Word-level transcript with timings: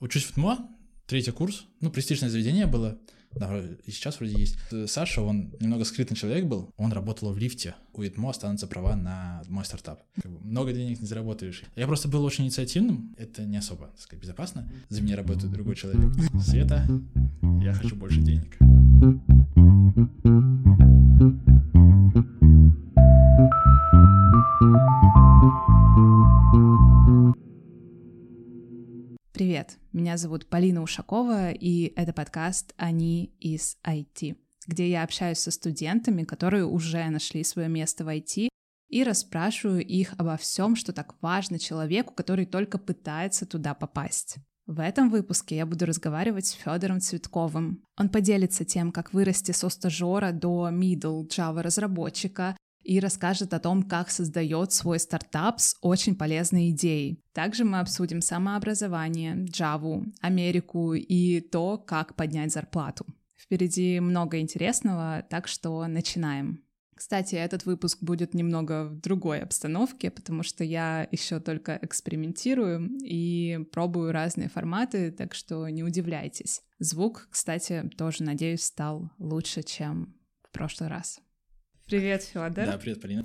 учусь 0.00 0.24
в 0.24 0.32
ТМО, 0.32 0.68
третий 1.06 1.30
курс, 1.30 1.66
ну, 1.80 1.90
престижное 1.90 2.30
заведение 2.30 2.66
было, 2.66 2.98
да, 3.34 3.60
и 3.84 3.90
сейчас 3.90 4.18
вроде 4.18 4.38
есть. 4.38 4.56
Саша, 4.86 5.20
он 5.20 5.54
немного 5.60 5.84
скрытный 5.84 6.16
человек 6.16 6.46
был, 6.46 6.70
он 6.78 6.92
работал 6.92 7.32
в 7.32 7.38
лифте. 7.38 7.74
У 7.92 8.02
ИТМО 8.02 8.30
останутся 8.30 8.66
права 8.66 8.96
на 8.96 9.42
мой 9.48 9.64
стартап. 9.64 10.02
Как 10.22 10.32
бы 10.32 10.40
много 10.40 10.72
денег 10.72 11.00
не 11.00 11.06
заработаешь. 11.06 11.62
Я 11.76 11.86
просто 11.86 12.08
был 12.08 12.24
очень 12.24 12.44
инициативным, 12.44 13.14
это 13.18 13.44
не 13.44 13.58
особо, 13.58 13.88
так 13.88 14.00
сказать, 14.00 14.22
безопасно. 14.22 14.70
За 14.88 15.02
меня 15.02 15.16
работает 15.16 15.52
другой 15.52 15.76
человек. 15.76 16.12
Света, 16.42 16.88
я 17.62 17.74
хочу 17.74 17.94
больше 17.94 18.20
денег. 18.20 18.56
Привет, 29.36 29.76
меня 29.92 30.16
зовут 30.16 30.46
Полина 30.46 30.80
Ушакова, 30.80 31.50
и 31.50 31.92
это 31.94 32.14
подкаст 32.14 32.72
«Они 32.78 33.34
из 33.38 33.76
IT», 33.86 34.34
где 34.66 34.88
я 34.88 35.02
общаюсь 35.02 35.40
со 35.40 35.50
студентами, 35.50 36.24
которые 36.24 36.64
уже 36.64 37.06
нашли 37.10 37.44
свое 37.44 37.68
место 37.68 38.06
в 38.06 38.08
IT, 38.08 38.48
и 38.88 39.04
расспрашиваю 39.04 39.84
их 39.84 40.14
обо 40.16 40.38
всем, 40.38 40.74
что 40.74 40.94
так 40.94 41.16
важно 41.20 41.58
человеку, 41.58 42.14
который 42.14 42.46
только 42.46 42.78
пытается 42.78 43.44
туда 43.44 43.74
попасть. 43.74 44.36
В 44.64 44.80
этом 44.80 45.10
выпуске 45.10 45.56
я 45.56 45.66
буду 45.66 45.84
разговаривать 45.84 46.46
с 46.46 46.52
Федором 46.52 47.02
Цветковым. 47.02 47.84
Он 47.98 48.08
поделится 48.08 48.64
тем, 48.64 48.90
как 48.90 49.12
вырасти 49.12 49.52
со 49.52 49.68
стажера 49.68 50.32
до 50.32 50.70
middle 50.72 51.28
Java 51.28 51.60
разработчика, 51.60 52.56
и 52.86 53.00
расскажет 53.00 53.52
о 53.52 53.58
том, 53.58 53.82
как 53.82 54.10
создает 54.10 54.72
свой 54.72 55.00
стартап 55.00 55.60
с 55.60 55.76
очень 55.80 56.14
полезной 56.14 56.70
идеей. 56.70 57.20
Также 57.32 57.64
мы 57.64 57.80
обсудим 57.80 58.20
самообразование, 58.20 59.44
Java, 59.46 60.04
Америку 60.20 60.94
и 60.94 61.40
то, 61.40 61.78
как 61.78 62.14
поднять 62.14 62.52
зарплату. 62.52 63.04
Впереди 63.36 63.98
много 63.98 64.38
интересного, 64.38 65.24
так 65.28 65.48
что 65.48 65.84
начинаем. 65.86 66.62
Кстати, 66.94 67.34
этот 67.34 67.66
выпуск 67.66 67.98
будет 68.00 68.32
немного 68.32 68.84
в 68.84 69.00
другой 69.00 69.40
обстановке, 69.40 70.10
потому 70.10 70.42
что 70.42 70.64
я 70.64 71.06
еще 71.10 71.40
только 71.40 71.78
экспериментирую 71.82 72.88
и 73.02 73.66
пробую 73.72 74.12
разные 74.12 74.48
форматы, 74.48 75.10
так 75.10 75.34
что 75.34 75.68
не 75.68 75.82
удивляйтесь. 75.82 76.62
Звук, 76.78 77.28
кстати, 77.30 77.90
тоже, 77.98 78.22
надеюсь, 78.22 78.64
стал 78.64 79.10
лучше, 79.18 79.62
чем 79.62 80.14
в 80.42 80.50
прошлый 80.52 80.88
раз. 80.88 81.20
Привет, 81.86 82.24
Федор. 82.24 82.66
Да, 82.66 82.78
привет, 82.78 83.00
Полина. 83.00 83.24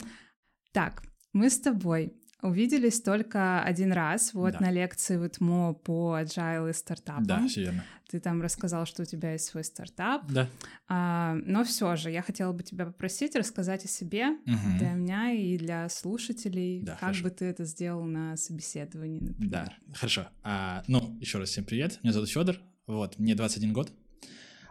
Так, 0.72 1.02
мы 1.34 1.50
с 1.50 1.60
тобой 1.60 2.14
увиделись 2.44 3.02
только 3.02 3.64
один 3.64 3.92
раз, 3.92 4.36
вот 4.36 4.54
да. 4.54 4.60
на 4.60 4.72
лекции 4.72 5.18
в 5.18 5.26
ИТМО 5.26 5.74
по 5.74 6.20
agile 6.20 6.70
и 6.70 6.74
стартапам. 6.74 7.26
Да, 7.26 7.48
все 7.48 7.62
верно. 7.62 7.84
Ты 8.08 8.20
там 8.20 8.40
рассказал, 8.40 8.86
что 8.86 9.02
у 9.02 9.06
тебя 9.06 9.32
есть 9.32 9.46
свой 9.46 9.64
стартап. 9.64 10.28
Да. 10.30 10.48
А, 10.88 11.34
но 11.44 11.64
все 11.64 11.96
же, 11.96 12.12
я 12.12 12.22
хотела 12.22 12.54
бы 12.54 12.62
тебя 12.62 12.86
попросить 12.86 13.36
рассказать 13.36 13.84
о 13.86 13.88
себе 13.88 14.30
угу. 14.30 14.78
для 14.78 14.90
меня 14.90 15.32
и 15.32 15.58
для 15.58 15.90
слушателей, 15.90 16.84
да, 16.84 16.92
как 16.92 17.00
хорошо. 17.00 17.24
бы 17.24 17.30
ты 17.32 17.46
это 17.46 17.66
сделал 17.66 18.04
на 18.04 18.38
собеседовании, 18.38 19.22
например. 19.22 19.52
Да, 19.52 19.74
хорошо. 19.96 20.28
А, 20.44 20.84
ну, 20.88 21.18
еще 21.20 21.40
раз 21.40 21.50
всем 21.50 21.66
привет. 21.66 22.00
Меня 22.04 22.14
зовут 22.14 22.30
Федор. 22.30 22.58
Вот, 22.86 23.18
мне 23.18 23.34
21 23.34 23.74
год. 23.74 23.92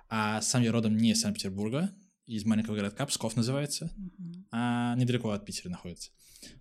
А 0.09 0.41
сам 0.43 0.63
я 0.63 0.71
родом 0.71 0.97
не 0.97 1.11
из 1.11 1.21
Санкт-Петербурга, 1.21 1.91
из 2.31 2.45
маленького 2.45 2.77
городка, 2.77 3.07
Псков 3.07 3.35
называется, 3.35 3.91
uh-huh. 3.99 4.45
а 4.53 4.95
недалеко 4.95 5.31
от 5.31 5.45
Питера 5.45 5.69
находится. 5.69 6.13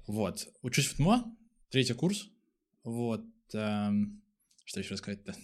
Вот. 0.07 0.47
Учусь 0.63 0.87
в 0.87 0.95
ТМО, 0.95 1.37
третий 1.69 1.93
курс. 1.93 2.27
Вот. 2.83 3.23
Эм, 3.53 4.23
что 4.65 4.79
еще 4.79 4.93
рассказать-то? 4.93 5.35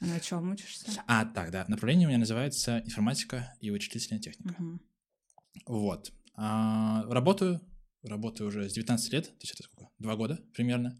А 0.00 0.06
на 0.06 0.18
чем 0.20 0.50
учишься? 0.50 1.02
А, 1.06 1.26
так, 1.26 1.50
да. 1.50 1.66
Направление 1.68 2.06
у 2.06 2.10
меня 2.10 2.18
называется 2.18 2.82
информатика 2.86 3.54
и 3.60 3.70
вычислительная 3.70 4.20
техника. 4.20 4.56
Uh-huh. 4.58 4.78
Вот. 5.66 6.12
А, 6.34 7.04
работаю, 7.10 7.60
работаю 8.02 8.48
уже 8.48 8.70
с 8.70 8.72
19 8.72 9.12
лет, 9.12 9.26
то 9.26 9.42
есть 9.42 9.52
это 9.52 9.62
сколько? 9.62 9.90
Два 9.98 10.16
года 10.16 10.40
примерно. 10.54 10.98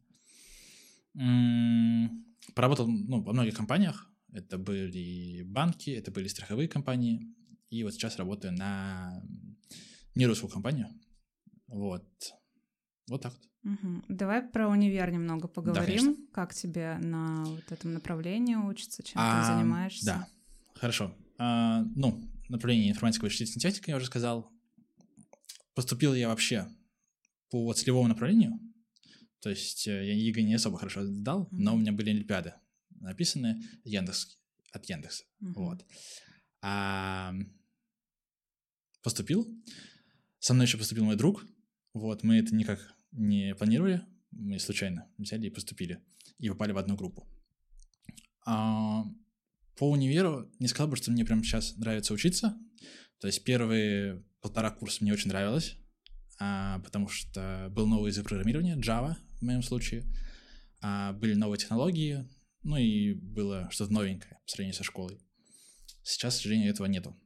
М-м, 1.15 2.27
поработал 2.55 2.87
ну, 2.87 3.23
во 3.23 3.33
многих 3.33 3.55
компаниях. 3.55 4.11
Это 4.33 4.59
были 4.59 5.43
банки, 5.45 5.91
это 5.91 6.11
были 6.11 6.29
страховые 6.29 6.69
компании, 6.69 7.35
и 7.71 7.83
вот 7.85 7.95
сейчас 7.95 8.17
работаю 8.17 8.53
на 8.53 9.23
нерусскую 10.15 10.51
компанию. 10.51 10.89
Вот. 11.67 12.07
Вот 13.09 13.23
так 13.23 13.33
вот. 13.33 13.73
Угу. 13.73 14.03
Давай 14.09 14.43
про 14.43 14.69
универ 14.69 15.11
немного 15.11 15.49
поговорим. 15.49 16.15
Да, 16.15 16.21
как 16.33 16.55
тебе 16.55 16.99
на 16.99 17.45
вот 17.45 17.73
этом 17.73 17.95
направлении 17.95 18.55
учиться, 18.55 19.03
чем 19.03 19.21
а, 19.21 19.41
ты 19.41 19.55
занимаешься? 19.55 20.07
Да, 20.07 20.29
хорошо. 20.75 21.17
А, 21.39 21.83
ну, 21.95 22.23
направление 22.49 22.91
информатика 22.91 23.27
и 23.27 23.29
вычислительная 23.29 23.61
техника, 23.61 23.91
я 23.91 23.97
уже 23.97 24.07
сказал. 24.07 24.51
Поступил 25.75 26.15
я 26.15 26.29
вообще 26.29 26.69
по 27.51 27.73
целевому 27.73 28.09
направлению. 28.09 28.59
То 29.41 29.51
есть 29.51 29.87
э, 29.87 30.07
я 30.07 30.15
ЕГЭ 30.15 30.43
не 30.43 30.55
особо 30.55 30.79
хорошо 30.79 31.05
сдал, 31.05 31.45
мм, 31.45 31.49
но 31.59 31.75
у 31.75 31.79
меня 31.79 31.93
были 31.93 32.11
олимпиады 32.11 32.55
написаны 33.01 33.63
Яндекс, 33.85 34.39
от 34.73 34.87
Яндекса. 34.87 35.25
мм 35.43 35.53
Вот. 35.55 35.85
А, 36.63 37.35
поступил. 39.07 39.47
Со 40.41 40.53
мной 40.53 40.67
еще 40.67 40.79
поступил 40.79 41.05
мой 41.05 41.15
друг. 41.15 41.47
Вот, 41.95 42.25
мы 42.25 42.39
это 42.39 42.53
никак 42.53 42.81
не 43.13 43.55
планировали. 43.55 44.05
Мы 44.33 44.59
случайно 44.59 45.09
взяли 45.17 45.47
и 45.47 45.51
поступили. 45.51 46.03
И 46.41 46.49
попали 46.49 46.73
в 46.73 46.79
одну 46.79 46.97
группу. 46.97 47.25
А, 48.45 49.05
по 49.77 49.89
универу 49.89 50.51
не 50.59 50.67
сказал 50.67 50.89
бы, 50.89 50.97
что 50.97 51.13
мне 51.13 51.25
прямо 51.25 51.45
сейчас 51.45 51.77
нравится 51.77 52.15
учиться. 52.15 52.59
То 53.21 53.29
есть 53.29 53.45
первые 53.45 54.25
полтора 54.41 54.73
курса 54.73 55.05
мне 55.05 55.13
очень 55.13 55.29
нравилось, 55.29 55.77
а, 56.41 56.81
потому 56.81 57.07
что 57.07 57.69
был 57.71 57.87
новый 57.87 58.11
язык 58.11 58.27
программирования, 58.27 58.77
Java 58.77 59.15
в 59.39 59.43
моем 59.43 59.63
случае. 59.63 60.05
А, 60.81 61.13
были 61.13 61.35
новые 61.35 61.59
технологии, 61.59 62.29
ну 62.65 62.77
и 62.77 63.15
было 63.15 63.69
что-то 63.71 63.93
новенькое 63.93 64.41
по 64.45 64.51
сравнению 64.51 64.77
со 64.77 64.83
школой. 64.83 65.21
Сейчас, 66.03 66.35
к 66.35 66.37
сожалению, 66.39 66.73
этого 66.73 66.89
нету. 66.89 67.17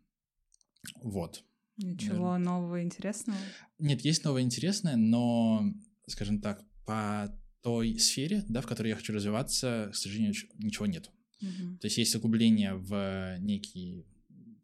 Вот. 1.02 1.42
Ничего 1.82 2.32
наверное. 2.32 2.38
нового 2.38 2.82
интересного? 2.82 3.38
Нет, 3.78 4.02
есть 4.02 4.24
новое 4.24 4.42
интересное, 4.42 4.96
но, 4.96 5.64
скажем 6.06 6.41
так, 6.41 6.62
по 6.84 7.34
той 7.62 7.98
сфере, 7.98 8.44
да, 8.48 8.60
в 8.60 8.66
которой 8.66 8.88
я 8.88 8.96
хочу 8.96 9.12
развиваться, 9.12 9.91
к 9.92 9.96
сожалению, 9.96 10.34
ничего 10.58 10.86
нет. 10.86 11.10
Угу. 11.41 11.78
То 11.78 11.86
есть 11.86 11.98
есть 11.98 12.14
углубление 12.14 12.74
в 12.74 13.38
некий, 13.38 14.06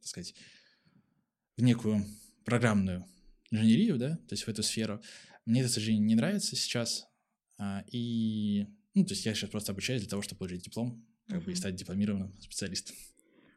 так 0.01 0.07
сказать, 0.07 0.35
в 1.57 1.63
некую 1.63 2.05
программную 2.45 3.07
инженерию, 3.51 3.99
да, 3.99 4.17
то 4.17 4.33
есть 4.33 4.45
в 4.45 4.49
эту 4.49 4.63
сферу. 4.63 5.01
Мне 5.45 5.61
это, 5.61 5.71
к 5.71 5.73
сожалению, 5.73 6.05
не 6.05 6.15
нравится 6.15 6.57
сейчас. 6.57 7.07
А, 7.59 7.85
и, 7.91 8.67
ну, 8.95 9.05
то 9.05 9.15
есть 9.15 9.25
я 9.25 9.35
сейчас 9.35 9.51
просто 9.51 9.73
обучаюсь 9.73 10.03
для 10.03 10.11
того, 10.11 10.23
чтобы 10.23 10.41
получить 10.41 10.65
диплом, 10.65 11.07
как 11.29 11.43
uh 11.43 11.45
бы 11.45 11.53
и 11.53 11.55
стать 11.55 11.77
дипломированным 11.77 12.35
специалистом. 12.41 12.97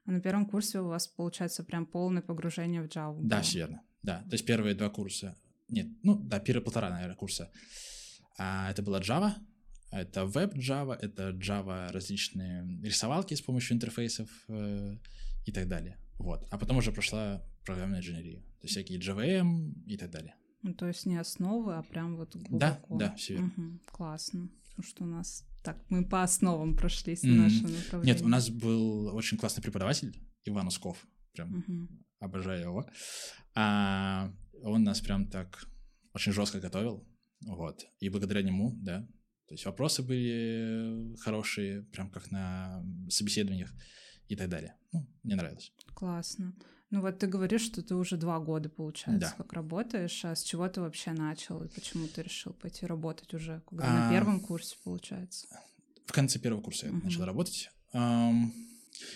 А 0.10 0.12
на 0.12 0.22
первом 0.22 0.48
курсе 0.48 0.80
у 0.80 0.88
вас 0.88 1.08
получается 1.08 1.64
прям 1.64 1.86
полное 1.86 2.24
погружение 2.24 2.82
в 2.82 2.88
Java. 2.88 3.20
Да, 3.22 3.44
все 3.44 3.60
верно. 3.60 3.84
Да, 4.02 4.24
то 4.24 4.32
есть 4.32 4.44
первые 4.44 4.74
два 4.74 4.90
курса, 4.90 5.38
нет, 5.68 5.86
ну 6.02 6.16
да, 6.16 6.40
первые 6.40 6.64
полтора, 6.64 6.90
наверное, 6.90 7.16
курса. 7.16 7.52
А, 8.40 8.72
это 8.72 8.82
была 8.82 9.02
Java, 9.02 9.34
это 9.92 10.26
веб 10.26 10.56
Java, 10.56 10.98
это 11.00 11.30
Java 11.30 11.92
различные 11.92 12.66
рисовалки 12.82 13.36
с 13.36 13.42
помощью 13.42 13.76
интерфейсов 13.76 14.30
э, 14.48 14.98
и 15.46 15.52
так 15.52 15.68
далее. 15.68 16.00
Вот. 16.18 16.48
А 16.50 16.58
потом 16.58 16.78
уже 16.78 16.92
прошла 16.92 17.44
программная 17.64 18.00
инженерия, 18.00 18.40
то 18.40 18.64
есть 18.64 18.72
всякие 18.72 19.00
JVM 19.00 19.86
и 19.86 19.96
так 19.96 20.10
далее. 20.10 20.34
Ну, 20.64 20.74
то 20.74 20.88
есть 20.88 21.06
не 21.06 21.18
основы, 21.18 21.76
а 21.76 21.84
прям 21.84 22.16
вот 22.16 22.36
глубоко. 22.36 22.58
Да, 22.58 22.82
да, 22.90 23.16
все 23.16 23.34
верно. 23.34 23.52
Угу, 23.56 23.80
классно. 23.92 24.50
Потому 24.70 24.88
что 24.88 25.04
у 25.04 25.08
нас 25.08 25.46
так, 25.64 25.78
мы 25.90 26.08
по 26.08 26.24
основам 26.24 26.76
прошлись 26.76 27.24
mm. 27.24 27.28
на 27.28 27.44
нашем 27.44 27.74
направлении. 27.76 28.14
Нет, 28.14 28.22
у 28.22 28.28
нас 28.28 28.50
был 28.50 29.16
очень 29.16 29.38
классный 29.38 29.62
преподаватель 29.62 30.18
Иван 30.46 30.68
Усков. 30.68 31.06
Прям 31.34 31.60
mm-hmm. 31.60 31.88
обожаю 32.20 32.62
его. 32.62 32.90
А, 33.56 34.34
он 34.64 34.84
нас 34.84 35.02
прям 35.02 35.30
так 35.30 35.66
очень 36.14 36.32
жестко 36.32 36.60
готовил. 36.60 37.08
Вот. 37.46 37.86
И 38.00 38.10
благодаря 38.10 38.42
нему, 38.42 38.74
да. 38.82 39.02
То 39.48 39.54
есть 39.54 39.66
вопросы 39.66 40.04
были 40.04 41.16
хорошие, 41.18 41.84
прям 41.84 42.12
как 42.12 42.32
на 42.32 42.84
собеседованиях 43.10 43.74
и 44.28 44.36
так 44.36 44.50
далее. 44.50 44.76
Ну, 44.92 45.08
мне 45.24 45.36
нравилось. 45.36 45.74
Классно. 45.94 46.54
Ну 46.92 47.02
вот 47.02 47.20
ты 47.20 47.28
говоришь, 47.28 47.62
что 47.62 47.84
ты 47.84 47.96
уже 47.96 48.18
два 48.18 48.40
года, 48.40 48.68
получается, 48.68 49.36
да. 49.38 49.44
как 49.44 49.54
работаешь. 49.54 50.26
А 50.26 50.36
с 50.36 50.44
чего 50.44 50.68
ты 50.68 50.82
вообще 50.82 51.12
начал 51.12 51.64
и 51.64 51.68
почему 51.68 52.08
ты 52.08 52.24
решил 52.24 52.54
пойти 52.54 52.86
работать 52.86 53.34
уже, 53.34 53.62
когда 53.68 53.86
а... 53.86 54.06
на 54.06 54.12
первом 54.12 54.40
курсе, 54.40 54.76
получается? 54.84 55.48
В 56.06 56.12
конце 56.12 56.40
первого 56.40 56.62
курса 56.62 56.88
я 56.88 56.92
uh-huh. 56.92 57.04
начал 57.04 57.26
работать. 57.26 57.70
Um, 57.94 58.52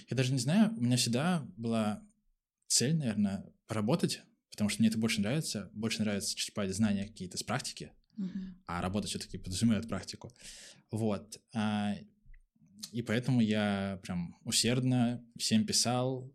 я 0.09 0.15
даже 0.15 0.31
не 0.31 0.37
знаю, 0.37 0.71
у 0.77 0.81
меня 0.81 0.97
всегда 0.97 1.43
была 1.57 2.03
цель, 2.67 2.95
наверное, 2.95 3.43
поработать, 3.65 4.21
потому 4.51 4.69
что 4.69 4.81
мне 4.81 4.89
это 4.89 4.99
больше 4.99 5.21
нравится. 5.21 5.71
Больше 5.73 6.03
нравится 6.03 6.35
черпать 6.35 6.73
знания 6.75 7.07
какие-то 7.07 7.39
с 7.39 7.43
практики, 7.43 7.91
uh-huh. 8.19 8.53
а 8.67 8.81
работа 8.81 9.07
все-таки 9.07 9.39
подразумевает 9.39 9.89
практику. 9.89 10.31
Вот. 10.91 11.41
А, 11.55 11.95
И 12.91 13.01
поэтому 13.01 13.41
я 13.41 13.99
прям 14.03 14.37
усердно 14.43 15.25
всем 15.39 15.65
писал, 15.65 16.31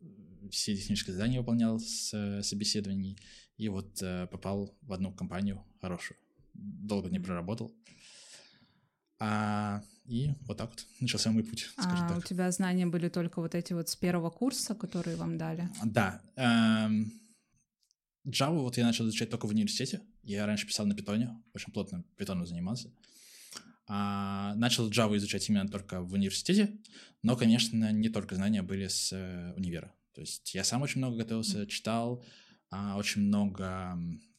все 0.51 0.77
технические 0.77 1.15
задания 1.15 1.39
выполнял 1.39 1.79
с 1.79 2.13
э, 2.15 2.43
собеседований, 2.43 3.19
и 3.57 3.69
вот 3.69 4.03
э, 4.03 4.27
попал 4.31 4.77
в 4.83 4.93
одну 4.93 5.13
компанию 5.13 5.65
хорошую. 5.81 6.17
Долго 6.55 7.11
не 7.11 7.19
проработал. 7.19 7.73
А, 9.21 9.83
и 10.05 10.31
вот 10.47 10.57
так 10.57 10.71
вот 10.71 10.87
начался 11.01 11.31
мой 11.31 11.43
путь, 11.43 11.69
скажем 11.73 12.07
а 12.07 12.09
так. 12.09 12.19
у 12.19 12.23
тебя 12.23 12.51
знания 12.53 12.87
были 12.87 13.09
только 13.09 13.41
вот 13.41 13.55
эти 13.55 13.73
вот 13.73 13.89
с 13.89 13.97
первого 13.97 14.31
курса, 14.31 14.75
которые 14.75 15.17
вам 15.17 15.39
дали? 15.39 15.69
Да. 15.85 16.23
Эм, 16.37 17.13
Java 18.25 18.61
вот 18.61 18.77
я 18.77 18.85
начал 18.85 19.05
изучать 19.07 19.31
только 19.31 19.47
в 19.47 19.51
университете. 19.51 20.03
Я 20.23 20.47
раньше 20.47 20.67
писал 20.67 20.87
на 20.87 20.95
питоне, 20.95 21.31
очень 21.53 21.73
плотно 21.73 22.05
питоном 22.17 22.47
занимался. 22.47 22.93
А, 23.89 24.55
начал 24.57 24.89
Java 24.91 25.17
изучать 25.17 25.49
именно 25.49 25.69
только 25.69 26.03
в 26.03 26.13
университете, 26.13 26.79
но, 27.23 27.37
конечно, 27.37 27.91
не 27.91 28.11
только 28.11 28.35
знания 28.35 28.63
были 28.63 28.87
с 28.87 29.13
э, 29.13 29.55
универа. 29.57 29.93
То 30.19 30.23
есть 30.23 30.53
я 30.53 30.65
сам 30.65 30.83
очень 30.83 30.99
много 30.99 31.19
готовился, 31.19 31.65
читал, 31.69 32.25
а, 32.71 32.97
очень 32.97 33.23
много 33.23 33.97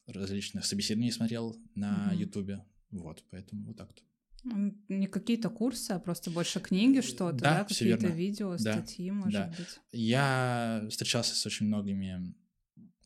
различных 0.07 0.65
собеседований 0.65 1.09
смотрел 1.09 1.55
на. 1.73 2.11
Ютубе. 2.11 2.65
Вот, 2.91 3.23
поэтому 3.29 3.67
вот 3.67 3.77
так 3.77 3.87
вот. 3.87 4.03
М, 4.43 4.83
Не 4.89 5.07
какие-то 5.07 5.49
курсы, 5.49 5.91
а 5.91 5.99
просто 5.99 6.31
больше 6.31 6.59
книги, 6.59 6.99
что-то, 6.99 7.37
да, 7.37 7.59
да, 7.59 7.63
какие-то 7.63 8.07
видео, 8.07 8.57
Да, 8.57 8.73
статьи, 8.73 9.09
может 9.09 9.33
да. 9.33 9.55
быть. 9.57 9.79
Я 9.93 10.85
встречался 10.89 11.33
с 11.33 11.45
очень 11.45 11.67
многими 11.67 12.35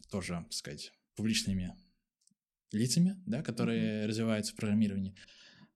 тоже, 0.10 0.34
так 0.44 0.54
сказать, 0.54 0.94
публичными 1.16 1.76
лицами, 2.72 3.22
да, 3.28 3.44
которые 3.44 4.08
развиваются 4.08 4.52
в 4.54 4.56
программировании. 4.56 5.14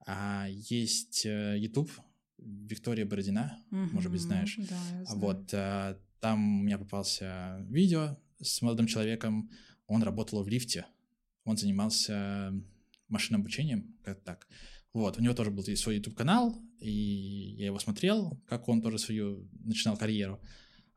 А 0.08 0.48
есть 0.50 1.28
э, 1.28 1.60
YouTube, 1.60 1.92
Виктория 2.40 3.06
Бородина, 3.06 3.64
может 3.70 4.12
быть, 4.12 4.22
знаешь. 4.22 4.56
Да, 4.58 4.76
я 4.94 5.02
А 5.02 5.06
знаю. 5.06 5.20
Вот 5.20 5.54
э, 5.54 5.98
там 6.28 6.60
у 6.60 6.64
меня 6.64 6.78
попался 6.78 7.66
видео 7.70 8.18
с 8.42 8.62
молодым 8.62 8.86
человеком. 8.88 9.50
Он 9.88 10.04
работал 10.04 10.44
в 10.44 10.50
лифте. 10.50 10.86
Он 11.46 11.56
занимался 11.56 12.54
машинным 13.08 13.42
обучением, 13.42 13.96
как 14.04 14.20
так. 14.26 14.48
Вот, 14.92 15.18
у 15.18 15.22
него 15.22 15.34
тоже 15.34 15.52
был 15.52 15.64
свой 15.64 15.96
YouTube-канал, 15.96 16.62
и 16.80 16.92
я 17.58 17.68
его 17.68 17.80
смотрел, 17.80 18.42
как 18.46 18.68
он 18.68 18.82
тоже 18.82 18.98
свою 19.00 19.48
начинал 19.64 19.96
карьеру. 19.96 20.42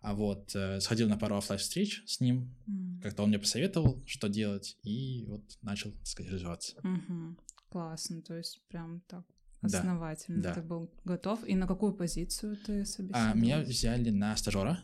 А 0.01 0.15
вот 0.15 0.51
э, 0.57 0.81
сходил 0.81 1.09
на 1.09 1.17
пару 1.17 1.37
оффлайн 1.37 1.61
встреч 1.61 2.03
с 2.07 2.19
ним, 2.21 2.53
М, 2.67 2.99
как-то 3.03 3.23
он 3.23 3.29
мне 3.29 3.39
посоветовал, 3.39 4.03
что 4.07 4.29
делать, 4.29 4.79
и 4.83 5.27
вот 5.29 5.43
начал, 5.63 5.93
так 5.93 6.07
сказать, 6.07 6.33
развиваться. 6.33 6.75
мгм. 6.83 7.39
Классно, 7.69 8.23
то 8.23 8.37
есть 8.37 8.61
прям 8.69 9.03
так 9.07 9.25
Да, 9.63 9.79
основательно 9.81 10.43
да. 10.43 10.55
ты 10.55 10.63
был 10.63 10.91
готов. 11.05 11.47
И 11.47 11.55
на 11.55 11.67
какую 11.69 11.93
позицию 11.93 12.57
ты 12.57 12.81
А 12.81 12.85
собеседовался? 12.87 13.37
меня 13.37 13.61
взяли 13.61 14.11
на 14.11 14.35
стажера, 14.37 14.83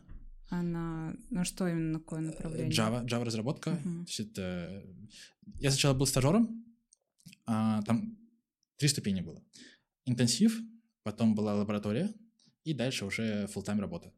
А 0.49 0.63
на, 0.63 1.17
что 1.45 1.67
именно, 1.67 1.99
какое 1.99 2.21
направление? 2.21 2.71
Java, 2.71 3.05
Java 3.05 3.25
разработка. 3.25 3.71
Мгм. 3.71 4.05
То 4.05 4.11
есть 4.11 4.21
это... 4.21 4.85
Я 5.59 5.71
сначала 5.71 5.95
был 5.95 6.07
стажером, 6.07 6.65
а, 7.47 7.83
там 7.83 8.17
три 8.77 8.89
ступени 8.89 9.21
было. 9.21 9.43
Интенсив, 10.05 10.61
потом 11.03 11.35
была 11.35 11.55
лаборатория, 11.55 12.13
и 12.65 12.75
дальше 12.75 13.05
уже 13.05 13.49
full-time 13.55 13.81
работа. 13.81 14.13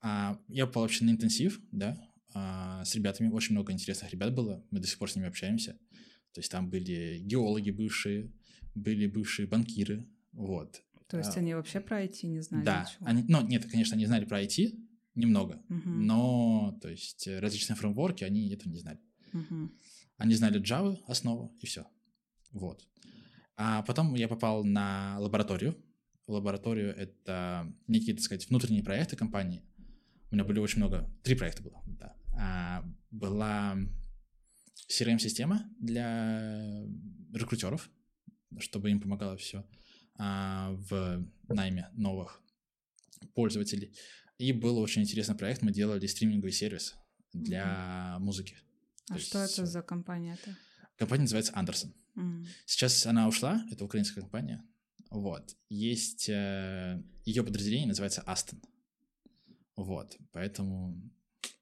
А, 0.00 0.38
я 0.48 0.66
попал 0.66 0.82
вообще 0.82 1.04
на 1.04 1.10
интенсив, 1.10 1.60
да, 1.70 1.96
а, 2.34 2.84
с 2.84 2.94
ребятами. 2.94 3.28
Очень 3.28 3.54
много 3.54 3.72
интересных 3.72 4.10
ребят 4.10 4.34
было, 4.34 4.64
мы 4.70 4.80
до 4.80 4.86
сих 4.86 4.98
пор 4.98 5.10
с 5.10 5.16
ними 5.16 5.28
общаемся. 5.28 5.78
То 6.32 6.40
есть 6.40 6.50
там 6.50 6.68
были 6.68 7.18
геологи 7.20 7.70
бывшие, 7.70 8.32
были 8.74 9.06
бывшие 9.06 9.46
банкиры, 9.46 10.06
вот. 10.32 10.82
То 11.06 11.18
есть 11.18 11.36
а, 11.36 11.40
они 11.40 11.54
вообще 11.54 11.80
про 11.80 12.02
IT 12.04 12.26
не 12.26 12.40
знали 12.40 12.64
да, 12.64 12.82
ничего? 12.82 13.06
они, 13.06 13.24
ну, 13.28 13.46
нет, 13.46 13.70
конечно, 13.70 13.94
они 13.94 14.06
знали 14.06 14.24
про 14.24 14.42
IT 14.42 14.74
немного, 15.14 15.62
Мгм, 15.68 16.06
но, 16.06 16.78
то 16.82 16.88
есть, 16.88 17.26
э, 17.26 17.38
различные 17.40 17.76
фреймворки, 17.76 18.24
они 18.24 18.48
этого 18.50 18.70
не 18.72 18.78
знали. 18.78 19.00
мгм. 19.32 19.72
Они 20.16 20.34
знали 20.34 20.60
Java, 20.60 20.96
основу, 21.08 21.56
и 21.60 21.66
все. 21.66 21.86
Вот. 22.52 22.86
А 23.56 23.82
потом 23.82 24.14
я 24.14 24.28
попал 24.28 24.64
на 24.64 25.16
лабораторию. 25.18 25.76
Лабораторию— 26.26 26.94
это 26.96 27.72
некие, 27.88 28.14
так 28.14 28.22
сказать, 28.24 28.48
внутренние 28.48 28.82
проекты 28.82 29.16
компании. 29.16 29.62
У 30.30 30.34
меня 30.34 30.44
были 30.44 30.60
очень 30.60 30.78
много... 30.78 31.10
Три 31.22 31.34
проекта 31.34 31.62
было, 31.62 31.82
да. 31.86 32.16
А, 32.36 32.84
была 33.10 33.76
CRM-система 34.88 35.68
для 35.78 36.84
рекрутеров, 37.32 37.90
чтобы 38.58 38.90
им 38.90 39.00
помогало 39.00 39.36
все 39.36 39.64
в 40.16 41.26
найме 41.48 41.90
новых 41.94 42.40
пользователей. 43.34 43.92
И 44.44 44.52
был 44.52 44.78
очень 44.78 45.02
интересный 45.02 45.34
проект. 45.34 45.62
Мы 45.62 45.72
делали 45.72 46.06
стриминговый 46.06 46.52
сервис 46.52 46.94
для 47.32 48.18
музыки. 48.20 48.56
А 49.10 49.14
То 49.14 49.20
что 49.20 49.42
есть, 49.42 49.54
это 49.54 49.66
за 49.66 49.80
компания-то? 49.82 50.54
Компания 50.98 51.22
называется 51.22 51.52
Андерсон. 51.56 51.94
М, 52.16 52.46
Сейчас 52.66 53.06
она 53.06 53.26
ушла, 53.26 53.64
это 53.72 53.84
украинская 53.86 54.22
компания. 54.22 54.62
Вот. 55.10 55.56
Есть 55.70 56.28
э, 56.28 57.02
ее 57.24 57.42
подразделение, 57.42 57.86
называется 57.88 58.20
Астон. 58.26 58.60
Вот. 59.76 60.14
Поэтому, 60.32 61.00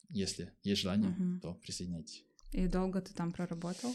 если 0.08 0.52
есть 0.64 0.82
желание, 0.82 1.10
Мгм. 1.10 1.40
то 1.40 1.54
присоединяйтесь. 1.54 2.24
И 2.50 2.66
долго 2.66 3.00
ты 3.00 3.14
там 3.14 3.32
проработал? 3.32 3.94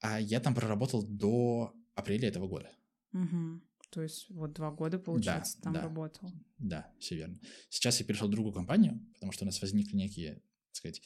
А 0.00 0.20
я 0.20 0.38
там 0.38 0.54
проработал 0.54 1.02
до 1.06 1.74
апреля 1.96 2.28
этого 2.28 2.46
года. 2.46 2.70
Мгм. 3.12 3.62
То 3.90 4.02
есть 4.02 4.30
вот 4.30 4.52
два 4.52 4.70
года, 4.70 4.98
получается, 4.98 5.60
там 5.60 5.72
да. 5.72 5.82
работал. 5.82 6.30
Да, 6.58 6.92
все 6.98 7.16
верно. 7.16 7.40
Сейчас 7.68 7.98
я 8.00 8.06
перешел 8.06 8.28
в 8.28 8.30
другую 8.30 8.54
компанию, 8.54 9.00
потому 9.14 9.32
что 9.32 9.44
у 9.44 9.46
нас 9.46 9.60
возникли 9.60 9.96
некие, 9.96 10.34
так 10.34 10.76
сказать, 10.76 11.02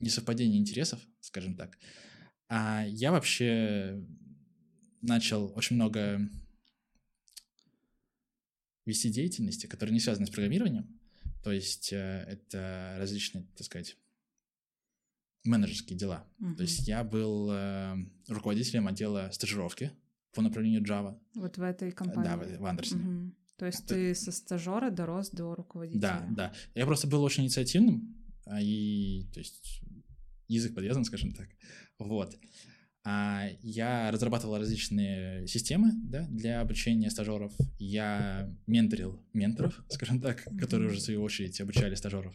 несовпадения 0.00 0.58
интересов, 0.58 1.00
скажем 1.20 1.56
так. 1.56 1.78
А 2.48 2.84
я 2.86 3.12
вообще 3.12 4.04
начал 5.00 5.52
очень 5.56 5.76
много 5.76 6.20
вести 8.86 9.10
деятельности, 9.10 9.66
которые 9.66 9.92
не 9.92 10.00
связаны 10.00 10.26
с 10.26 10.30
программированием. 10.30 11.00
То 11.42 11.52
есть 11.52 11.92
э, 11.92 12.24
это 12.26 12.96
различные, 12.98 13.46
так 13.56 13.66
сказать, 13.66 13.96
менеджерские 15.44 15.98
дела. 15.98 16.26
Мгм. 16.38 16.56
То 16.56 16.62
есть 16.62 16.88
я 16.88 17.04
был 17.04 17.50
э, 17.52 17.96
руководителем 18.28 18.88
отдела 18.88 19.30
стажировки 19.30 19.92
по 20.34 20.42
направлению 20.42 20.82
Java. 20.82 21.18
Вот 21.34 21.56
в 21.58 21.62
этой 21.62 21.92
компании? 21.92 22.28
Да, 22.28 22.36
в, 22.36 22.58
в 22.60 22.66
Андерсоне. 22.66 23.04
Мгм. 23.04 23.36
То 23.56 23.66
есть 23.66 23.84
Это- 23.84 23.94
ты 23.94 24.14
со 24.14 24.32
стажера 24.32 24.90
дорос 24.90 25.30
до 25.30 25.54
руководителя? 25.54 26.00
Да, 26.00 26.26
да. 26.30 26.52
Я 26.74 26.86
просто 26.86 27.06
был 27.06 27.22
очень 27.22 27.44
инициативным, 27.44 28.16
а, 28.46 28.60
и, 28.60 29.26
то 29.32 29.38
есть, 29.40 29.80
язык 30.48 30.74
подвязан, 30.74 31.04
скажем 31.04 31.32
так. 31.32 31.48
Вот. 31.98 32.36
А 33.06 33.48
я 33.62 34.10
разрабатывал 34.10 34.56
различные 34.58 35.46
системы 35.46 35.92
да, 35.94 36.26
для 36.28 36.60
обучения 36.62 37.10
стажеров. 37.10 37.52
Я 37.78 38.50
менторил 38.66 39.22
менторов, 39.34 39.84
скажем 39.90 40.20
так, 40.20 40.42
которые 40.58 40.88
уже, 40.88 40.98
в 40.98 41.02
свою 41.02 41.22
очередь, 41.22 41.60
обучали 41.60 41.94
стажеров. 41.94 42.34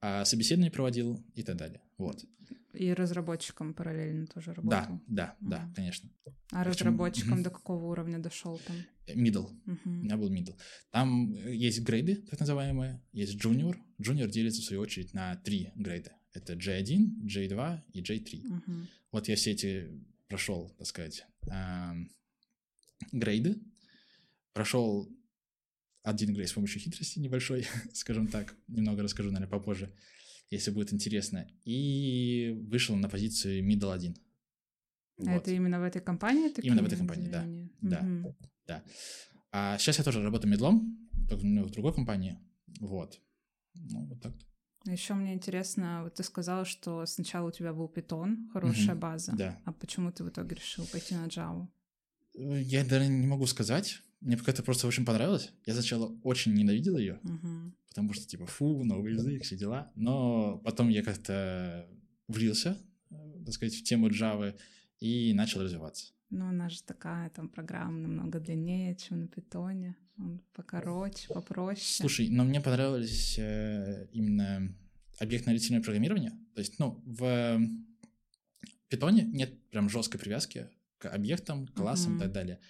А 0.00 0.24
собеседование 0.24 0.70
проводил 0.70 1.22
и 1.34 1.42
так 1.42 1.56
далее. 1.56 1.82
Вот. 1.98 2.24
И 2.72 2.92
разработчиком 2.94 3.74
параллельно 3.74 4.26
тоже 4.26 4.54
работал? 4.54 4.70
Да, 4.70 5.00
да, 5.08 5.36
да, 5.40 5.58
Мгм. 5.64 5.74
конечно. 5.74 6.10
А 6.52 6.64
Причем- 6.64 6.86
разработчиком 6.86 7.42
до 7.42 7.50
какого 7.50 7.86
уровня 7.86 8.18
дошел 8.18 8.58
там? 8.66 8.76
Middle. 9.08 9.50
У 9.66 9.70
Мгм. 9.70 10.04
меня 10.04 10.16
был 10.16 10.32
middle. 10.32 10.56
Там 10.90 11.34
э, 11.34 11.54
есть 11.54 11.80
грейды, 11.82 12.16
так 12.16 12.38
называемые, 12.40 13.02
есть 13.12 13.34
junior. 13.44 13.76
Junior 14.00 14.28
делится, 14.30 14.62
в 14.62 14.64
свою 14.64 14.82
очередь, 14.82 15.12
на 15.14 15.34
три 15.36 15.72
грейда. 15.74 16.12
Это 16.32 16.54
J1, 16.54 17.26
J2 17.26 17.82
и 17.92 18.00
J3. 18.02 18.42
Мгм. 18.44 18.88
Вот 19.10 19.26
я 19.28 19.34
все 19.34 19.50
эти 19.50 19.90
прошел, 20.28 20.70
так 20.78 20.86
сказать, 20.86 21.26
грейды. 23.12 23.60
Прошел 24.52 25.08
один 26.02 26.32
грейд 26.34 26.48
с 26.48 26.52
помощью 26.52 26.80
хитрости 26.80 27.18
небольшой, 27.18 27.66
скажем 27.92 28.26
так. 28.28 28.54
Немного 28.68 29.02
расскажу, 29.02 29.30
наверное, 29.30 29.50
попозже, 29.50 29.92
если 30.50 30.70
будет 30.70 30.92
интересно. 30.92 31.46
И 31.64 32.54
вышел 32.70 32.96
на 32.96 33.08
позицию 33.08 33.64
middle 33.66 33.92
1. 33.92 34.16
А 35.18 35.22
Вот. 35.24 35.42
это 35.42 35.50
именно 35.52 35.80
в 35.80 35.82
этой 35.82 36.00
компании? 36.00 36.48
такие 36.48 36.68
Именно 36.68 36.82
в 36.82 36.86
этой 36.86 36.98
компании, 36.98 37.28
да. 37.28 37.44
Да. 37.82 38.02
Мгм. 38.02 38.34
А 39.52 39.78
сейчас 39.78 39.98
я 39.98 40.04
тоже 40.04 40.22
работаю 40.22 40.50
медлом, 40.50 41.08
только 41.28 41.44
ну, 41.44 41.64
в 41.64 41.70
другой 41.70 41.92
компании. 41.92 42.38
Вот. 42.80 43.20
Ну, 43.74 44.06
вот 44.06 44.22
так. 44.22 44.32
Еще 44.86 45.14
мне 45.14 45.34
интересно, 45.34 46.02
вот 46.04 46.14
ты 46.14 46.22
сказала, 46.22 46.64
что 46.64 47.04
сначала 47.04 47.48
у 47.48 47.52
тебя 47.52 47.72
был 47.72 47.88
питон, 47.88 48.48
хорошая 48.52 48.94
Мгм. 48.94 49.00
база. 49.00 49.32
Да. 49.36 49.60
А 49.64 49.72
почему 49.72 50.10
ты 50.12 50.24
в 50.24 50.28
итоге 50.28 50.56
решил 50.56 50.86
пойти 50.86 51.14
на 51.14 51.26
Java? 51.26 51.66
Э, 52.34 52.62
Я 52.62 52.84
даже 52.84 53.08
не 53.08 53.26
могу 53.26 53.46
сказать. 53.46 54.00
Мне 54.20 54.36
как-то 54.36 54.62
просто 54.62 54.86
очень 54.86 55.04
понравилось. 55.04 55.52
Я 55.66 55.74
сначала 55.74 56.14
очень 56.22 56.54
ненавидел 56.54 56.98
ее, 56.98 57.18
Мгм. 57.22 57.74
потому 57.88 58.12
что, 58.12 58.26
типа, 58.26 58.46
фу, 58.46 58.84
новый 58.84 59.12
язык, 59.14 59.42
все 59.42 59.56
дела. 59.56 59.90
Но 59.94 60.58
потом 60.58 60.90
я 60.90 61.02
как-то 61.02 61.88
влился, 62.28 62.76
э, 63.10 63.42
так 63.44 63.54
сказать, 63.54 63.74
в 63.74 63.82
тему 63.82 64.08
Java 64.08 64.54
и 65.00 65.32
начал 65.32 65.62
развиваться. 65.62 66.12
Ну, 66.28 66.46
она 66.46 66.68
же 66.68 66.82
такая, 66.82 67.30
там, 67.30 67.48
программа 67.48 67.98
намного 67.98 68.38
длиннее, 68.40 68.94
чем 68.94 69.20
на 69.20 69.26
питоне. 69.26 69.96
Он 70.18 70.40
покороче, 70.52 71.26
попроще. 71.28 72.00
Слушай, 72.00 72.28
но 72.28 72.44
мне 72.44 72.60
понравилось 72.60 73.36
э, 73.38 74.06
именно 74.12 74.72
объектно-ориентированное 75.18 75.82
программирование. 75.82 76.30
То 76.54 76.60
есть, 76.60 76.78
ну, 76.78 77.02
в 77.06 77.60
питоне 78.88 79.22
нет 79.22 79.68
прям 79.70 79.88
жесткой 79.88 80.20
привязки 80.20 80.68
к 80.98 81.08
объектам, 81.08 81.66
классам 81.68 82.14
mm-hmm. 82.14 82.16
и 82.16 82.20
так 82.20 82.32
далее. 82.32 82.60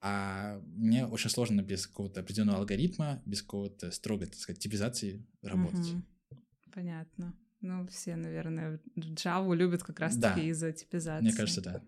А 0.00 0.60
мне 0.64 1.06
очень 1.06 1.30
сложно 1.30 1.62
без 1.62 1.86
какого-то 1.86 2.20
определенного 2.20 2.58
алгоритма, 2.58 3.20
без 3.26 3.42
какого-то 3.42 3.90
строгой, 3.90 4.28
так 4.28 4.36
сказать, 4.36 4.60
типизации 4.60 5.26
работать. 5.42 5.86
Mm-hmm. 5.86 6.38
Понятно. 6.72 7.34
Ну, 7.60 7.86
все, 7.88 8.14
наверное, 8.14 8.80
Java 8.96 9.56
любят 9.56 9.82
как 9.82 9.98
раз-таки 9.98 10.40
да. 10.40 10.48
из-за 10.48 10.72
типизации. 10.72 11.24
Мне 11.24 11.32
кажется, 11.32 11.60
да. 11.60 11.82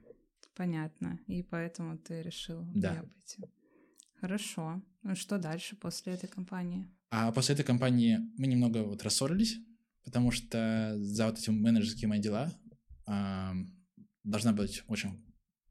Понятно. 0.57 1.21
И 1.29 1.43
поэтому 1.43 1.97
ты 1.99 2.23
решил 2.23 2.65
да. 2.75 2.95
пойти. 2.95 3.45
Хорошо. 4.21 4.83
Ну 5.03 5.15
что 5.15 5.39
дальше 5.39 5.77
после 5.77 6.15
этой 6.15 6.29
компании? 6.29 6.87
А 7.11 7.33
после 7.33 7.55
этой 7.55 7.65
компании 7.65 8.19
мы 8.37 8.47
немного 8.47 8.85
вот 8.85 9.03
рассорились, 9.03 9.57
потому 10.05 10.31
что 10.31 10.95
за 10.99 11.27
вот 11.27 11.39
эти 11.39 11.51
менеджерские 11.51 12.09
мои 12.09 12.21
дела 12.21 12.53
э, 13.07 13.53
должна 14.25 14.53
быть 14.53 14.85
очень 14.89 15.25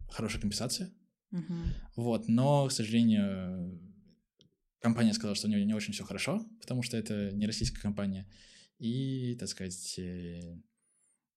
хорошая 0.10 0.42
компенсация. 0.42 0.92
Угу. 1.32 1.54
Вот, 1.96 2.28
но, 2.28 2.68
к 2.68 2.72
сожалению, 2.72 3.80
компания 4.80 5.14
сказала, 5.14 5.36
что 5.36 5.48
у 5.48 5.52
нее 5.52 5.66
не 5.66 5.74
очень 5.74 5.94
все 5.94 6.04
хорошо, 6.04 6.46
потому 6.62 6.82
что 6.82 6.98
это 6.98 7.32
не 7.32 7.46
российская 7.46 7.82
компания. 7.82 8.28
И, 8.78 9.36
так 9.40 9.50
сказать, 9.50 10.00
э, 10.00 10.58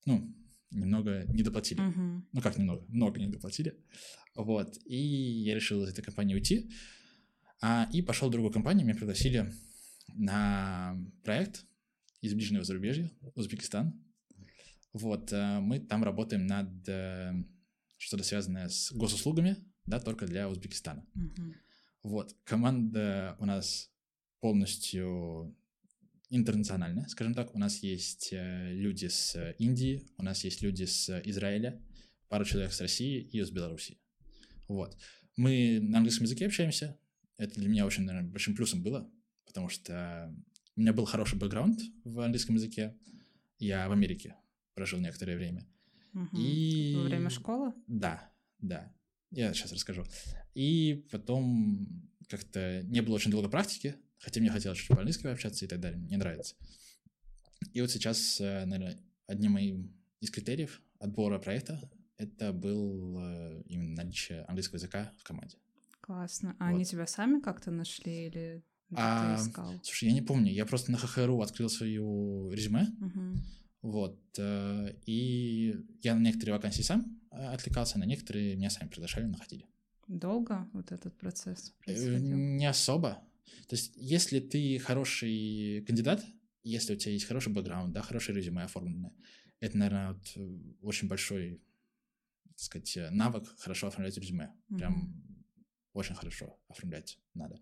ну, 0.06 0.34
немного 0.70 1.25
не 1.28 1.42
доплатили. 1.42 1.82
Uh-huh. 1.82 2.22
Ну 2.32 2.40
как 2.40 2.56
немного, 2.56 2.84
много 2.88 3.18
не 3.18 3.26
доплатили. 3.26 3.76
Вот. 4.34 4.78
И 4.84 4.96
я 4.96 5.54
решил 5.54 5.82
из 5.82 5.90
этой 5.90 6.02
компании 6.02 6.34
уйти. 6.34 6.70
А, 7.61 7.88
и 7.92 8.02
пошел 8.02 8.28
в 8.28 8.32
другую 8.32 8.52
компанию, 8.52 8.87
меня 8.87 8.96
пригласили 8.96 9.52
на 10.14 10.96
проект 11.22 11.64
из 12.20 12.34
ближнего 12.34 12.64
зарубежья, 12.64 13.11
Узбекистан. 13.34 14.00
Вот, 14.92 15.32
э, 15.32 15.61
мы 15.61 15.80
там 15.80 16.04
работаем 16.04 16.46
над 16.46 16.88
э, 16.88 17.32
что-то 17.99 18.25
связанное 18.25 18.68
с 18.68 18.92
госуслугами, 18.92 19.56
да, 19.87 20.01
только 20.01 20.27
для 20.27 20.49
Узбекистана. 20.49 21.07
Uh-huh. 21.15 21.55
Вот, 22.03 22.37
команда 22.45 23.37
у 23.39 23.47
нас 23.47 23.91
полностью 24.41 25.57
интернациональная, 26.31 27.07
скажем 27.09 27.35
так. 27.35 27.55
У 27.55 27.59
нас 27.59 27.83
есть 27.83 28.33
э, 28.33 28.73
люди 28.73 29.07
с 29.07 29.55
Индии, 29.59 30.09
у 30.17 30.23
нас 30.23 30.45
есть 30.45 30.62
люди 30.62 30.85
с 30.85 31.21
Израиля, 31.25 31.81
пару 32.29 32.45
человек 32.45 32.73
с 32.73 32.81
России 32.81 33.21
и 33.21 33.41
с 33.41 33.51
Белоруссии. 33.51 34.01
Вот. 34.67 34.97
Мы 35.37 35.79
на 35.81 35.99
английском 35.99 36.25
языке 36.25 36.47
общаемся. 36.47 36.99
Это 37.37 37.61
для 37.61 37.69
меня 37.69 37.87
очень, 37.87 38.05
наверное, 38.05 38.31
большим 38.31 38.57
плюсом 38.57 38.83
было, 38.83 39.11
потому 39.47 39.69
что 39.69 40.35
у 40.75 40.81
меня 40.81 40.93
был 40.93 41.05
хороший 41.05 41.39
бэкграунд 41.39 41.81
в 42.05 42.21
английском 42.21 42.55
языке. 42.57 42.97
Я 43.59 43.89
в 43.89 43.93
Америке 43.93 44.37
прожил 44.75 44.99
некоторое 45.01 45.37
время. 45.37 45.69
Угу. 46.15 46.37
И... 46.39 46.95
Во 46.97 47.03
время 47.03 47.31
школы? 47.31 47.75
Да, 47.87 48.33
да. 48.59 48.93
Я 49.33 49.53
сейчас 49.53 49.73
расскажу. 49.73 50.05
И 50.55 51.07
потом 51.11 52.09
как-то 52.29 52.83
не 52.85 53.01
было 53.01 53.17
очень 53.17 53.31
долго 53.31 53.49
практики, 53.49 53.97
хотя 54.19 54.41
мне 54.41 54.51
хотелось 54.51 54.79
чуть 54.79 54.89
по-английски 54.89 55.27
общаться 55.27 55.65
и 55.65 55.69
так 55.69 55.81
далее, 55.81 55.99
мне 55.99 56.17
нравится. 56.17 56.55
И 57.73 57.81
вот 57.81 57.91
сейчас, 57.91 58.41
э, 58.41 58.65
наверное, 58.65 58.99
одним 59.27 59.57
из 60.21 60.31
критериев 60.31 60.81
отбора 60.99 61.39
проекта 61.39 61.91
это 62.19 62.53
был 62.53 63.19
э, 63.19 63.62
именно 63.67 64.03
наличие 64.03 64.43
английского 64.45 64.77
языка 64.77 65.12
в 65.19 65.25
команде. 65.25 65.57
Классно. 66.01 66.57
А 66.59 66.69
вот. 66.69 66.75
они 66.75 66.85
тебя 66.85 67.07
сами 67.07 67.41
как-то 67.41 67.71
нашли 67.71 68.27
или 68.27 68.65
а, 68.95 69.37
ты 69.37 69.43
искал? 69.43 69.73
Слушай, 69.83 70.09
я 70.09 70.15
не 70.15 70.23
помню. 70.23 70.53
Я 70.53 70.67
просто 70.67 70.93
на 70.93 70.99
ХХРУ 70.99 71.41
открыл 71.41 71.69
свою 71.69 72.51
резюме. 72.51 72.89
Угу. 73.01 73.39
Вот. 73.83 74.19
Э, 74.39 74.95
и 75.07 75.77
я 76.03 76.15
на 76.15 76.21
некоторые 76.21 76.55
вакансии 76.57 76.83
сам 76.83 77.21
отвлекался, 77.31 77.99
на 77.99 78.05
некоторые 78.05 78.57
меня 78.57 78.71
сами 78.71 78.89
приглашали, 78.89 79.25
находили. 79.25 79.67
Долго 80.07 80.69
вот 80.73 80.93
этот 80.93 81.17
процесс 81.17 81.75
происходил? 81.85 82.21
Не 82.21 82.67
особо. 82.67 83.23
То 83.69 83.77
есть, 83.77 83.93
если 83.97 84.41
ты 84.41 84.79
хороший 84.79 85.85
кандидат, 85.87 86.25
если 86.62 86.95
у 86.95 86.97
тебя 86.97 87.12
есть 87.12 87.25
хороший 87.25 87.53
бэкграунд, 87.53 87.93
да, 87.93 88.03
хорошее 88.03 88.37
резюме 88.37 88.62
оформленное, 88.62 89.12
это, 89.61 89.79
наверное, 89.79 90.12
вот 90.12 90.33
э, 90.37 90.59
очень 90.83 91.09
большой, 91.09 91.62
так 92.49 92.59
сказать, 92.59 92.97
э, 92.97 93.11
навык 93.11 93.47
хорошо 93.59 93.89
оформлять 93.89 94.17
резюме. 94.17 94.45
Mm-hmm. 94.45 94.77
Прям 94.77 95.23
очень 95.93 96.15
хорошо 96.15 96.59
оформлять 96.69 97.19
надо. 97.35 97.61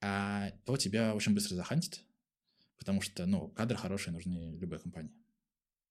А 0.00 0.50
то 0.64 0.76
тебя 0.76 1.14
очень 1.14 1.34
быстро 1.34 1.54
захантит, 1.54 2.04
потому 2.78 3.00
что, 3.00 3.26
ну, 3.26 3.48
кадры 3.48 3.76
хорошие 3.76 4.12
нужны 4.12 4.56
любой 4.58 4.80
компании. 4.80 5.12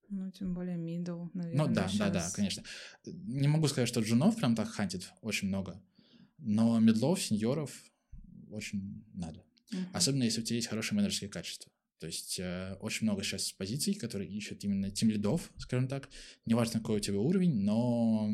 Ну, 0.10 0.32
тем 0.32 0.54
более 0.54 0.78
middle, 0.78 1.30
наверное. 1.34 1.68
Ну, 1.68 1.74
да, 1.74 1.88
сейчас. 1.88 1.98
да, 1.98 2.10
да, 2.10 2.30
конечно. 2.34 2.64
Не 3.06 3.48
могу 3.48 3.68
сказать, 3.68 3.88
что 3.88 4.02
джунов 4.02 4.36
прям 4.38 4.56
так 4.56 4.70
хантит 4.70 5.12
очень 5.22 5.48
много, 5.48 5.82
но 6.38 6.80
медлов, 6.80 7.22
сеньоров 7.22 7.72
очень 8.50 9.04
надо. 9.14 9.44
Uh-huh. 9.72 9.86
Особенно, 9.94 10.24
если 10.24 10.42
у 10.42 10.44
тебя 10.44 10.58
есть 10.58 10.68
хорошие 10.68 10.96
менеджерские 10.96 11.30
качества. 11.30 11.72
То 12.00 12.08
есть 12.08 12.40
э, 12.40 12.76
очень 12.82 13.06
много 13.06 13.24
сейчас 13.24 13.52
позиций, 13.54 13.94
которые 13.96 14.30
ищут 14.30 14.64
именно 14.64 14.92
тим 14.92 15.10
лидов, 15.10 15.52
скажем 15.58 15.88
так. 15.88 16.10
Неважно, 16.46 16.80
какой 16.80 16.98
у 16.98 17.00
тебя 17.00 17.20
уровень, 17.20 17.64
но 17.64 18.30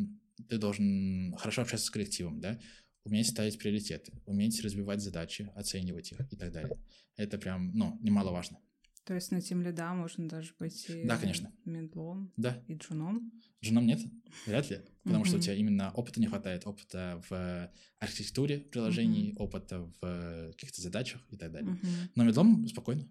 ты 0.50 0.58
должен 0.58 1.36
хорошо 1.38 1.62
общаться 1.62 1.86
с 1.86 1.92
коллективом, 1.92 2.42
да, 2.42 2.60
уметь 3.04 3.30
ставить 3.30 3.58
приоритеты, 3.58 4.14
уметь 4.26 4.62
разбивать 4.62 5.02
задачи, 5.02 5.52
оценивать 5.56 6.12
их 6.12 6.22
и 6.32 6.36
так 6.36 6.52
далее. 6.52 6.78
Это 7.16 7.38
прям, 7.38 7.72
ну, 7.74 7.98
немаловажно. 8.02 8.60
То 9.04 9.16
есть 9.16 9.32
на 9.32 9.42
тем 9.42 9.62
лида 9.64 9.94
можно 9.94 10.30
даже 10.30 10.54
быть 10.60 10.88
и 10.90 11.06
да, 11.06 11.18
конечно. 11.18 11.52
медлом, 11.66 12.32
да. 12.38 12.64
и 12.68 12.76
джуном? 12.76 13.32
Джуном 13.64 13.88
нет, 13.88 14.00
вряд 14.46 14.70
ли, 14.70 14.82
потому 15.04 15.26
что 15.26 15.38
у 15.38 15.40
тебя 15.40 15.56
именно 15.56 15.92
опыта 15.92 16.20
не 16.20 16.28
хватает, 16.28 16.68
опыта 16.68 17.22
в 17.30 17.72
архитектуре 18.00 18.60
приложений, 18.60 19.36
опыта 19.38 19.92
в 20.00 20.52
каких-то 20.52 20.82
задачах 20.82 21.22
и 21.32 21.38
так 21.38 21.52
далее. 21.52 21.78
Но 22.16 22.24
медлом 22.24 22.68
спокойно. 22.68 23.08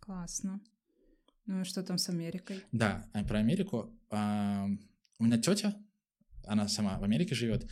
Классно. 0.00 0.60
Ну 1.46 1.60
и 1.60 1.64
что 1.64 1.82
там 1.82 1.98
с 1.98 2.08
Америкой? 2.08 2.64
Да, 2.72 3.08
а 3.12 3.22
про 3.24 3.38
Америку. 3.38 3.96
А, 4.10 4.68
у 5.18 5.24
меня 5.24 5.38
тетя, 5.38 5.76
она 6.44 6.68
сама 6.68 6.98
в 6.98 7.04
Америке 7.04 7.34
живет, 7.34 7.68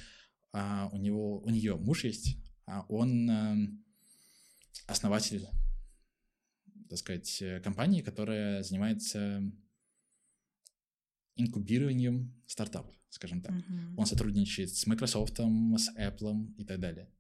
а 0.53 0.89
у 0.93 0.97
него, 0.97 1.41
у 1.41 1.51
нее 1.51 1.77
муж 1.77 2.05
есть, 2.05 2.39
а 2.67 2.87
он 2.89 3.29
а, 3.29 3.57
основатель 4.87 5.47
так 6.89 6.99
сказать, 6.99 7.43
э, 7.43 7.61
компании, 7.61 8.03
которая 8.03 8.63
занимается 8.63 9.43
инкубированием 11.37 12.35
стартапов, 12.47 12.95
скажем 13.09 13.43
так. 13.43 13.53
Uh-huh. 13.53 13.95
Он 13.97 14.07
сотрудничает 14.07 14.71
с 14.75 14.87
Microsoft, 14.87 15.39
с 15.39 15.91
Apple 15.97 16.55
и 16.57 16.65
так 16.65 16.81
далее. 16.81 17.11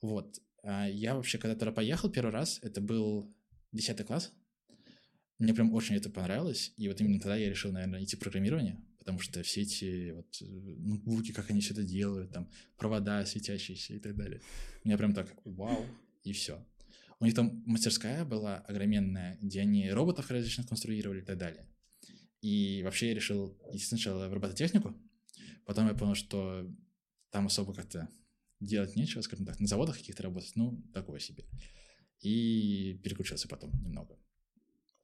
Вот. 0.00 0.40
А 0.62 0.88
я 0.88 1.14
вообще, 1.14 1.38
когда 1.38 1.54
туда 1.54 1.72
поехал 1.72 2.10
первый 2.10 2.30
раз, 2.30 2.58
это 2.62 2.80
был 2.80 3.34
10 3.72 4.06
класс, 4.06 4.32
мне 5.38 5.52
прям 5.52 5.72
очень 5.74 5.96
это 5.96 6.08
понравилось, 6.08 6.72
и 6.76 6.88
вот 6.88 7.00
именно 7.00 7.20
тогда 7.20 7.36
я 7.36 7.50
решил, 7.50 7.70
наверное, 7.70 8.02
идти 8.02 8.16
в 8.16 8.20
программирование, 8.20 8.82
потому 8.98 9.18
что 9.18 9.42
все 9.42 9.62
эти 9.62 10.12
вот 10.12 10.26
э, 10.40 10.44
ноутбуки, 10.44 11.32
как 11.32 11.50
они 11.50 11.60
все 11.60 11.74
это 11.74 11.82
делают, 11.82 12.32
там, 12.32 12.50
провода 12.78 13.24
светящиеся 13.26 13.94
и 13.94 13.98
так 13.98 14.16
далее. 14.16 14.40
Меня 14.82 14.96
прям 14.96 15.12
так, 15.12 15.34
вау, 15.44 15.86
и 16.24 16.32
все. 16.32 16.64
У 17.18 17.24
них 17.24 17.34
там 17.34 17.62
мастерская 17.64 18.24
была 18.24 18.58
огроменная, 18.58 19.38
где 19.40 19.62
они 19.62 19.90
роботов 19.90 20.30
различных 20.30 20.68
конструировали 20.68 21.20
и 21.20 21.24
так 21.24 21.38
далее. 21.38 21.66
И 22.42 22.82
вообще 22.84 23.08
я 23.08 23.14
решил 23.14 23.58
идти 23.72 23.84
сначала 23.84 24.28
в 24.28 24.32
робототехнику, 24.32 24.94
потом 25.64 25.86
я 25.88 25.94
понял, 25.94 26.14
что 26.14 26.70
там 27.30 27.46
особо 27.46 27.74
как-то 27.74 28.08
делать 28.60 28.96
нечего, 28.96 29.22
скажем 29.22 29.46
так, 29.46 29.58
на 29.60 29.66
заводах 29.66 29.96
каких-то 29.96 30.22
работать, 30.22 30.52
ну, 30.56 30.82
такое 30.92 31.18
себе. 31.18 31.44
И 32.20 33.00
переключился 33.02 33.48
потом 33.48 33.72
немного. 33.82 34.18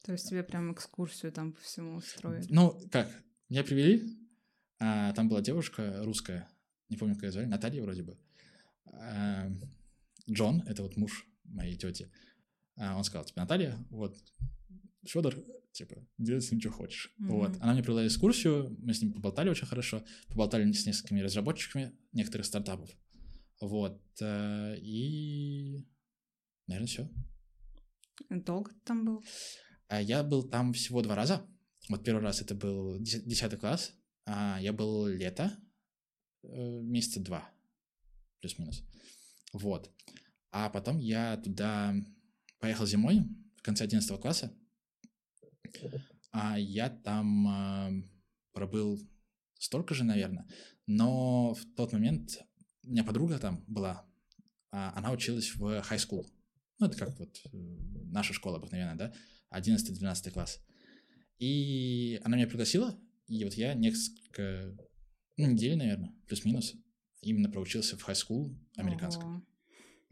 То 0.04 0.12
есть 0.12 0.28
тебе 0.28 0.42
прям 0.42 0.72
экскурсию 0.72 1.32
там 1.32 1.52
по 1.52 1.60
всему 1.60 1.96
устроили? 1.96 2.46
Ну, 2.50 2.78
как, 2.90 3.08
меня 3.48 3.62
привели, 3.62 4.18
а, 4.78 5.12
там 5.12 5.28
была 5.28 5.40
девушка 5.40 6.02
русская, 6.02 6.48
не 6.88 6.96
помню, 6.96 7.14
как 7.14 7.24
ее 7.24 7.32
звали, 7.32 7.46
Наталья 7.46 7.82
вроде 7.82 8.02
бы. 8.02 8.18
А, 8.86 9.50
Джон, 10.28 10.62
это 10.66 10.82
вот 10.82 10.96
муж 10.96 11.26
моей 11.44 11.76
тети, 11.76 12.10
а 12.76 12.96
он 12.96 13.04
сказал, 13.04 13.24
типа, 13.24 13.40
Наталья, 13.40 13.76
вот, 13.90 14.16
Федор, 15.04 15.36
типа, 15.72 15.96
делай 16.18 16.40
с 16.40 16.50
ним, 16.50 16.60
что 16.60 16.70
хочешь. 16.70 17.12
Mm-hmm. 17.18 17.26
Вот. 17.26 17.56
Она 17.60 17.72
мне 17.72 17.82
провела 17.82 18.06
экскурсию, 18.06 18.76
мы 18.80 18.94
с 18.94 19.02
ним 19.02 19.12
поболтали 19.12 19.50
очень 19.50 19.66
хорошо, 19.66 20.04
поболтали 20.28 20.70
с 20.72 20.86
несколькими 20.86 21.20
разработчиками 21.20 21.92
некоторых 22.12 22.46
стартапов. 22.46 22.90
Вот. 23.60 24.00
Э, 24.20 24.76
и, 24.78 25.86
наверное, 26.66 26.86
все. 26.88 27.10
Долго 28.30 28.70
ты 28.70 28.80
там 28.84 29.04
был? 29.04 29.24
А 29.88 30.00
я 30.00 30.22
был 30.22 30.42
там 30.42 30.72
всего 30.72 31.02
два 31.02 31.14
раза. 31.14 31.46
Вот 31.88 32.04
первый 32.04 32.22
раз 32.22 32.40
это 32.40 32.54
был 32.54 32.98
10 33.00 33.58
класс, 33.58 33.92
а 34.24 34.58
я 34.60 34.72
был 34.72 35.06
лето, 35.06 35.56
э, 36.44 36.80
месяца 36.82 37.20
два, 37.20 37.50
плюс-минус. 38.40 38.84
Вот. 39.52 39.90
А 40.52 40.68
потом 40.68 40.98
я 40.98 41.38
туда 41.38 41.94
поехал 42.60 42.86
зимой, 42.86 43.22
в 43.56 43.62
конце 43.62 43.84
11 43.84 44.20
класса, 44.20 44.54
а 46.30 46.58
я 46.58 46.90
там 46.90 47.48
э, 47.48 48.02
пробыл 48.52 49.00
столько 49.58 49.94
же, 49.94 50.04
наверное, 50.04 50.46
но 50.86 51.54
в 51.54 51.64
тот 51.74 51.92
момент 51.92 52.38
у 52.84 52.90
меня 52.90 53.02
подруга 53.02 53.38
там 53.38 53.64
была, 53.66 54.06
а 54.70 54.92
она 54.94 55.10
училась 55.12 55.54
в 55.54 55.64
high 55.64 55.98
school. 55.98 56.26
Ну, 56.78 56.86
это 56.86 56.98
как 56.98 57.18
вот 57.18 57.40
э, 57.44 57.48
наша 58.10 58.34
школа 58.34 58.58
обыкновенная, 58.58 58.96
да, 58.96 59.14
11-12 59.58 60.30
класс. 60.32 60.60
И 61.38 62.20
она 62.24 62.36
меня 62.36 62.46
пригласила, 62.46 62.98
и 63.26 63.42
вот 63.44 63.54
я 63.54 63.72
несколько 63.72 64.76
ну, 65.38 65.46
недель, 65.46 65.76
наверное, 65.76 66.14
плюс-минус, 66.26 66.74
именно 67.22 67.48
проучился 67.48 67.96
в 67.96 68.06
high 68.06 68.14
school 68.14 68.54
американском. 68.76 69.36
Ого. 69.36 69.46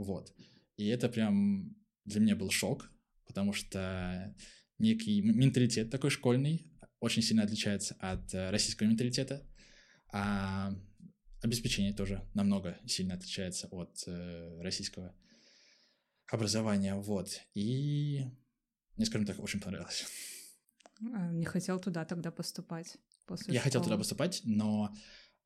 Вот. 0.01 0.33
И 0.77 0.87
это 0.87 1.11
прям 1.11 1.77
для 2.07 2.21
меня 2.21 2.35
был 2.35 2.51
шок, 2.51 2.91
потому 3.27 3.53
что 3.53 4.35
некий 4.79 5.21
менталитет 5.21 5.91
такой 5.91 6.09
школьный 6.09 6.73
очень 7.01 7.21
сильно 7.21 7.43
отличается 7.43 7.97
от 7.99 8.33
э, 8.33 8.49
российского 8.49 8.87
менталитета, 8.87 9.47
а 10.11 10.73
обеспечение 11.43 11.93
тоже 11.93 12.27
намного 12.33 12.79
сильно 12.87 13.13
отличается 13.13 13.69
от 13.71 14.03
э, 14.07 14.63
российского 14.63 15.15
образования, 16.33 16.95
вот. 16.95 17.39
И 17.53 18.25
мне, 18.97 19.05
скажем 19.05 19.27
так, 19.27 19.39
очень 19.39 19.61
понравилось. 19.61 20.07
А, 21.13 21.31
не 21.31 21.45
хотел 21.45 21.79
туда 21.79 22.07
тогда 22.07 22.31
поступать 22.31 22.97
после 23.27 23.53
Я 23.53 23.61
школы. 23.61 23.65
хотел 23.65 23.85
туда 23.85 23.99
поступать, 23.99 24.41
но 24.45 24.95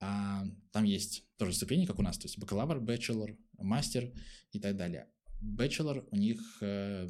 а, 0.01 0.45
там 0.73 0.85
есть 0.85 1.25
тоже 1.37 1.55
ступени, 1.55 1.87
как 1.87 1.99
у 1.99 2.03
нас, 2.03 2.19
то 2.19 2.27
есть 2.27 2.39
бакалавр, 2.39 2.79
бachelor, 2.79 3.37
мастер 3.59 4.13
и 4.53 4.61
так 4.61 4.77
далее. 4.77 5.09
Бachelor 5.41 6.07
у 6.11 6.17
них 6.17 6.41
э, 6.61 7.09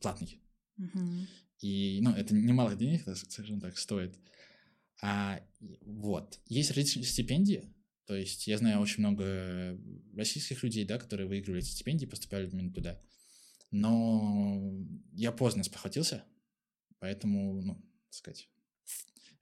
платный. 0.00 0.40
Uh-huh. 0.78 1.26
И, 1.60 1.98
ну, 2.02 2.10
это 2.10 2.34
немало 2.34 2.74
денег, 2.74 3.02
скажем 3.16 3.60
так, 3.60 3.78
стоит. 3.78 4.18
А, 5.02 5.40
вот. 5.80 6.40
Есть 6.46 6.70
различные 6.70 7.04
стипендии, 7.04 7.72
то 8.06 8.16
есть 8.16 8.46
я 8.46 8.56
знаю 8.58 8.80
очень 8.80 9.00
много 9.00 9.78
российских 10.16 10.62
людей, 10.62 10.84
да, 10.84 10.98
которые 10.98 11.28
выигрывали 11.28 11.62
эти 11.62 11.70
стипендии, 11.70 12.06
поступали 12.06 12.48
именно 12.48 12.72
туда. 12.72 13.00
Но 13.70 14.72
я 15.12 15.30
поздно 15.30 15.62
спохватился, 15.62 16.24
поэтому, 17.00 17.60
ну, 17.60 17.74
так 17.74 18.14
сказать, 18.14 18.48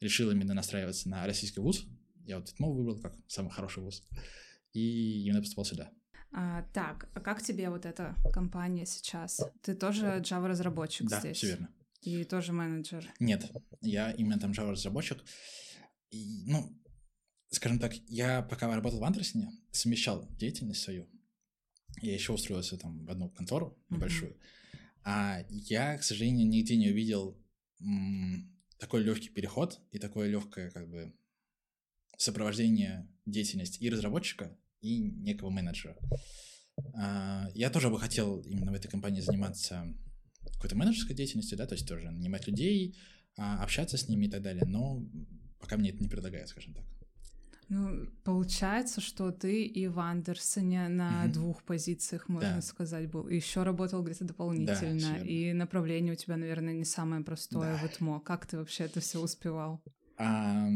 решил 0.01 0.31
именно 0.31 0.53
настраиваться 0.53 1.09
на 1.09 1.25
российский 1.27 1.61
вуз. 1.61 1.87
Я 2.27 2.37
вот 2.39 2.47
ТИТМО 2.47 2.71
выбрал 2.71 3.01
как 3.01 3.15
самый 3.29 3.51
хороший 3.51 3.83
вуз. 3.83 4.03
И 4.73 5.25
именно 5.25 5.41
поступал 5.41 5.65
сюда. 5.65 5.93
А, 6.33 6.63
так, 6.75 7.09
а 7.15 7.21
как 7.21 7.43
тебе 7.43 7.71
вот 7.71 7.87
эта 7.87 8.15
компания 8.33 8.85
сейчас? 8.85 9.41
Ты 9.63 9.75
тоже 9.75 10.21
Java-разработчик 10.21 11.09
да, 11.09 11.21
здесь? 11.21 11.33
Да, 11.33 11.35
все 11.39 11.47
верно. 11.47 11.71
И 12.03 12.25
тоже 12.25 12.53
менеджер? 12.53 13.11
Нет, 13.21 13.51
я 13.81 14.11
именно 14.11 14.39
там 14.39 14.51
Java-разработчик. 14.51 15.25
И, 16.11 16.45
ну, 16.47 16.79
скажем 17.51 17.79
так, 17.79 17.95
я 18.09 18.43
пока 18.43 18.73
работал 18.75 19.01
в 19.01 19.05
Андерсоне, 19.05 19.51
совмещал 19.71 20.29
деятельность 20.37 20.83
свою. 20.83 21.09
Я 22.03 22.13
еще 22.13 22.33
устроился 22.33 22.77
там 22.77 23.07
в 23.07 23.11
одну 23.11 23.31
контору 23.31 23.83
небольшую. 23.89 24.33
Uh-huh. 24.33 24.79
А 25.05 25.45
я, 25.49 25.97
к 25.97 26.03
сожалению, 26.03 26.49
нигде 26.49 26.77
не 26.77 26.91
увидел 26.91 27.41
м- 27.81 28.53
такой 28.79 29.03
легкий 29.03 29.31
переход 29.31 29.81
и 29.93 29.99
такое 29.99 30.29
легкое 30.29 30.71
как 30.71 30.91
бы 30.91 31.15
сопровождение 32.17 33.09
деятельности 33.25 33.83
и 33.83 33.91
разработчика, 33.91 34.57
и 34.81 35.01
некого 35.01 35.51
менеджера. 35.51 35.97
А, 36.95 37.49
я 37.55 37.71
тоже 37.71 37.91
бы 37.91 37.99
хотел 37.99 38.41
именно 38.41 38.73
в 38.73 38.75
этой 38.75 38.89
компании 38.89 39.21
заниматься 39.21 39.87
какой-то 40.55 40.77
менеджерской 40.77 41.17
деятельностью, 41.17 41.59
да, 41.59 41.67
то 41.67 41.75
есть 41.75 41.89
тоже 41.89 42.11
нанимать 42.11 42.47
людей, 42.47 42.97
а, 43.37 43.63
общаться 43.63 43.97
с 43.97 44.09
ними 44.09 44.27
и 44.27 44.31
так 44.31 44.43
далее, 44.43 44.65
но 44.67 45.03
пока 45.59 45.77
мне 45.77 45.91
это 45.91 46.03
не 46.03 46.09
предлагают, 46.09 46.49
скажем 46.49 46.75
так. 46.75 46.85
Ну, 47.69 48.07
получается, 48.23 49.01
что 49.01 49.33
ты 49.33 49.65
и 49.65 49.89
в 49.89 49.99
Андерсоне 49.99 50.89
на 50.89 51.25
угу. 51.25 51.33
двух 51.33 51.63
позициях, 51.65 52.29
можно 52.29 52.57
да. 52.57 52.63
сказать, 52.63 53.11
был. 53.11 53.29
Еще 53.29 53.65
работал 53.65 54.05
где-то 54.05 54.25
дополнительно. 54.25 55.19
Да, 55.19 55.25
и 55.25 55.53
направление 55.53 56.13
у 56.13 56.17
тебя, 56.17 56.37
наверное, 56.37 56.75
не 56.75 56.85
самое 56.85 57.25
простое 57.25 57.73
да. 57.73 57.79
в 57.79 57.91
ИТМО. 57.91 58.21
Как 58.21 58.47
ты 58.47 58.57
вообще 58.57 58.85
это 58.85 59.01
все 59.01 59.21
успевал? 59.21 59.83
А, 60.17 60.69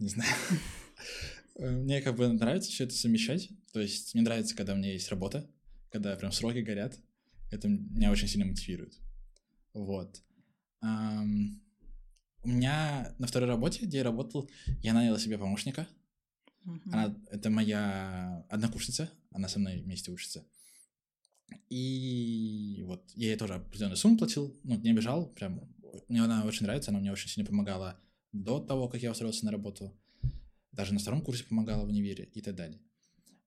не 0.00 0.08
знаю. 0.08 0.34
Мне 1.58 2.00
как 2.00 2.16
бы 2.16 2.26
нравится 2.28 2.70
все 2.70 2.84
это 2.84 2.94
совмещать. 2.94 3.50
То 3.72 3.80
есть 3.80 4.14
мне 4.14 4.22
нравится, 4.22 4.56
когда 4.56 4.72
у 4.72 4.76
меня 4.76 4.92
есть 4.92 5.10
работа, 5.10 5.48
когда 5.90 6.16
прям 6.16 6.32
сроки 6.32 6.58
горят. 6.58 6.98
Это 7.50 7.68
меня 7.68 8.10
очень 8.10 8.28
сильно 8.28 8.46
мотивирует. 8.46 8.98
Вот. 9.74 10.22
У 10.82 12.48
меня 12.48 13.14
на 13.18 13.26
второй 13.26 13.48
работе, 13.48 13.84
где 13.84 13.98
я 13.98 14.04
работал, 14.04 14.50
я 14.82 14.94
нанял 14.94 15.18
себе 15.18 15.36
помощника. 15.36 15.86
Uh-huh. 16.64 16.80
Она, 16.92 17.16
это 17.30 17.50
моя 17.50 18.46
однокурсница, 18.48 19.10
она 19.30 19.48
со 19.48 19.58
мной 19.58 19.78
вместе 19.80 20.10
учится. 20.10 20.46
И 21.68 22.82
вот 22.86 23.10
я 23.14 23.28
ей 23.28 23.36
тоже 23.36 23.54
определенную 23.54 23.96
сумму 23.96 24.16
платил, 24.18 24.58
ну, 24.62 24.76
не 24.76 24.90
обижал, 24.90 25.28
прям, 25.30 25.60
мне 26.08 26.22
она 26.22 26.44
очень 26.44 26.64
нравится, 26.64 26.90
она 26.90 27.00
мне 27.00 27.12
очень 27.12 27.28
сильно 27.28 27.48
помогала 27.48 28.00
до 28.32 28.60
того, 28.60 28.88
как 28.88 29.02
я 29.02 29.10
устроился 29.10 29.44
на 29.44 29.52
работу, 29.52 29.96
даже 30.72 30.94
на 30.94 31.00
втором 31.00 31.22
курсе 31.22 31.44
помогала 31.44 31.84
в 31.84 31.88
универе 31.88 32.30
и 32.32 32.40
так 32.40 32.54
далее. 32.54 32.80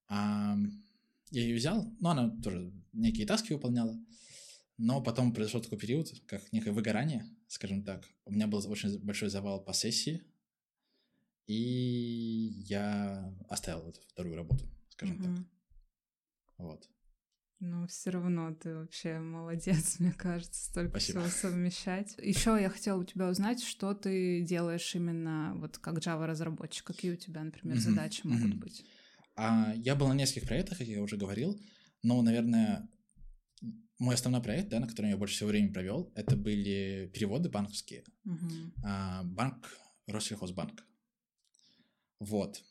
А, 0.07 0.57
я 1.31 1.41
ее 1.41 1.55
взял, 1.55 1.91
но 1.99 2.11
она 2.11 2.29
тоже 2.41 2.73
некие 2.91 3.25
таски 3.25 3.53
выполняла, 3.53 3.97
но 4.77 5.01
потом 5.01 5.33
произошел 5.33 5.61
такой 5.61 5.77
период, 5.77 6.11
как 6.27 6.51
некое 6.51 6.71
выгорание, 6.71 7.25
скажем 7.47 7.83
так. 7.83 8.07
У 8.25 8.31
меня 8.31 8.47
был 8.47 8.59
очень 8.69 8.99
большой 8.99 9.29
завал 9.29 9.63
по 9.63 9.73
сессии, 9.73 10.23
и 11.47 12.63
я 12.67 13.33
оставил 13.49 13.87
эту 13.89 14.01
вторую 14.07 14.35
работу, 14.35 14.65
скажем 14.89 15.15
угу. 15.15 15.23
так. 15.23 15.45
Вот. 16.57 16.89
Ну, 17.65 17.87
все 17.87 18.09
равно 18.09 18.53
ты 18.53 18.75
вообще 18.75 19.19
молодец, 19.19 19.95
мне 19.99 20.11
кажется, 20.11 20.65
столько 20.65 20.99
Спасибо. 20.99 21.21
всего 21.21 21.49
совмещать. 21.49 22.13
Еще 22.17 22.57
я 22.59 22.69
хотела 22.69 22.99
у 22.99 23.05
тебя 23.05 23.29
узнать, 23.29 23.63
что 23.63 23.93
ты 23.93 24.41
делаешь 24.41 24.93
именно 24.95 25.53
вот 25.55 25.77
как 25.77 25.99
Java 25.99 26.25
разработчик, 26.25 26.85
какие 26.85 27.13
у 27.13 27.15
тебя, 27.15 27.41
например, 27.41 27.77
задачи 27.77 28.21
могут 28.25 28.55
быть. 28.55 28.83
А, 29.37 29.73
я 29.77 29.95
был 29.95 30.09
на 30.09 30.13
нескольких 30.13 30.45
проектах, 30.45 30.79
как 30.79 30.87
я 30.87 31.01
уже 31.01 31.15
говорил, 31.15 31.57
но, 32.03 32.21
наверное, 32.21 32.89
мой 33.97 34.15
основной 34.15 34.43
проект, 34.43 34.67
да, 34.67 34.81
на 34.81 34.87
котором 34.87 35.09
я 35.09 35.17
больше 35.17 35.35
всего 35.35 35.49
времени 35.49 35.71
провел, 35.71 36.11
это 36.15 36.35
были 36.35 37.09
переводы 37.13 37.47
банковские. 37.47 38.03
Uh-huh. 38.27 38.71
А, 38.83 39.23
банк 39.23 39.69
Россельхозбанк. 40.07 40.83
Вот. 42.19 42.61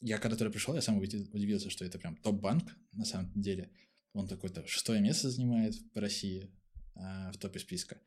Я 0.00 0.18
когда 0.18 0.36
туда 0.36 0.50
пришел, 0.50 0.76
я 0.76 0.82
сам 0.82 0.98
удивился, 0.98 1.68
что 1.68 1.84
это 1.84 1.98
прям 1.98 2.16
топ-банк 2.16 2.76
на 2.92 3.04
самом 3.04 3.32
деле. 3.34 3.72
Он 4.12 4.26
такой-то 4.26 4.66
шестое 4.66 5.00
место 5.00 5.30
занимает 5.30 5.74
в 5.94 5.98
России 5.98 6.50
а, 6.94 7.30
в 7.32 7.38
топе 7.38 7.58
списка. 7.58 8.00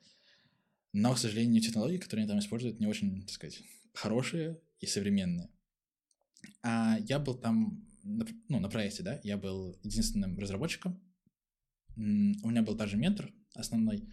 Но, 0.92 1.13
к 1.13 1.18
сожалению, 1.18 1.62
технологии, 1.62 1.98
которые 1.98 2.24
они 2.24 2.30
там 2.30 2.39
используют, 2.39 2.80
не 2.80 2.88
очень, 2.88 3.22
так 3.22 3.32
сказать, 3.32 3.62
хорошие 3.94 4.62
и 4.80 4.86
современные. 4.86 5.50
А 6.62 6.98
я 7.08 7.20
был 7.20 7.36
там, 7.36 7.89
ну, 8.04 8.60
на 8.60 8.70
проекте, 8.70 9.02
да, 9.02 9.20
я 9.24 9.38
был 9.38 9.80
единственным 9.84 10.38
разработчиком, 10.38 11.02
у 11.96 12.02
меня 12.02 12.63
был 12.63 12.76
даже 12.76 12.98
ментор 12.98 13.32
основной, 13.56 14.10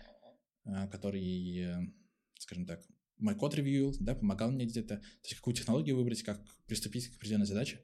а, 0.65 0.87
который, 0.89 1.93
скажем 2.39 2.67
так, 2.67 2.83
мой 3.19 3.35
код 3.35 3.55
ревьюил, 3.55 3.95
да, 4.01 4.15
помогал 4.15 4.51
мне 4.51 4.65
где-то, 4.65 4.97
то 4.97 5.05
есть 5.25 5.37
какую 5.37 5.55
технологию 5.55 5.97
выбрать, 5.97 6.23
как 6.23 6.43
приступить 6.67 7.09
к 7.09 7.17
определенной 7.17 7.47
задаче. 7.47 7.83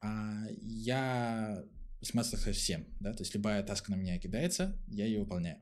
А 0.00 0.46
я 0.60 1.64
занимался 2.00 2.36
всем, 2.52 2.86
да, 3.00 3.12
то 3.12 3.22
есть 3.22 3.34
любая 3.34 3.62
таска 3.62 3.90
на 3.90 3.96
меня 3.96 4.18
кидается, 4.18 4.78
я 4.88 5.06
ее 5.06 5.20
выполняю. 5.20 5.60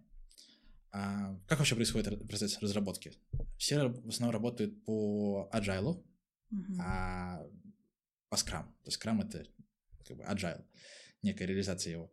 А 0.92 1.38
как 1.46 1.58
вообще 1.58 1.74
происходит 1.74 2.28
процесс 2.28 2.60
разработки? 2.60 3.12
Все 3.56 3.88
в 3.88 4.08
основном 4.08 4.34
работают 4.34 4.84
по 4.84 5.48
agile, 5.52 6.04
uh-huh. 6.52 6.76
а 6.80 7.46
по 8.28 8.34
Scrum. 8.34 8.64
То 8.82 8.90
есть 8.90 9.02
Scrum— 9.02 9.26
это 9.26 9.46
как 10.06 10.16
бы 10.18 10.24
agile, 10.24 10.64
некая 11.22 11.46
реализация 11.46 11.92
его. 11.92 12.12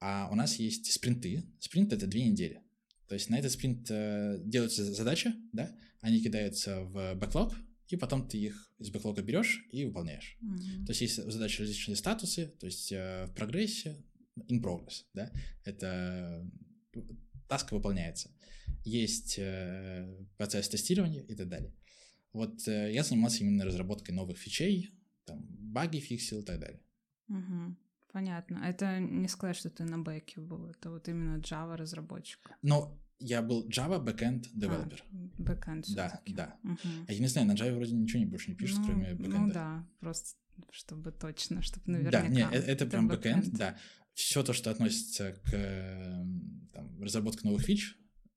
А 0.00 0.28
у 0.30 0.34
нас 0.34 0.56
есть 0.56 0.92
спринты. 0.92 1.44
Спринт— 1.60 1.92
это 1.94 2.06
две 2.06 2.24
недели. 2.24 2.62
То 3.08 3.14
есть 3.14 3.30
на 3.30 3.38
этот 3.38 3.52
спринт 3.52 3.90
э, 3.90 4.38
делаются 4.44 4.84
задачи, 4.84 5.34
да, 5.52 5.74
они 6.00 6.22
кидаются 6.22 6.82
в 6.84 7.14
бэклог, 7.14 7.54
и 7.90 7.96
потом 7.96 8.26
ты 8.28 8.38
их 8.38 8.72
из 8.78 8.90
бэклога 8.90 9.22
берешь 9.22 9.66
и 9.72 9.84
выполняешь. 9.84 10.38
Mm-hmm. 10.42 10.86
То 10.86 10.90
есть 10.90 11.00
есть 11.00 11.32
задачи 11.32 11.60
различные 11.60 11.96
статусы, 11.96 12.46
то 12.58 12.66
есть 12.66 12.92
э, 12.92 13.26
в 13.26 13.34
прогрессе, 13.34 14.02
in 14.48 14.62
progress, 14.62 15.04
да, 15.14 15.30
это 15.64 16.48
таска 17.48 17.74
выполняется. 17.74 18.30
Есть 18.84 19.38
э, 19.38 20.26
процесс 20.36 20.68
тестирования 20.68 21.22
и 21.22 21.34
так 21.34 21.48
далее. 21.48 21.74
Вот 22.32 22.66
э, 22.68 22.92
я 22.92 23.02
занимался 23.02 23.44
именно 23.44 23.64
разработкой 23.64 24.14
новых 24.14 24.38
фичей, 24.38 24.94
там, 25.24 25.44
баги 25.48 25.98
фиксил 25.98 26.40
и 26.40 26.44
так 26.44 26.60
далее. 26.60 26.80
Угу. 27.28 27.76
Понятно. 28.12 28.58
Это 28.64 28.98
не 28.98 29.28
сказать, 29.28 29.56
что 29.56 29.70
ты 29.70 29.84
на 29.84 29.98
бэке 29.98 30.40
был, 30.40 30.66
это 30.66 30.90
вот 30.90 31.08
именно 31.08 31.38
Java 31.38 31.76
разработчик. 31.76 32.50
Но 32.62 32.98
я 33.20 33.42
был 33.42 33.68
Java 33.68 34.02
backend 34.04 34.46
developer. 34.56 35.00
А, 35.12 35.42
backend 35.42 35.84
Да, 35.94 36.20
да. 36.26 36.56
Угу. 36.64 36.78
А 37.08 37.12
я 37.12 37.18
не 37.18 37.26
знаю, 37.28 37.46
на 37.46 37.52
Java 37.52 37.74
вроде 37.74 37.94
ничего 37.94 38.18
не 38.20 38.26
больше 38.26 38.50
не 38.50 38.56
пишут, 38.56 38.78
ну, 38.80 38.86
кроме 38.86 39.10
backend. 39.12 39.28
Ну 39.28 39.52
да, 39.52 39.86
просто 40.00 40.36
чтобы 40.72 41.12
точно, 41.12 41.62
чтобы 41.62 41.86
Да, 41.86 41.92
наверняка. 41.92 42.28
не, 42.28 42.42
э- 42.42 42.60
это 42.62 42.86
прям 42.86 43.10
backend. 43.10 43.42
backend, 43.44 43.56
да. 43.56 43.78
Все 44.14 44.42
то, 44.42 44.52
что 44.52 44.70
относится 44.70 45.32
к 45.44 45.50
там, 46.72 47.02
разработке 47.02 47.46
новых 47.46 47.62
фич, 47.62 47.96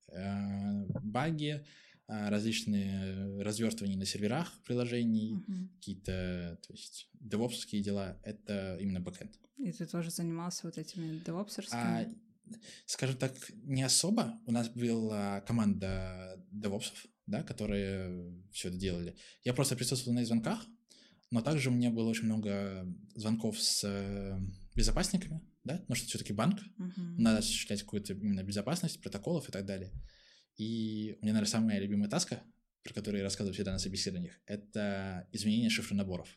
э, 0.09 0.85
баги, 1.01 1.65
э, 2.07 2.29
различные 2.29 3.41
развертывания 3.41 3.97
на 3.97 4.05
серверах 4.05 4.53
приложений, 4.65 5.43
Мгм. 5.47 5.69
какие-то, 5.75 6.59
то 6.65 6.73
есть, 6.73 7.09
девопсовские 7.19 7.81
дела, 7.81 8.17
это 8.23 8.77
именно 8.79 8.99
backend. 8.99 9.31
И 9.57 9.71
ты 9.71 9.85
тоже 9.85 10.11
занимался 10.11 10.61
вот 10.67 10.77
этими 10.77 11.17
А, 11.21 11.25
девопсерскими? 11.25 12.15
Скажем 12.85 13.17
так, 13.17 13.33
не 13.63 13.83
особо. 13.83 14.39
У 14.45 14.51
нас 14.51 14.69
была 14.69 15.41
команда 15.41 16.43
девопсов, 16.51 17.05
да, 17.25 17.43
которые 17.43 18.33
все 18.51 18.69
это 18.69 18.77
делали. 18.77 19.15
Я 19.43 19.53
просто 19.53 19.75
присутствовал 19.75 20.15
на 20.17 20.25
звонках, 20.25 20.59
но 21.31 21.41
также 21.41 21.69
у 21.69 21.73
меня 21.73 21.89
было 21.89 22.09
очень 22.09 22.25
много 22.25 22.85
звонков 23.15 23.59
с 23.59 23.83
э, 23.83 24.37
безопасниками, 24.75 25.41
да, 25.63 25.77
потому 25.77 25.95
что 25.95 26.07
все-таки 26.07 26.33
банк, 26.33 26.59
Мгм. 26.77 27.17
надо 27.17 27.39
осуществлять 27.39 27.81
какую-то 27.81 28.13
именно 28.13 28.43
безопасность 28.43 29.01
протоколов 29.01 29.49
и 29.49 29.51
так 29.51 29.65
далее. 29.65 29.91
И 30.57 31.17
у 31.19 31.25
меня, 31.25 31.33
наверное, 31.33 31.49
самая 31.49 31.79
любимая 31.79 32.09
таска, 32.09 32.43
про 32.83 32.93
которую 32.93 33.19
я 33.19 33.23
рассказываю 33.23 33.53
всегда 33.53 33.71
на 33.71 33.79
собеседованиях, 33.79 34.39
это 34.45 35.27
изменение 35.31 35.69
шифра 35.69 35.95
наборов. 35.95 36.27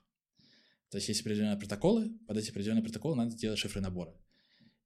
То 0.91 0.99
есть 0.99 1.09
есть 1.09 1.21
определенные 1.21 1.59
протоколы, 1.59 2.17
под 2.27 2.37
эти 2.39 2.51
определенные 2.51 2.85
протоколы 2.85 3.17
надо 3.17 3.37
делать 3.37 3.59
шифры 3.59 3.81
набора. 3.81 4.15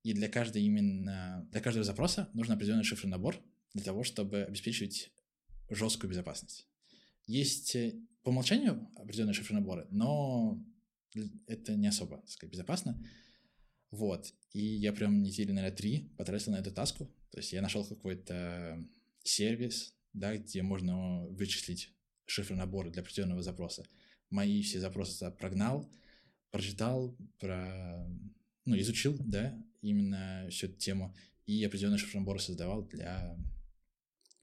И 0.03 0.13
для 0.15 0.29
каждой 0.29 0.63
именно 0.63 1.47
для 1.51 1.61
каждого 1.61 1.85
запроса 1.85 2.31
нужен 2.33 2.55
определенный 2.55 2.85
шифр 2.85 3.07
набор 3.07 3.37
для 3.75 3.85
того, 3.85 4.03
чтобы 4.03 4.43
обеспечивать 4.43 5.13
жесткую 5.69 6.11
безопасность. 6.11 6.67
Есть 7.27 7.77
э, 7.77 7.95
по 8.23 8.31
умолчанию 8.31 8.89
определенные 8.97 9.35
шифры 9.35 9.55
наборы, 9.55 9.87
но 9.91 10.63
это 11.47 11.75
не 11.75 11.87
особо, 11.87 12.19
так 12.19 12.31
сказать, 12.31 12.53
безопасно. 12.53 13.03
Вот. 13.91 14.33
И 14.53 14.61
я 14.61 14.93
прям 14.93 15.23
недели, 15.23 15.53
наверное, 15.53 15.77
три 15.77 16.13
потратил 16.17 16.53
на 16.53 16.57
эту 16.57 16.73
таску. 16.73 17.07
То 17.31 17.39
есть 17.39 17.53
я 17.53 17.63
нашел 17.63 17.85
какой-то 17.85 18.85
сервис, 19.23 19.95
да, 20.13 20.37
где 20.37 20.63
можно 20.63 21.27
вычислить 21.29 21.93
шифры 22.27 22.57
набора 22.57 22.91
для 22.91 23.03
определенного 23.03 23.43
запроса. 23.43 23.85
Мои 24.31 24.63
все 24.63 24.81
запросы 24.81 25.31
прогнал, 25.33 25.91
прочитал, 26.51 27.17
про, 27.39 28.07
ну, 28.65 28.79
изучил, 28.79 29.17
да, 29.19 29.61
именно 29.83 30.47
всю 30.51 30.67
эту 30.67 30.77
тему, 30.77 31.15
и 31.47 31.65
определенный 31.65 31.99
шифр 31.99 32.19
набора 32.19 32.39
создавал 32.39 32.83
для 32.87 33.37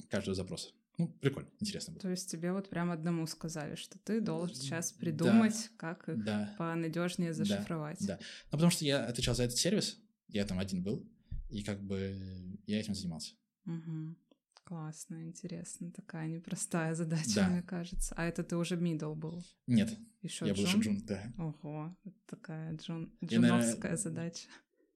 каждого 0.09 0.35
запроса. 0.35 0.69
Ну, 0.97 1.07
прикольно, 1.09 1.49
интересно 1.59 1.93
было. 1.93 2.01
То 2.01 2.09
есть 2.09 2.29
тебе 2.31 2.51
вот 2.51 2.69
прям 2.69 2.89
одному 2.89 3.27
сказали, 3.27 3.75
что 3.75 3.99
ты 3.99 4.19
должен 4.19 4.55
сейчас 4.55 4.91
придумать, 4.91 5.69
как 5.77 6.09
их 6.09 6.23
Да, 6.23 6.55
понадежнее 6.57 7.29
Да, 7.33 7.45
зашифровать. 7.45 7.99
да. 8.05 8.17
Ну, 8.45 8.51
потому 8.51 8.71
что 8.71 8.83
я 8.83 9.05
отвечал 9.05 9.35
за 9.35 9.43
этот 9.43 9.57
сервис, 9.57 9.99
я 10.27 10.43
там 10.45 10.57
один 10.57 10.81
был, 10.81 11.07
и 11.49 11.63
как 11.63 11.83
бы 11.83 12.59
я 12.65 12.79
этим 12.79 12.95
занимался. 12.95 13.35
Мгм. 13.65 14.17
Классно, 14.63 15.23
интересно. 15.23 15.91
Такая 15.91 16.27
непростая 16.27 16.93
задача, 16.95 17.35
Да. 17.35 17.47
мне 17.47 17.61
кажется. 17.61 18.13
А 18.17 18.25
это 18.25 18.43
ты 18.43 18.57
уже 18.57 18.75
middle 18.75 19.15
был? 19.15 19.41
Нет, 19.67 19.97
Еще 20.23 20.45
я 20.47 20.53
был 20.53 20.63
еще 20.63 20.79
джун, 20.79 20.97
да. 21.05 21.31
Ого, 21.37 21.95
такая 22.25 22.75
джун... 22.75 23.13
Я, 23.21 23.39
наверное, 23.39 23.61
джуновская 23.67 23.95
задача. 23.97 24.47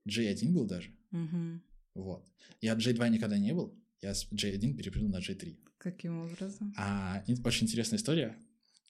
J1 0.07 0.51
был 0.51 0.65
даже, 0.65 0.91
Мгм. 1.11 1.61
вот. 1.95 2.27
Я 2.61 2.73
J2 2.75 3.09
никогда 3.09 3.37
не 3.37 3.53
был, 3.53 3.73
я 4.01 4.13
с 4.13 4.27
J1 4.31 4.75
перепрыгнул 4.75 5.11
на 5.11 5.19
J3. 5.19 5.57
Каким 5.77 6.19
образом? 6.19 6.73
А 6.77 7.23
очень 7.45 7.65
интересная 7.67 7.97
история. 7.97 8.37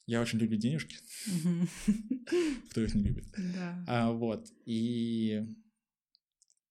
Я 0.08 0.22
очень 0.22 0.40
люблю 0.40 0.58
денежки, 0.58 0.98
кто 2.70 2.82
их 2.82 2.94
не 2.96 3.04
любит. 3.04 3.26
Да. 3.54 3.86
А, 3.88 4.12
вот, 4.12 4.52
и 4.66 5.46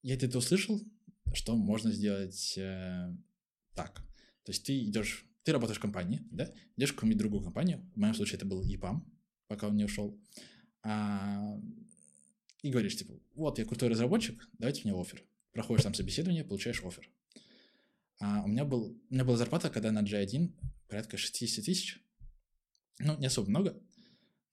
я 0.03 0.17
где-то 0.17 0.39
услышал, 0.39 0.81
что 1.33 1.57
можно 1.57 1.93
сделать 1.93 2.55
э, 2.59 3.15
так. 3.75 3.95
То 4.45 4.53
есть 4.53 4.65
ты 4.65 4.83
идешь, 4.85 5.25
ты 5.45 5.53
работаешь 5.53 5.79
в 5.79 5.83
компании, 5.83 6.23
да, 6.31 6.53
идешь 6.77 6.91
в 6.91 6.95
какую-нибудь 6.95 7.19
другую 7.19 7.43
компанию, 7.45 7.89
в 7.95 7.99
моем 7.99 8.15
случае 8.15 8.37
это 8.37 8.47
был 8.47 8.63
EPAM, 8.63 9.03
пока 9.47 9.69
он 9.69 9.77
не 9.77 9.85
ушел, 9.85 10.19
а, 10.83 11.59
и 12.63 12.71
говоришь, 12.71 12.97
типа, 12.97 13.15
вот, 13.35 13.59
я 13.59 13.65
крутой 13.65 13.89
разработчик, 13.89 14.49
давайте 14.59 14.83
мне 14.85 14.99
офер. 14.99 15.25
Проходишь 15.53 15.85
там 15.85 15.95
собеседование, 15.95 16.45
получаешь 16.45 16.83
офер. 16.85 17.11
А 18.21 18.43
у 18.45 18.49
меня, 18.49 18.65
был, 18.65 19.01
у 19.11 19.15
меня 19.15 19.25
была 19.25 19.37
зарплата, 19.37 19.71
когда 19.71 19.91
на 19.93 20.03
G1 20.03 20.53
порядка 20.89 21.17
60 21.17 21.65
тысяч. 21.65 21.99
Ну, 22.99 23.17
не 23.19 23.27
особо 23.27 23.49
много, 23.49 23.83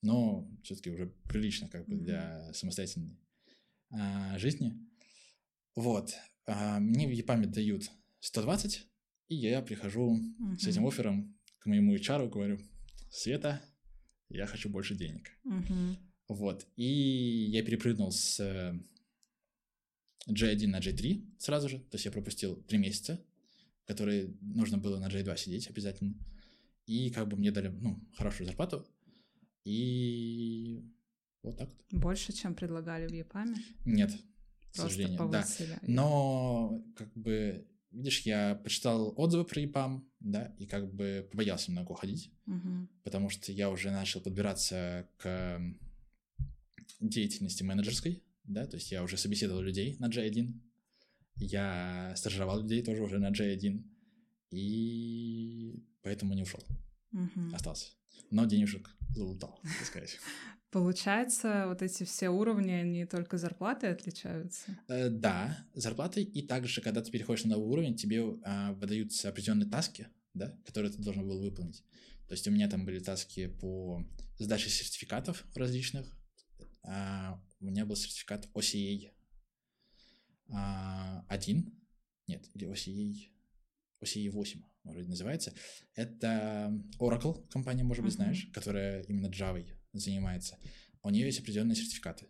но 0.00 0.50
все-таки 0.62 0.90
уже 0.90 1.12
прилично 1.28 1.68
как 1.68 1.86
бы 1.86 1.96
для 1.96 2.52
самостоятельной 2.54 3.18
а, 3.90 4.38
жизни. 4.38 4.72
Вот. 5.74 6.14
А, 6.46 6.80
мне 6.80 7.06
в 7.06 7.10
ЕПАМе 7.10 7.46
дают 7.46 7.90
120, 8.20 8.86
и 9.28 9.34
я 9.34 9.60
прихожу 9.60 10.18
с 10.58 10.66
этим 10.66 10.86
оффером 10.86 11.38
к 11.58 11.66
моему 11.66 11.94
HR 11.94 12.28
говорю, 12.28 12.58
Света, 13.10 13.62
я 14.28 14.46
хочу 14.46 14.68
больше 14.68 14.94
денег. 14.94 15.30
Мгм. 15.44 15.98
Вот. 16.28 16.66
И 16.76 16.84
я 17.50 17.62
перепрыгнул 17.64 18.12
с 18.12 18.38
э, 18.40 18.78
G1 20.28 20.66
на 20.66 20.78
G3 20.80 21.36
сразу 21.38 21.68
же. 21.68 21.78
То 21.78 21.94
есть 21.94 22.04
я 22.04 22.12
пропустил 22.12 22.56
три 22.64 22.78
месяца, 22.78 23.18
которые 23.86 24.36
нужно 24.40 24.78
было 24.78 24.98
на 24.98 25.08
G2 25.08 25.36
сидеть 25.36 25.68
обязательно. 25.70 26.14
И 26.86 27.10
как 27.10 27.28
бы 27.28 27.36
мне 27.36 27.50
дали, 27.50 27.68
ну, 27.68 27.98
хорошую 28.14 28.46
зарплату. 28.46 28.86
И 29.64 30.82
вот 31.42 31.56
так 31.58 31.68
вот. 31.68 32.00
Больше, 32.00 32.32
чем 32.32 32.54
предлагали 32.54 33.06
в 33.06 33.12
ЕПАМе? 33.12 33.56
Нет, 33.84 34.12
к 34.12 34.74
Просто 34.74 34.82
сожалению, 34.82 35.18
да. 35.18 35.24
повысили. 35.42 35.78
Но, 35.82 36.82
как 36.96 37.12
бы, 37.14 37.66
видишь, 37.90 38.20
я 38.22 38.54
почитал 38.54 39.12
отзывы 39.16 39.44
про 39.44 39.60
EPAM, 39.62 40.02
да, 40.20 40.54
и 40.58 40.66
как 40.66 40.92
бы 40.94 41.26
побоялся 41.30 41.70
немного 41.70 41.92
уходить, 41.92 42.32
Мгм. 42.46 42.88
потому 43.04 43.28
что 43.30 43.52
я 43.52 43.70
уже 43.70 43.90
начал 43.90 44.20
подбираться 44.20 45.08
к 45.18 45.60
деятельности 47.00 47.62
менеджерской, 47.62 48.22
да, 48.44 48.66
то 48.66 48.76
есть 48.76 48.90
я 48.90 49.02
уже 49.02 49.16
собеседовал 49.16 49.60
людей 49.60 49.96
на 49.98 50.08
J1, 50.08 50.52
я 51.36 52.12
стажировал 52.16 52.60
людей 52.62 52.82
тоже 52.82 53.02
уже 53.02 53.18
на 53.18 53.30
J1, 53.30 53.82
и 54.50 55.84
поэтому 56.02 56.34
не 56.34 56.42
ушел, 56.42 56.60
Мгм. 57.12 57.54
остался. 57.54 57.90
Но 58.30 58.44
денежек 58.46 58.90
залутал, 59.14 59.60
так 59.62 59.86
сказать. 59.86 60.18
Получается, 60.70 61.64
вот 61.66 61.80
эти 61.80 62.04
все 62.04 62.28
уровни, 62.28 62.72
они 62.72 63.06
только 63.06 63.38
зарплатой 63.38 63.90
отличаются? 63.90 64.78
Э, 64.88 65.08
Да, 65.08 65.66
зарплаты, 65.74 66.22
и 66.22 66.46
также, 66.46 66.82
когда 66.82 67.00
ты 67.00 67.10
переходишь 67.10 67.44
на 67.44 67.56
новый 67.56 67.68
уровень, 67.68 67.96
тебе 67.96 68.22
а, 68.44 68.72
выдаются 68.74 69.30
определенные 69.30 69.68
таски, 69.68 70.08
да, 70.34 70.54
которые 70.66 70.92
ты 70.92 71.02
должен 71.02 71.26
был 71.26 71.40
выполнить. 71.40 71.82
То 72.26 72.34
есть 72.34 72.46
у 72.46 72.50
меня 72.50 72.68
там 72.68 72.84
были 72.84 72.98
таски 72.98 73.46
по 73.46 74.04
сдаче 74.38 74.68
сертификатов 74.68 75.46
различных. 75.54 76.06
А, 76.90 77.38
у 77.60 77.66
меня 77.66 77.84
был 77.84 77.96
сертификат 77.96 78.48
OCA 78.54 79.12
а, 80.50 81.24
1, 81.28 81.78
нет, 82.26 82.50
или 82.54 82.66
OCA, 82.66 83.30
OCA 84.00 84.30
8, 84.30 84.62
вроде 84.84 85.08
называется. 85.08 85.52
Это 85.94 86.72
Oracle, 86.98 87.46
компания, 87.50 87.84
может 87.84 88.02
быть, 88.02 88.14
Мгм. 88.14 88.22
знаешь, 88.22 88.46
которая 88.54 89.02
именно 89.02 89.26
Java 89.26 89.66
занимается. 89.92 90.58
У 91.02 91.10
нее 91.10 91.26
есть 91.26 91.40
определенные 91.40 91.76
сертификаты. 91.76 92.26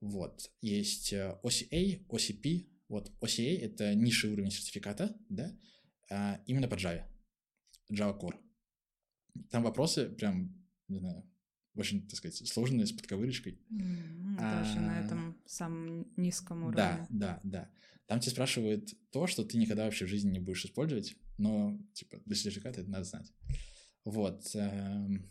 Вот. 0.00 0.50
Есть 0.62 1.12
э, 1.12 1.38
OCA, 1.42 2.06
OCP. 2.08 2.66
Вот 2.88 3.12
OCA— 3.20 3.58
это 3.60 3.94
низший 3.94 4.30
уровень 4.30 4.50
сертификата, 4.50 5.14
да, 5.28 5.54
а, 6.08 6.42
именно 6.46 6.66
по 6.66 6.74
Java. 6.76 7.04
Java 7.92 8.18
Core. 8.18 8.40
Там 9.50 9.62
вопросы 9.62 10.08
прям, 10.08 10.66
не 10.88 10.98
знаю, 10.98 11.30
очень, 11.74 12.06
так 12.08 12.16
сказать, 12.16 12.36
сложные, 12.48 12.86
с 12.86 12.92
подковырочкой. 12.92 13.58
М, 13.70 14.36
Даже 14.36 14.80
на 14.80 14.98
А, 14.98 15.04
этом 15.04 15.36
самом 15.46 16.12
низком 16.16 16.64
уровне. 16.64 16.76
Да, 16.76 17.06
да, 17.10 17.40
да. 17.44 17.70
Там 18.06 18.20
тебя 18.20 18.32
спрашивают 18.32 18.92
то, 19.12 19.26
что 19.26 19.44
ты 19.44 19.56
никогда 19.56 19.84
вообще 19.84 20.04
в 20.04 20.08
жизни 20.08 20.30
не 20.30 20.40
будешь 20.40 20.64
использовать, 20.64 21.14
но, 21.38 21.78
типа, 21.94 22.20
для 22.26 22.34
сертификата 22.34 22.80
это 22.80 22.90
надо 22.90 23.04
знать. 23.04 23.32
Вот. 24.04 24.50
эм, 24.54 25.30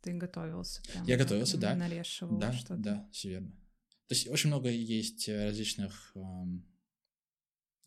Ты 0.00 0.12
готовился 0.14 0.82
прям. 0.82 1.04
Я 1.06 1.16
готовился, 1.16 1.58
да. 1.58 1.74
Нарешивал 1.74 2.38
Да, 2.40 2.52
что-то. 2.52 2.76
да, 2.76 3.08
все 3.12 3.28
верно. 3.30 3.50
То 4.06 4.14
есть 4.14 4.28
очень 4.28 4.48
много 4.48 4.70
есть 4.70 5.28
э, 5.28 5.44
различных, 5.44 6.12
эм, 6.14 6.64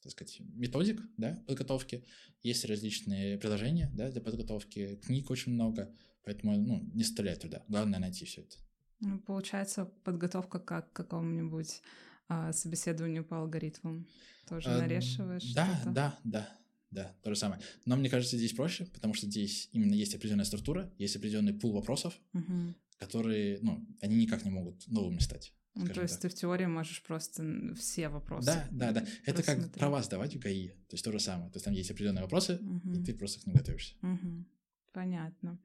так 0.03 0.11
сказать, 0.11 0.39
методик, 0.39 1.01
да, 1.17 1.43
подготовки. 1.47 2.05
Есть 2.43 2.65
различные 2.65 3.37
приложения, 3.39 3.89
да, 3.93 4.11
для 4.11 4.21
подготовки, 4.21 4.97
книг 4.97 5.29
очень 5.31 5.53
много, 5.53 5.95
Поэтому, 6.23 6.57
ну, 6.57 6.89
не 6.93 7.03
составляет 7.03 7.39
труда. 7.39 7.63
Главное 7.67 7.99
найти 7.99 8.25
все 8.25 8.41
это. 8.41 8.57
Ну, 8.99 9.19
получается, 9.19 9.85
подготовка 10.03 10.59
как 10.59 10.91
к 10.91 10.95
какому-нибудь 10.95 11.81
а, 12.27 12.53
собеседованию 12.53 13.25
по 13.25 13.39
алгоритмам. 13.39 14.07
Тоже 14.47 14.69
а, 14.69 14.79
нарешиваешь 14.79 15.53
Да, 15.53 15.75
что-то? 15.75 15.91
да, 15.91 16.19
да, 16.23 16.59
да, 16.91 17.15
то 17.23 17.33
же 17.33 17.39
самое. 17.39 17.61
Но 17.85 17.95
мне 17.95 18.09
кажется, 18.09 18.37
здесь 18.37 18.53
проще, 18.53 18.85
потому 18.85 19.13
что 19.13 19.25
здесь 19.25 19.69
именно 19.71 19.93
есть 19.93 20.13
определенная 20.13 20.45
структура, 20.45 20.93
есть 20.97 21.15
определенный 21.15 21.53
пул 21.53 21.73
вопросов, 21.73 22.13
угу. 22.33 22.75
которые, 22.99 23.59
ну, 23.61 23.85
они 24.01 24.15
никак 24.15 24.45
не 24.45 24.51
могут 24.51 24.87
новыми 24.87 25.19
стать. 25.19 25.53
Ну, 25.73 25.87
то 25.87 26.01
есть 26.01 26.15
так. 26.15 26.23
ты 26.23 26.29
в 26.29 26.33
теории 26.33 26.65
можешь 26.65 27.01
просто 27.01 27.73
все 27.75 28.09
вопросы. 28.09 28.45
Да, 28.45 28.67
да, 28.71 28.91
да. 28.91 29.05
Это 29.25 29.41
как 29.41 29.55
смотреть. 29.55 29.79
права 29.79 30.03
сдавать 30.03 30.35
в 30.35 30.39
ГАИ. 30.39 30.69
То 30.69 30.93
есть 30.93 31.03
то 31.03 31.11
же 31.11 31.19
самое. 31.19 31.49
То 31.49 31.57
есть 31.57 31.65
там 31.65 31.73
есть 31.73 31.89
определенные 31.89 32.23
вопросы, 32.23 32.59
угу. 32.61 32.93
и 32.93 33.03
ты 33.03 33.13
просто 33.13 33.39
к 33.41 33.45
ним 33.47 33.55
готовишься. 33.55 33.95
Угу. 34.01 34.45
Понятно. 34.91 35.59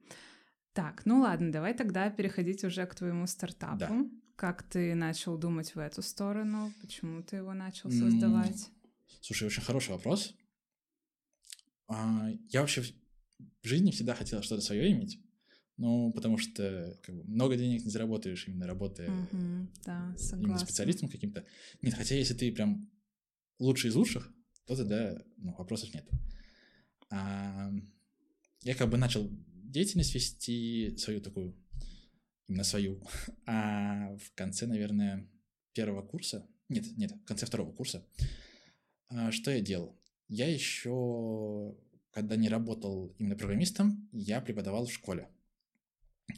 Так, 0.77 1.07
ну 1.07 1.21
ладно, 1.21 1.51
давай 1.51 1.73
тогда 1.73 2.07
переходить 2.11 2.63
уже 2.63 2.85
к 2.85 2.93
твоему 2.93 3.25
стартапу. 3.25 3.79
Да. 3.79 4.05
Как 4.35 4.61
ты 4.61 4.93
начал 4.93 5.35
думать 5.35 5.73
в 5.73 5.79
эту 5.79 6.03
сторону? 6.03 6.71
Почему 6.81 7.23
ты 7.23 7.37
его 7.37 7.55
начал 7.55 7.89
создавать? 7.89 8.69
Слушай, 9.19 9.47
очень 9.47 9.63
хороший 9.63 9.89
вопрос. 9.89 10.35
А, 11.87 12.29
я 12.49 12.61
вообще 12.61 12.83
в 12.83 13.67
жизни 13.67 13.89
всегда 13.89 14.13
хотел 14.13 14.43
что-то 14.43 14.61
свое 14.61 14.91
иметь. 14.91 15.19
Ну, 15.77 16.13
потому 16.13 16.37
что 16.37 16.95
как 17.01 17.15
бы, 17.15 17.23
много 17.23 17.57
денег 17.57 17.83
не 17.83 17.89
заработаешь, 17.89 18.47
именно 18.47 18.67
работая 18.67 19.09
угу, 19.09 19.67
да, 19.83 20.15
именно 20.33 20.59
специалистом 20.59 21.09
каким-то. 21.09 21.43
Нет, 21.81 21.95
хотя 21.95 22.13
если 22.13 22.35
ты 22.35 22.51
прям 22.51 22.87
лучший 23.57 23.89
из 23.89 23.95
лучших, 23.95 24.31
то 24.67 24.75
тогда 24.75 25.19
ну, 25.37 25.55
вопросов 25.57 25.91
нет. 25.95 26.07
А, 27.09 27.71
я 28.61 28.75
как 28.75 28.91
бы 28.91 28.97
начал 28.97 29.27
деятельность 29.67 30.15
вести 30.15 30.95
свою 30.97 31.21
такую, 31.21 31.55
именно 32.47 32.63
свою, 32.63 33.01
а 33.45 34.15
в 34.17 34.33
конце, 34.33 34.65
наверное, 34.65 35.29
первого 35.73 36.01
курса, 36.01 36.47
нет, 36.69 36.85
нет, 36.97 37.11
в 37.11 37.23
конце 37.25 37.45
второго 37.45 37.71
курса, 37.71 38.05
а, 39.09 39.31
что 39.31 39.51
я 39.51 39.61
делал? 39.61 39.99
Я 40.27 40.51
еще, 40.51 41.77
когда 42.11 42.35
не 42.35 42.49
работал 42.49 43.15
именно 43.17 43.35
программистом, 43.35 44.09
я 44.11 44.41
преподавал 44.41 44.85
в 44.85 44.93
школе. 44.93 45.29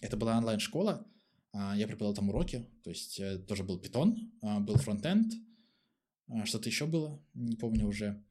Это 0.01 0.17
была 0.17 0.37
онлайн-школа, 0.37 1.07
а, 1.51 1.75
я 1.75 1.87
преподавал 1.87 2.13
там 2.13 2.29
уроки, 2.29 2.67
то 2.83 2.91
есть 2.91 3.19
э, 3.19 3.39
тоже 3.39 3.63
был 3.63 3.79
Python, 3.79 4.15
а, 4.41 4.59
был 4.59 4.75
фронтенд, 4.75 5.33
что-то 6.45 6.69
еще 6.69 6.85
было, 6.85 7.19
не 7.33 7.55
помню 7.55 7.87
уже. 7.87 8.23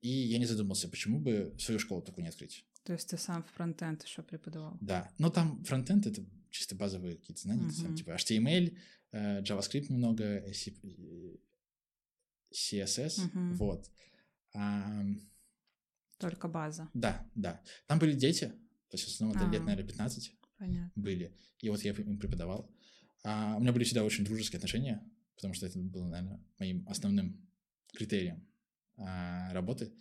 И 0.00 0.08
я 0.08 0.38
не 0.38 0.46
задумался, 0.46 0.88
почему 0.88 1.20
бы 1.20 1.54
свою 1.58 1.78
школу 1.78 2.00
такую 2.00 2.24
не 2.24 2.30
открыть. 2.30 2.64
То 2.84 2.92
есть 2.94 3.08
ты 3.08 3.16
сам 3.16 3.44
фронтенд 3.54 4.02
еще 4.02 4.22
преподавал? 4.22 4.76
Да, 4.80 5.10
но 5.18 5.30
там 5.30 5.62
фронтенд— 5.64 6.06
это 6.08 6.24
чисто 6.50 6.74
базовые 6.74 7.16
какие-то 7.16 7.42
знания, 7.42 7.68
uh-huh. 7.68 7.82
там, 7.82 7.94
типа 7.96 8.10
HTML, 8.10 8.76
э, 9.12 9.42
JavaScript 9.42 9.86
немного, 9.88 10.44
CSS, 12.52 13.18
uh-huh. 13.18 13.54
вот. 13.54 13.90
Только 16.18 16.48
база. 16.48 16.88
Да, 16.94 17.26
да. 17.34 17.60
Там 17.86 17.98
были 17.98 18.12
дети, 18.12 18.46
то 18.90 18.96
есть 18.96 19.04
в 19.04 19.08
основном 19.08 19.36
это 19.36 19.50
лет, 19.50 19.62
наверное, 19.62 19.88
15. 19.88 20.36
Понятно. 20.58 20.92
были. 20.94 21.36
И 21.58 21.68
вот 21.70 21.82
я 21.82 21.92
им 21.92 22.18
преподавал. 22.18 22.70
А 23.24 23.56
у 23.56 23.60
меня 23.60 23.72
были 23.72 23.84
всегда 23.84 24.04
очень 24.04 24.24
дружеские 24.24 24.58
отношения, 24.58 25.02
потому 25.34 25.54
что 25.54 25.66
это 25.66 25.78
было, 25.78 26.06
наверное, 26.06 26.40
моим 26.58 26.86
основным 26.88 27.48
критерием 27.92 28.46
а, 28.96 29.52
работы. 29.52 29.92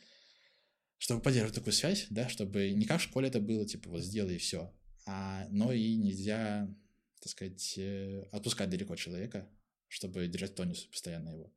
Чтобы 1.02 1.24
поддерживать 1.24 1.56
такую 1.56 1.74
связь, 1.74 2.06
да, 2.12 2.30
чтобы 2.30 2.74
не 2.74 2.86
как 2.86 3.00
в 3.00 3.04
школе 3.04 3.28
это 3.28 3.40
было, 3.40 3.66
типа, 3.66 3.90
вот 3.90 4.04
сделай 4.04 4.36
и 4.36 4.38
все, 4.38 4.72
а, 5.08 5.48
но 5.50 5.74
и 5.74 5.96
нельзя, 5.96 6.72
так 7.20 7.32
сказать, 7.32 7.74
э, 7.80 8.22
отпускать 8.32 8.70
далеко 8.70 8.96
человека, 8.96 9.50
чтобы 9.88 10.28
держать 10.28 10.54
тонус 10.54 10.84
постоянно 10.84 11.30
его. 11.30 11.52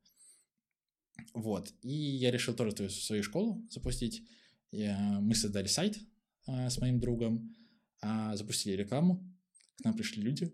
Вот. 1.35 1.71
И 1.83 1.93
я 1.93 2.31
решил 2.31 2.55
тоже 2.55 2.89
свою 2.89 3.21
школу 3.21 3.63
запустить. 3.69 4.27
Я, 4.71 5.19
мы 5.21 5.35
создали 5.35 5.67
сайт 5.67 5.99
а, 6.47 6.71
с 6.71 6.79
моим 6.79 6.99
другом, 6.99 7.55
а, 8.01 8.35
запустили 8.35 8.73
рекламу, 8.73 9.31
к 9.77 9.83
нам 9.83 9.93
пришли 9.93 10.23
люди, 10.23 10.51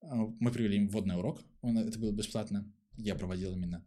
а, 0.00 0.14
мы 0.16 0.50
привели 0.50 0.78
им 0.78 0.88
вводный 0.88 1.18
урок, 1.18 1.44
он, 1.60 1.76
это 1.76 1.98
было 1.98 2.10
бесплатно, 2.10 2.72
я 2.96 3.14
проводил 3.16 3.52
именно, 3.52 3.86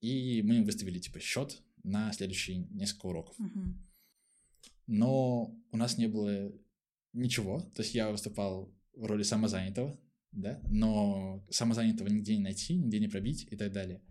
и 0.00 0.42
мы 0.42 0.56
им 0.56 0.64
выставили 0.64 0.98
типа 0.98 1.20
счет 1.20 1.62
на 1.86 2.12
следующие 2.12 2.58
несколько 2.70 3.06
уроков. 3.06 3.36
Но 4.86 5.54
у 5.72 5.76
нас 5.76 5.98
не 5.98 6.06
было 6.06 6.52
ничего, 7.12 7.60
то 7.60 7.82
есть 7.82 7.94
я 7.94 8.10
выступал 8.10 8.72
в 8.92 9.04
роли 9.04 9.22
самозанятого, 9.22 9.98
да, 10.32 10.60
но 10.68 11.44
самозанятого 11.50 12.08
нигде 12.08 12.36
не 12.36 12.42
найти, 12.42 12.76
нигде 12.76 13.00
не 13.00 13.08
пробить 13.08 13.48
и 13.50 13.56
так 13.56 13.72
далее. 13.72 14.02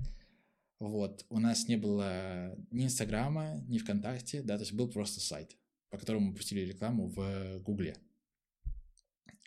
Вот, 0.80 1.26
у 1.30 1.40
нас 1.40 1.68
не 1.68 1.78
было 1.78 2.58
ни 2.72 2.86
Инстаграма, 2.86 3.64
ни 3.68 3.78
ВКонтакте, 3.78 4.42
да, 4.42 4.58
то 4.58 4.64
есть 4.64 4.74
был 4.74 4.90
просто 4.90 5.22
сайт 5.22 5.56
по 5.96 6.00
которому 6.00 6.28
мы 6.28 6.36
пустили 6.36 6.60
рекламу 6.62 7.08
в 7.08 7.60
Гугле. 7.60 7.96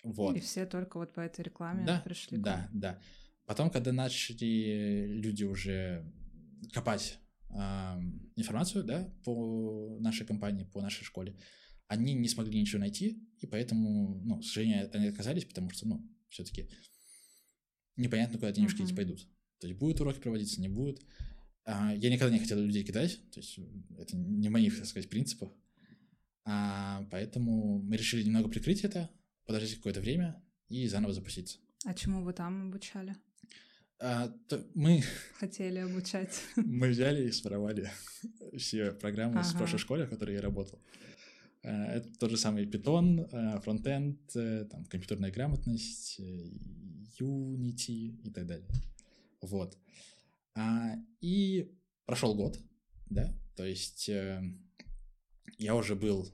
Вот. 0.03 0.35
И 0.37 0.41
все 0.41 0.65
только 0.65 0.97
вот 0.97 1.13
по 1.13 1.21
этой 1.21 1.43
рекламе 1.43 1.85
да, 1.85 2.01
пришли. 2.01 2.39
Да, 2.39 2.71
да. 2.73 2.99
Потом, 3.45 3.71
когда 3.71 3.93
начали 3.93 5.07
люди 5.09 5.45
уже 5.45 6.11
копать 6.73 7.19
информацию, 8.37 8.85
да, 8.85 9.13
по 9.25 9.99
нашей 10.01 10.27
компании, 10.27 10.65
по 10.65 10.81
нашей 10.81 11.05
школе, 11.05 11.37
они 11.87 12.13
не 12.13 12.29
смогли 12.29 12.61
ничего 12.61 12.81
найти, 12.81 13.27
и 13.41 13.47
поэтому, 13.47 14.21
ну, 14.23 14.41
к 14.41 14.45
сожалению, 14.45 14.91
они 14.93 15.07
отказались, 15.07 15.47
потому 15.47 15.71
что, 15.71 15.89
ну, 15.89 16.07
все-таки 16.29 16.69
непонятно, 17.97 18.39
куда 18.39 18.53
денежки 18.53 18.83
uh-huh. 18.83 18.85
эти 18.85 18.95
пойдут. 18.95 19.27
То 19.61 19.67
есть 19.67 19.79
будут 19.79 20.01
уроки 20.01 20.21
проводиться, 20.21 20.61
не 20.61 20.69
будут. 20.69 21.03
А, 21.65 21.95
я 21.95 22.11
никогда 22.11 22.33
не 22.33 22.41
хотел 22.41 22.59
людей 22.61 22.85
кидать, 22.85 23.19
то 23.31 23.41
есть 23.41 23.59
это 23.99 24.17
не 24.17 24.49
моих, 24.49 24.77
так 24.77 24.87
сказать, 24.87 25.09
принципах. 25.09 25.51
А, 26.45 27.07
поэтому 27.11 27.83
мы 27.83 27.97
решили 27.97 28.23
немного 28.23 28.49
прикрыть 28.49 28.83
это, 28.83 29.11
подождать 29.47 29.75
какое-то 29.75 30.01
время 30.01 30.43
и 30.69 30.87
заново 30.87 31.13
запуститься. 31.13 31.59
А 31.85 31.95
чему 31.95 32.23
вы 32.23 32.33
там 32.33 32.69
обучали? 32.69 33.17
А, 34.01 34.29
то 34.49 34.65
мы... 34.75 35.03
Хотели 35.39 35.79
обучать. 35.79 36.43
Мы 36.57 36.89
взяли 36.89 37.27
и 37.27 37.33
своровали 37.33 37.91
все 38.57 38.93
программы 38.93 39.41
ага. 39.41 39.45
с 39.45 39.53
прошлой 39.55 39.79
школы, 39.79 40.07
в 40.07 40.11
которой 40.11 40.35
я 40.37 40.41
работал. 40.41 40.81
А, 41.65 41.87
это 41.87 42.09
тот 42.19 42.31
же 42.31 42.37
самый 42.37 42.65
Python, 42.67 43.29
а, 43.33 43.61
фронтенд, 43.61 44.21
э, 44.37 44.67
там, 44.71 44.85
компьютерная 44.85 45.33
грамотность, 45.33 46.21
э, 46.21 46.51
Unity 47.21 48.21
и 48.23 48.31
так 48.31 48.47
далее. 48.47 48.69
Вот. 49.41 49.77
И 51.21 51.73
прошел 52.07 52.35
год, 52.35 52.59
да, 53.09 53.33
то 53.55 53.65
есть 53.65 54.09
э, 54.09 54.43
я 55.59 55.77
уже 55.77 55.95
был 55.95 56.29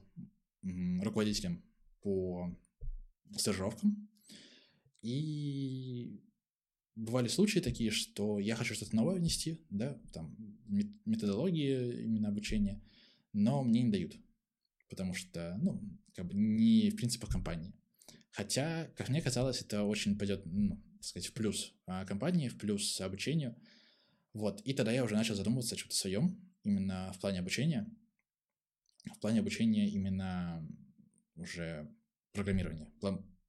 руководителем 0.63 1.63
по 2.01 2.55
стажировкам, 3.37 4.09
и 5.01 6.23
бывали 6.95 7.27
случаи 7.27 7.59
такие, 7.59 7.91
что 7.91 8.39
я 8.39 8.55
хочу 8.55 8.73
что-то 8.73 8.95
новое 8.95 9.15
внести, 9.15 9.61
да, 9.69 9.99
там, 10.13 10.35
методологии 11.05 12.03
именно 12.03 12.29
обучения, 12.29 12.81
но 13.33 13.63
мне 13.63 13.83
не 13.83 13.91
дают, 13.91 14.17
потому 14.89 15.13
что, 15.13 15.57
ну, 15.61 15.81
как 16.13 16.27
бы 16.27 16.33
не 16.33 16.89
в 16.89 16.95
принципах 16.95 17.29
компании. 17.29 17.73
Хотя, 18.31 18.87
как 18.95 19.09
мне 19.09 19.21
казалось, 19.21 19.61
это 19.61 19.83
очень 19.83 20.17
пойдет, 20.17 20.41
ну, 20.45 20.81
так 20.95 21.03
сказать, 21.03 21.27
в 21.27 21.33
плюс 21.33 21.73
а, 21.85 22.05
компании, 22.05 22.49
в 22.49 22.57
плюс 22.57 22.99
обучению. 22.99 23.55
Вот, 24.33 24.61
и 24.61 24.73
тогда 24.73 24.91
я 24.91 25.03
уже 25.03 25.15
начал 25.15 25.35
задумываться 25.35 25.75
о 25.75 25.77
чем-то 25.77 25.95
своем, 25.95 26.39
именно 26.63 27.13
в 27.13 27.19
плане 27.19 27.39
обучения, 27.39 27.89
в 29.13 29.19
плане 29.19 29.39
обучения 29.39 29.87
именно 29.89 30.67
уже 31.35 31.89
программирования, 32.33 32.91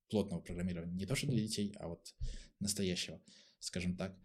плотного 0.09 0.41
программирования. 0.41 0.95
Не 0.95 1.07
то, 1.07 1.15
что 1.15 1.27
для 1.27 1.41
детей, 1.41 1.75
а 1.79 1.89
вот 1.89 2.15
настоящего, 2.61 3.21
скажем 3.59 3.97
так. 3.97 4.17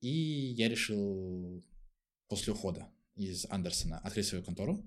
И 0.00 0.08
я 0.08 0.68
решил 0.68 1.64
после 2.28 2.52
ухода 2.52 2.88
из 3.16 3.46
Андерсона 3.50 3.98
открыть 3.98 4.26
свою 4.26 4.44
контору. 4.44 4.84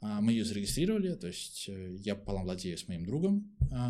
А, 0.00 0.20
мы 0.20 0.32
ее 0.32 0.44
зарегистрировали, 0.44 1.14
то 1.14 1.28
есть 1.28 1.68
э, 1.68 1.94
я 2.00 2.16
пополам 2.16 2.44
владею 2.44 2.76
с 2.76 2.88
моим 2.88 3.06
другом 3.06 3.56
а, 3.70 3.88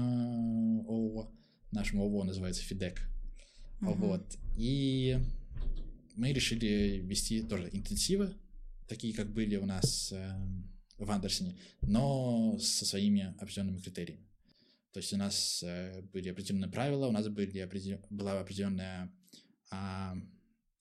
ООО. 0.86 1.32
Нашим 1.70 2.00
ООО 2.00 2.24
называется 2.24 2.62
Фидек. 2.62 3.00
Uh-huh. 3.80 3.94
Вот. 3.94 4.38
И 4.56 5.18
мы 6.14 6.32
решили 6.32 7.00
вести 7.02 7.42
тоже 7.42 7.70
интенсивы, 7.72 8.34
такие, 8.88 9.14
как 9.14 9.32
были 9.32 9.56
у 9.56 9.64
нас 9.64 10.12
эм, 10.12 10.70
в 10.98 11.10
Андерсоне, 11.10 11.56
но 11.80 12.58
со 12.58 12.84
своими 12.84 13.34
определенными 13.40 13.78
критериями. 13.78 14.28
То 14.92 14.98
есть 15.00 15.12
у 15.12 15.16
нас 15.16 15.62
э, 15.62 16.02
были 16.12 16.28
определенные 16.28 16.70
правила, 16.70 17.06
у 17.06 17.12
нас 17.12 17.28
были 17.28 17.58
определен... 17.58 18.04
была 18.10 18.38
определенная 18.38 19.10
а, 19.70 20.14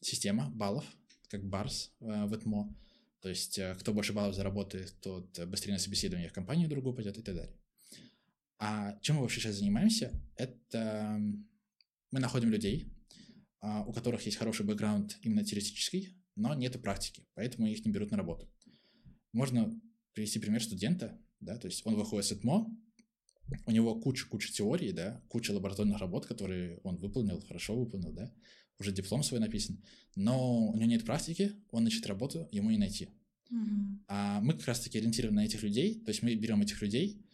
система 0.01 0.49
баллов, 0.49 0.85
как 1.29 1.43
барс 1.47 1.93
а, 2.01 2.27
в 2.27 2.35
ЭТМО. 2.35 2.75
То 3.21 3.29
есть 3.29 3.57
а, 3.57 3.75
кто 3.75 3.93
больше 3.93 4.11
баллов 4.11 4.35
заработает, 4.35 4.99
тот 5.01 5.39
быстрее 5.47 5.73
на 5.73 5.79
собеседование 5.79 6.29
в 6.29 6.33
компанию 6.33 6.67
другую 6.67 6.93
пойдет 6.93 7.17
и 7.17 7.21
так 7.21 7.35
далее. 7.35 7.57
А 8.59 8.99
чем 8.99 9.15
мы 9.15 9.21
вообще 9.21 9.39
сейчас 9.39 9.55
занимаемся? 9.55 10.11
Это 10.35 11.19
мы 12.11 12.19
находим 12.19 12.51
людей, 12.51 12.93
а, 13.61 13.83
у 13.85 13.93
которых 13.93 14.25
есть 14.25 14.37
хороший 14.37 14.65
бэкграунд 14.65 15.17
именно 15.21 15.45
теоретический, 15.45 16.17
но 16.35 16.53
нет 16.53 16.81
практики, 16.81 17.25
поэтому 17.33 17.67
их 17.67 17.85
не 17.85 17.91
берут 17.91 18.11
на 18.11 18.17
работу. 18.17 18.51
Можно 19.31 19.71
привести 20.13 20.39
пример 20.39 20.61
студента, 20.61 21.17
да, 21.39 21.57
то 21.57 21.67
есть 21.67 21.85
он 21.85 21.95
выходит 21.95 22.25
с 22.25 22.33
ЭТМО, 22.33 22.67
у 23.65 23.71
него 23.71 23.99
куча-куча 23.99 24.51
теорий, 24.51 24.91
да, 24.91 25.21
куча 25.29 25.51
лабораторных 25.51 25.99
работ, 25.99 26.25
которые 26.25 26.79
он 26.83 26.97
выполнил, 26.97 27.41
хорошо 27.41 27.75
выполнил, 27.75 28.11
да, 28.13 28.33
уже 28.79 28.91
диплом 28.91 29.23
свой 29.23 29.39
написан, 29.39 29.83
но 30.15 30.69
у 30.69 30.75
него 30.75 30.89
нет 30.89 31.05
практики, 31.05 31.53
он 31.71 31.87
ищет 31.87 32.07
работу, 32.07 32.47
ему 32.51 32.71
не 32.71 32.77
найти. 32.77 33.09
Мгм. 33.49 34.03
А 34.07 34.39
мы 34.41 34.53
как 34.53 34.67
раз-таки 34.67 34.97
ориентированы 34.97 35.41
на 35.41 35.45
этих 35.45 35.63
людей, 35.63 36.01
то 36.01 36.09
есть 36.09 36.23
мы 36.23 36.33
берем 36.35 36.61
этих 36.61 36.81
людей, 36.81 37.25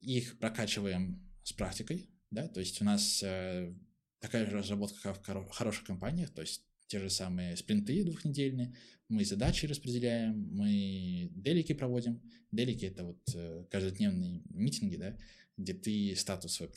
их 0.00 0.38
прокачиваем 0.38 1.22
с 1.44 1.52
практикой, 1.52 2.10
да, 2.30 2.48
то 2.48 2.60
есть 2.60 2.80
у 2.82 2.84
нас 2.84 3.22
э, 3.22 3.74
такая 4.20 4.46
же 4.46 4.56
разработка, 4.56 5.00
как 5.02 5.22
в 5.22 5.28
хоро- 5.28 5.48
хороших 5.50 5.84
компаниях, 5.84 6.30
то 6.30 6.42
есть 6.42 6.64
те 6.86 6.98
же 6.98 7.08
самые 7.08 7.56
спринты 7.56 8.04
двухнедельные, 8.04 8.74
мы 9.08 9.24
задачи 9.24 9.66
распределяем, 9.66 10.48
мы 10.52 11.30
делики 11.34 11.74
проводим. 11.74 12.22
Делики— 12.50 12.84
это 12.86 13.04
вот 13.04 13.20
э, 13.34 13.66
каждодневные 13.70 14.42
митинги, 14.48 14.96
да, 14.96 15.16
где 15.62 15.74
ты 15.74 16.14
статус 16.16 16.54
свой, 16.54 16.70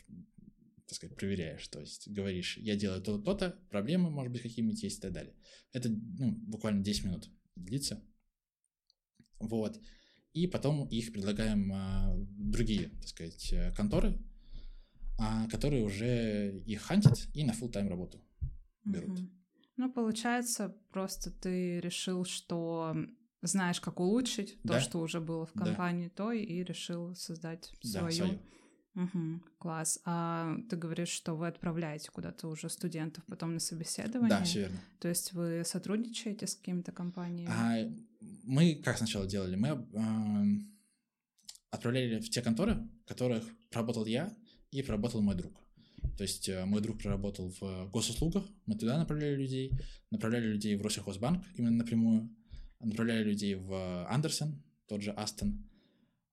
так 0.88 0.95
сказать, 0.95 1.17
проверяешь, 1.17 1.67
то 1.67 1.80
есть 1.80 2.08
говоришь, 2.08 2.58
я 2.58 2.76
делаю 2.76 3.02
то-то, 3.02 3.24
то-то, 3.24 3.60
проблемы, 3.69 4.10
может 4.10 4.32
быть, 4.32 4.41
какие-нибудь 4.41 4.84
есть 4.84 5.00
и 5.00 5.02
так 5.02 5.13
далее. 5.13 5.34
Это 5.74 5.89
ну, 5.89 6.32
буквально 6.32 6.84
10 6.84 7.06
минут 7.06 7.30
длится. 7.56 8.04
Вот. 9.39 9.80
И 10.34 10.48
потом 10.48 10.88
их 10.88 11.12
предлагаем 11.13 11.71
а, 11.74 12.13
другие, 12.17 12.89
так 12.89 13.08
сказать, 13.08 13.54
э, 13.54 13.71
конторы, 13.74 14.19
а, 15.17 15.48
которые 15.48 15.84
уже 15.84 16.60
их 16.65 16.82
хантят 16.82 17.28
и 17.34 17.43
на 17.43 17.52
full 17.52 17.69
тайм 17.71 17.88
работу 17.88 18.21
берут. 18.84 19.19
Ну, 19.78 19.91
получается, 19.91 20.76
просто 20.91 21.32
ты 21.32 21.80
решил, 21.80 22.26
что 22.26 22.95
знаешь, 23.41 23.80
как 23.80 24.00
улучшить 24.00 24.62
то, 24.63 24.74
Да. 24.74 24.80
что 24.80 25.00
уже 25.00 25.19
было 25.21 25.45
в 25.45 25.54
Да. 25.54 25.65
компании 25.65 26.10
той, 26.10 26.43
и 26.43 26.63
решил 26.63 27.15
создать 27.15 27.71
Да, 27.84 28.00
свою. 28.00 28.12
свою. 28.12 28.39
Мгм, 28.95 29.43
класс. 29.58 29.99
А 30.05 30.58
ты 30.69 30.77
говоришь, 30.77 31.10
что 31.10 31.36
вы 31.36 31.47
отправляете 31.47 32.10
куда-то 32.12 32.47
уже 32.47 32.69
студентов 32.69 33.23
потом 33.25 33.53
на 33.53 33.60
собеседование. 33.60 34.29
Да, 34.29 34.43
все 34.43 34.62
верно. 34.62 34.79
То 34.99 35.10
есть 35.10 35.34
вы 35.34 35.63
сотрудничаете 35.65 36.47
с 36.47 36.55
какими-то 36.55 36.93
компаниями? 36.93 37.51
А 37.51 37.91
мы 38.43 38.75
как 38.75 38.97
сначала 38.97 39.27
делали? 39.27 39.55
Мы 39.55 39.69
ам, 39.95 40.71
отправляли 41.71 42.21
в 42.21 42.29
те 42.29 42.41
конторы, 42.41 42.75
в 43.03 43.08
которых 43.08 43.43
проработал 43.69 44.05
я 44.05 44.34
и 44.71 44.81
проработал 44.81 45.21
мой 45.21 45.36
друг. 45.36 45.53
То 46.17 46.23
есть 46.23 46.47
э, 46.47 46.63
мой 46.65 46.81
друг 46.81 46.99
проработал 46.99 47.53
в 47.60 47.89
госуслугах, 47.91 48.45
мы 48.65 48.77
туда 48.77 48.97
направляли 48.97 49.36
людей, 49.36 49.73
направляли 50.12 50.47
людей 50.47 50.75
в 50.77 50.81
Россельхозбанк 50.81 51.43
именно 51.55 51.77
напрямую, 51.77 52.34
направляли 52.79 53.23
людей 53.25 53.55
в 53.55 54.08
Андерсон, 54.08 54.63
тот 54.88 55.01
же 55.01 55.12
Астон. 55.12 55.67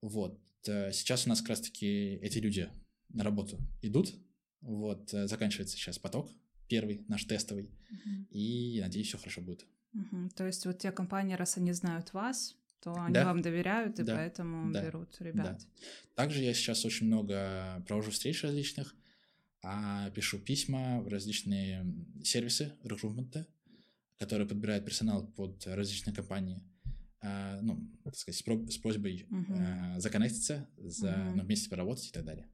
Вот. 0.00 0.40
Э, 0.66 0.92
Сейчас 0.92 1.26
у 1.26 1.28
нас 1.28 1.40
как 1.40 1.50
раз-таки 1.50 2.14
эти 2.22 2.38
люди 2.38 2.68
на 3.08 3.24
работу 3.24 3.58
идут. 3.82 4.14
Вот. 4.60 5.12
э, 5.14 5.26
Заканчивается 5.26 5.76
сейчас 5.76 5.98
поток, 5.98 6.30
первый, 6.68 7.04
наш 7.08 7.24
тестовый. 7.24 7.70
Мгм. 7.90 8.26
И, 8.30 8.78
надеюсь, 8.80 9.08
все 9.08 9.18
хорошо 9.18 9.40
будет. 9.40 9.66
Мгм. 9.92 10.30
То 10.30 10.46
есть 10.46 10.64
вот 10.66 10.78
те 10.78 10.92
компании, 10.92 11.34
раз 11.34 11.56
они 11.58 11.72
знают 11.72 12.12
вас, 12.12 12.56
то 12.80 12.94
они 12.94 13.14
Да. 13.14 13.24
вам 13.26 13.42
доверяют 13.42 13.98
и 14.00 14.02
Да. 14.02 14.16
поэтому 14.16 14.72
Да. 14.72 14.82
берут 14.84 15.16
ребят. 15.20 15.66
Также 16.14 16.42
я 16.42 16.54
сейчас 16.54 16.84
очень 16.84 17.06
много 17.06 17.82
провожу 17.86 18.10
встреч 18.10 18.42
различных, 18.42 18.94
а 19.62 20.10
пишу 20.10 20.38
письма 20.38 21.00
в 21.02 21.08
различные 21.08 21.84
сервисы 22.24 22.72
рекрутмента, 22.82 23.46
которые 24.18 24.48
подбирают 24.48 24.84
персонал 24.84 25.26
под 25.26 25.64
различные 25.66 26.14
компании, 26.14 26.62
ну, 27.22 27.88
так 28.04 28.16
сказать, 28.16 28.38
с, 28.38 28.42
про- 28.42 28.66
с 28.68 28.78
просьбой 28.78 29.26
а, 29.50 30.00
законнектиться, 30.00 30.68
за, 30.76 31.12
Мгм. 31.12 31.36
ну, 31.36 31.42
вместе 31.44 31.70
поработать 31.70 32.08
и 32.08 32.12
так 32.12 32.24
далее. 32.24 32.48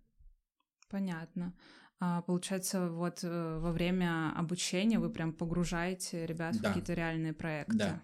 Понятно. 0.88 1.54
А, 2.00 2.22
получается, 2.22 2.88
вот 2.90 3.24
э, 3.24 3.58
во 3.58 3.72
время 3.72 4.32
обучения 4.36 5.00
вы 5.00 5.10
прям 5.10 5.32
погружаете 5.32 6.26
ребят 6.26 6.54
в 6.54 6.60
Да. 6.60 6.68
какие-то 6.68 6.94
реальные 6.94 7.32
проекты. 7.32 7.76
Да. 7.76 8.02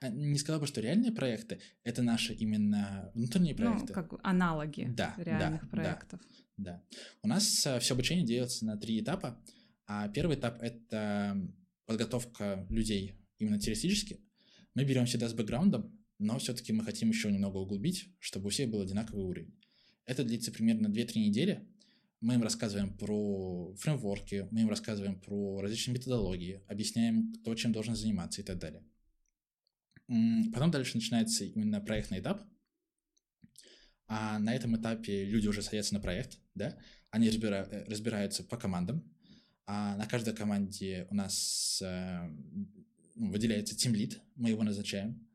А, 0.00 0.08
Не 0.08 0.38
сказал 0.38 0.58
бы, 0.60 0.66
что 0.66 0.80
реальные 0.80 1.12
проекты, 1.12 1.60
это 1.84 2.02
наши 2.02 2.32
именно 2.32 3.10
внутренние 3.14 3.54
проекты. 3.54 3.88
Ну, 3.88 3.94
как 3.94 4.14
аналоги 4.22 4.86
Да, 4.96 5.14
да, 5.18 5.22
реальных 5.22 5.62
да. 5.62 5.68
проектов. 5.68 6.20
Да. 6.56 6.82
У 7.22 7.28
нас 7.28 7.44
все 7.44 7.92
обучение 7.94 8.24
делится 8.24 8.64
на 8.64 8.78
три 8.78 8.98
этапа. 9.00 9.38
А 9.86 10.08
первый 10.08 10.36
этап— 10.38 10.58
это 10.62 11.36
подготовка 11.84 12.66
людей 12.70 13.20
именно 13.38 13.60
теоретически. 13.60 14.18
Мы 14.74 14.84
берем 14.84 15.04
всегда 15.04 15.28
с 15.28 15.34
бэкграундом, 15.34 15.95
но 16.18 16.38
все-таки 16.38 16.72
мы 16.72 16.84
хотим 16.84 17.08
еще 17.08 17.30
немного 17.30 17.58
углубить, 17.58 18.08
чтобы 18.18 18.46
у 18.46 18.50
всех 18.50 18.70
был 18.70 18.80
одинаковый 18.80 19.24
уровень. 19.24 19.54
Это 20.04 20.24
длится 20.24 20.52
примерно 20.52 20.86
2-3 20.86 21.18
недели. 21.18 21.66
Мы 22.20 22.34
им 22.34 22.42
рассказываем 22.42 22.96
про 22.96 23.74
фреймворки, 23.74 24.48
мы 24.50 24.62
им 24.62 24.68
рассказываем 24.68 25.20
про 25.20 25.60
различные 25.60 25.94
методологии, 25.94 26.62
объясняем, 26.68 27.34
кто 27.34 27.54
чем 27.54 27.72
должен 27.72 27.94
заниматься 27.94 28.40
и 28.40 28.44
так 28.44 28.58
далее. 28.58 28.82
Потом 30.52 30.70
дальше 30.70 30.96
начинается 30.96 31.44
именно 31.44 31.80
проектный 31.80 32.20
этап. 32.20 32.42
А 34.08 34.38
на 34.38 34.54
этом 34.54 34.76
этапе 34.76 35.24
люди 35.24 35.48
уже 35.48 35.62
садятся 35.62 35.94
на 35.94 36.00
проект, 36.00 36.38
да, 36.54 36.78
они 37.10 37.28
разбира- 37.28 37.68
э, 37.68 37.84
разбираются 37.84 38.44
по 38.44 38.56
командам. 38.56 39.02
А 39.66 39.96
на 39.96 40.06
каждой 40.06 40.32
команде 40.32 41.08
у 41.10 41.14
нас 41.16 41.82
э, 41.84 42.28
ну, 43.16 43.30
выделяется 43.32 43.76
тимлит, 43.76 44.20
мы 44.36 44.50
его 44.50 44.62
назначаем. 44.62 45.26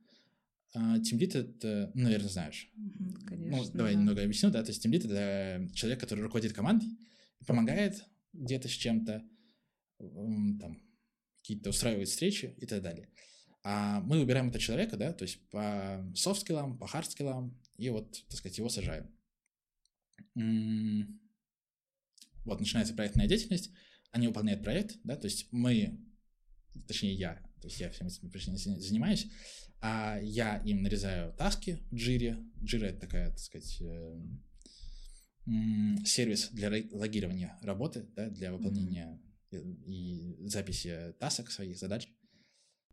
Тимлит 0.73 1.35
это, 1.35 1.91
ну, 1.93 2.03
наверное, 2.03 2.29
знаешь. 2.29 2.69
Мгм, 2.75 3.13
конечно. 3.25 3.57
Ну, 3.57 3.71
давай 3.73 3.93
да. 3.93 3.99
немного 3.99 4.23
объясню, 4.23 4.51
да, 4.51 4.63
то 4.63 4.69
есть 4.69 4.81
тимлит 4.81 5.03
это 5.03 5.67
человек, 5.73 5.99
который 5.99 6.21
руководит 6.21 6.53
командой, 6.53 6.87
помогает 7.45 8.05
где-то 8.31 8.69
с 8.69 8.71
чем-то, 8.71 9.21
там, 9.99 10.81
какие-то 11.41 11.71
устраивает 11.71 12.07
встречи 12.07 12.55
и 12.57 12.65
так 12.65 12.81
далее. 12.81 13.09
А 13.63 13.99
мы 13.99 14.19
выбираем 14.19 14.47
этого 14.47 14.61
человека, 14.61 14.95
да, 14.95 15.11
то 15.11 15.23
есть 15.23 15.49
по 15.49 16.09
софт-скиллам, 16.15 16.77
по 16.77 16.87
хард-скиллам, 16.87 17.53
и 17.77 17.89
вот, 17.89 18.23
так 18.29 18.37
сказать, 18.37 18.57
его 18.57 18.69
сажаем. 18.69 19.11
Вот, 22.45 22.59
начинается 22.59 22.93
проектная 22.93 23.27
деятельность, 23.27 23.71
они 24.11 24.27
выполняют 24.27 24.63
проект, 24.63 24.97
да, 25.03 25.17
то 25.17 25.25
есть 25.25 25.51
мы, 25.51 25.99
точнее 26.87 27.13
я, 27.13 27.43
то 27.61 27.67
есть 27.67 27.79
я 27.79 27.89
всем 27.91 28.07
этим 28.07 28.29
заня- 28.29 28.79
занимаюсь, 28.79 29.27
а 29.79 30.19
я 30.21 30.57
им 30.57 30.81
нарезаю 30.81 31.33
таски 31.33 31.83
в 31.91 31.95
Jira. 31.95 32.37
Jira— 32.63 32.85
это 32.87 32.99
такая, 33.01 33.29
так 33.29 33.39
сказать, 33.39 33.81
э, 33.81 34.21
сервис 36.05 36.49
для 36.51 36.69
логирования 36.91 37.57
работы, 37.61 38.07
да, 38.15 38.29
для 38.29 38.51
выполнения 38.51 39.19
и, 39.51 40.35
и 40.43 40.47
записи 40.47 41.13
тасок 41.19 41.51
своих 41.51 41.77
задач. 41.77 42.07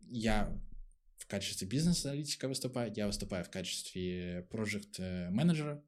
Я 0.01 0.59
в 1.17 1.27
качестве 1.27 1.67
бизнес-аналитика 1.67 2.47
выступаю, 2.47 2.91
я 2.95 3.07
выступаю 3.07 3.43
в 3.45 3.49
качестве 3.49 4.47
проект-менеджера 4.49 5.83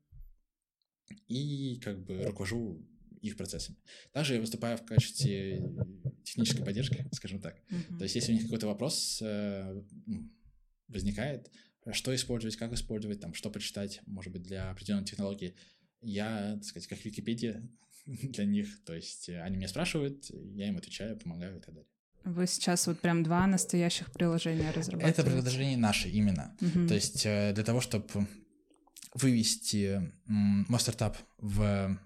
и 1.28 1.80
как 1.84 2.04
бы 2.04 2.24
руковожу 2.24 2.88
их 3.22 3.38
процессами. 3.38 3.78
Также 4.12 4.36
я 4.36 4.42
выступаю 4.42 4.78
в 4.78 4.86
качестве 4.86 5.64
технической 6.24 6.66
поддержки, 6.66 7.08
скажем 7.12 7.40
так. 7.40 7.62
Мгм. 7.70 7.98
То 7.98 8.04
есть, 8.04 8.16
если 8.16 8.32
у 8.32 8.36
них 8.36 8.44
какой-то 8.44 8.68
вопрос 8.68 9.20
э, 9.22 9.82
ну, 10.06 10.30
возникает, 10.88 11.52
что 11.92 12.14
использовать, 12.14 12.58
как 12.58 12.74
использовать, 12.74 13.20
там, 13.20 13.34
что 13.34 13.50
почитать, 13.50 14.02
может 14.06 14.32
быть, 14.32 14.44
для 14.44 14.72
определенной 14.72 15.06
технологии, 15.06 15.56
я, 16.02 16.56
так 16.56 16.66
сказать, 16.66 16.88
как 16.88 17.04
Википедия 17.06 17.68
для 18.06 18.46
них. 18.46 18.84
То 18.86 18.94
есть, 18.94 19.30
э, 19.30 19.42
они 19.42 19.58
меня 19.58 19.68
спрашивают, 19.68 20.30
я 20.30 20.68
им 20.68 20.78
отвечаю, 20.78 21.18
помогаю 21.18 21.58
и 21.58 21.62
так 21.62 21.74
далее. 21.74 21.90
Вы 22.24 22.46
сейчас 22.46 22.86
вот 22.86 23.00
прям 23.00 23.24
два 23.24 23.48
настоящих 23.48 24.12
приложения 24.12 24.72
разрабатываете. 24.72 25.22
Это 25.22 25.30
приложение 25.30 25.78
наше 25.78 26.08
именно. 26.10 26.56
Мгм. 26.62 26.88
То 26.88 26.94
есть, 26.94 27.26
э, 27.26 27.54
для 27.54 27.64
того, 27.64 27.82
чтобы 27.82 28.28
вывести 29.14 30.14
мой 30.26 30.80
стартап 30.80 31.18
в 31.38 32.00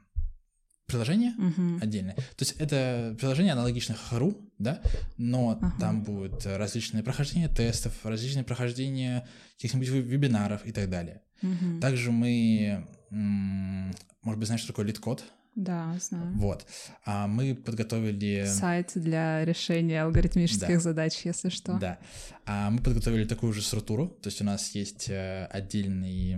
приложение, 0.87 1.31
Мгм. 1.37 1.79
отдельно. 1.81 2.13
То 2.13 2.23
есть 2.41 2.53
это 2.59 3.15
приложение 3.19 3.53
аналогично 3.53 3.95
Хару, 3.95 4.37
да, 4.59 4.81
но 5.17 5.57
Ага. 5.61 5.73
там 5.79 6.03
будут 6.03 6.45
различные 6.45 7.03
прохождения 7.03 7.47
тестов, 7.49 7.93
различные 8.05 8.43
прохождения 8.43 9.27
каких-нибудь 9.57 9.89
веб- 9.89 10.05
вебинаров 10.05 10.65
и 10.65 10.71
так 10.71 10.89
далее. 10.89 11.21
Мгм. 11.41 11.79
Также 11.81 12.11
мы, 12.11 12.85
может 13.09 14.39
быть, 14.39 14.47
знаешь, 14.47 14.61
что 14.61 14.67
такое 14.73 14.85
LeetCode? 14.85 15.23
Да, 15.55 15.95
знаю. 16.01 16.33
Вот. 16.33 16.65
А 17.05 17.27
мы 17.27 17.55
подготовили... 17.55 18.45
Сайт 18.45 18.91
для 18.95 19.45
решения 19.45 20.01
алгоритмических 20.03 20.67
Да. 20.67 20.79
задач, 20.81 21.21
если 21.23 21.47
что. 21.47 21.77
Да. 21.79 21.97
А 22.45 22.69
мы 22.69 22.79
подготовили 22.79 23.23
такую 23.25 23.53
же 23.53 23.61
структуру, 23.61 24.07
то 24.21 24.27
есть 24.27 24.41
у 24.41 24.43
нас 24.43 24.75
есть 24.75 25.07
э, 25.09 25.45
отдельный 25.49 26.35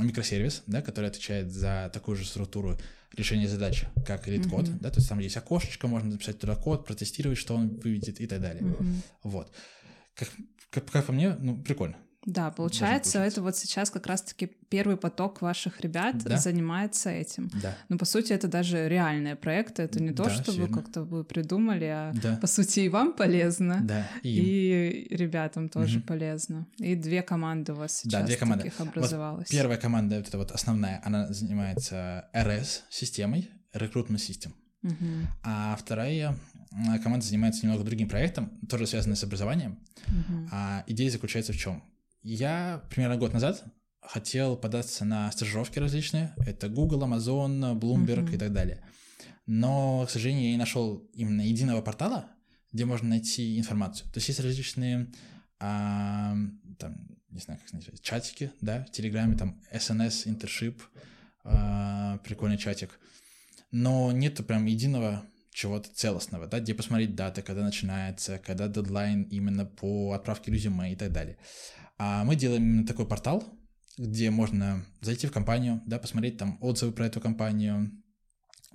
микросервис, 0.00 0.64
да, 0.66 0.82
который 0.82 1.08
отвечает 1.08 1.50
за 1.50 1.90
такую 1.94 2.16
же 2.18 2.26
структуру 2.26 2.78
решения 3.14 3.48
задачи, 3.48 3.88
как 4.06 4.28
read-код, 4.28 4.68
Мгм. 4.68 4.78
да, 4.80 4.90
то 4.90 4.98
есть 4.98 5.08
там 5.08 5.18
есть 5.18 5.36
окошечко, 5.36 5.88
можно 5.88 6.10
написать 6.10 6.38
туда 6.38 6.54
код, 6.56 6.86
протестировать, 6.86 7.38
что 7.38 7.54
он 7.54 7.78
выведет 7.80 8.20
и 8.20 8.26
так 8.26 8.40
далее. 8.40 8.62
Мгм. 8.64 9.02
Вот. 9.22 9.52
Как, 10.14 10.30
как, 10.70 10.90
как 10.90 11.06
по 11.06 11.12
мне, 11.12 11.34
ну, 11.38 11.62
прикольно. 11.62 11.96
Да, 12.24 12.50
получается, 12.52 13.18
это 13.18 13.42
вот 13.42 13.56
сейчас 13.56 13.90
как 13.90 14.06
раз-таки 14.06 14.46
первый 14.68 14.96
поток 14.96 15.42
ваших 15.42 15.80
ребят 15.80 16.18
Да. 16.22 16.36
занимается 16.36 17.10
этим. 17.10 17.50
Да. 17.60 17.76
Ну, 17.88 17.98
по 17.98 18.04
сути, 18.04 18.32
это 18.32 18.46
даже 18.46 18.88
реальные 18.88 19.34
проекты. 19.34 19.82
Это 19.82 20.00
не 20.00 20.12
то, 20.12 20.24
Да, 20.24 20.30
что 20.30 20.52
вы 20.52 20.68
как-то 20.68 21.02
вы 21.02 21.24
придумали, 21.24 21.84
а 21.86 22.12
Да. 22.22 22.36
по 22.36 22.46
сути 22.46 22.80
и 22.80 22.88
вам 22.88 23.12
полезно, 23.14 23.80
Да. 23.82 24.08
И, 24.22 25.08
и 25.10 25.16
ребятам 25.16 25.68
тоже 25.68 25.98
Мгм. 25.98 26.06
полезно. 26.06 26.66
И 26.78 26.94
две 26.94 27.22
команды 27.22 27.72
у 27.72 27.76
вас 27.76 27.98
сейчас 27.98 28.12
Да, 28.20 28.26
две 28.26 28.36
команды. 28.36 28.64
таких 28.64 28.78
Вот 28.78 28.88
образовалось. 28.88 29.48
Первая 29.48 29.76
команда, 29.78 30.18
вот 30.18 30.28
эта 30.28 30.38
вот 30.38 30.52
основная, 30.52 31.00
она 31.04 31.32
занимается 31.32 32.28
RS-системой, 32.32 33.50
Recruitment 33.74 34.16
System. 34.18 34.52
Мгм, 34.82 35.26
А 35.44 35.76
вторая 35.76 36.36
м, 36.72 36.98
команда 37.02 37.26
занимается 37.26 37.64
немного 37.66 37.84
другим 37.84 38.08
проектом, 38.08 38.50
тоже 38.68 38.86
связанным 38.86 39.16
с 39.16 39.24
образованием. 39.24 39.78
мгм. 40.08 40.48
А 40.52 40.84
идея 40.86 41.10
заключается 41.10 41.52
в 41.52 41.56
чем? 41.56 41.82
Я 42.22 42.84
примерно 42.90 43.16
год 43.16 43.32
назад 43.32 43.64
хотел 44.00 44.56
податься 44.56 45.04
на 45.04 45.30
стажировки 45.32 45.78
различные. 45.78 46.34
Это 46.46 46.68
Google, 46.68 47.02
Amazon, 47.04 47.78
Bloomberg 47.78 48.22
Мгм. 48.22 48.34
и 48.34 48.38
так 48.38 48.52
далее. 48.52 48.84
Но, 49.46 50.04
к 50.06 50.10
сожалению, 50.10 50.44
я 50.44 50.50
не 50.52 50.56
нашел 50.56 50.98
именно 51.14 51.40
единого 51.42 51.82
портала, 51.82 52.26
где 52.72 52.84
можно 52.84 53.08
найти 53.08 53.58
информацию. 53.58 54.08
То 54.12 54.18
есть 54.18 54.28
есть 54.28 54.40
различные, 54.40 55.12
а, 55.58 56.34
там, 56.78 57.08
не 57.30 57.40
знаю, 57.40 57.60
как 57.60 57.72
называется, 57.72 58.04
чатики, 58.04 58.52
да, 58.60 58.84
в 58.84 58.92
Телеграме, 58.92 59.36
там, 59.36 59.60
SNS, 59.72 60.26
Internship, 60.26 60.80
а, 61.44 62.18
прикольный 62.18 62.58
чатик. 62.58 62.98
Но 63.72 64.12
нету 64.12 64.44
прям 64.44 64.66
единого 64.66 65.24
чего-то 65.50 65.90
целостного, 65.92 66.46
да, 66.46 66.60
где 66.60 66.74
посмотреть 66.74 67.14
даты, 67.14 67.42
когда 67.42 67.62
начинается, 67.62 68.38
когда 68.38 68.68
дедлайн 68.68 69.22
именно 69.24 69.66
по 69.66 70.12
отправке 70.12 70.50
резюме 70.50 70.92
и 70.92 70.96
так 70.96 71.12
далее. 71.12 71.36
А 72.04 72.24
мы 72.24 72.34
делаем 72.34 72.64
именно 72.64 72.84
такой 72.84 73.06
портал, 73.06 73.44
где 73.96 74.28
можно 74.32 74.84
зайти 75.02 75.28
в 75.28 75.32
компанию, 75.32 75.80
да, 75.86 76.00
посмотреть 76.00 76.36
там 76.36 76.58
отзывы 76.60 76.90
про 76.90 77.06
эту 77.06 77.20
компанию, 77.20 77.92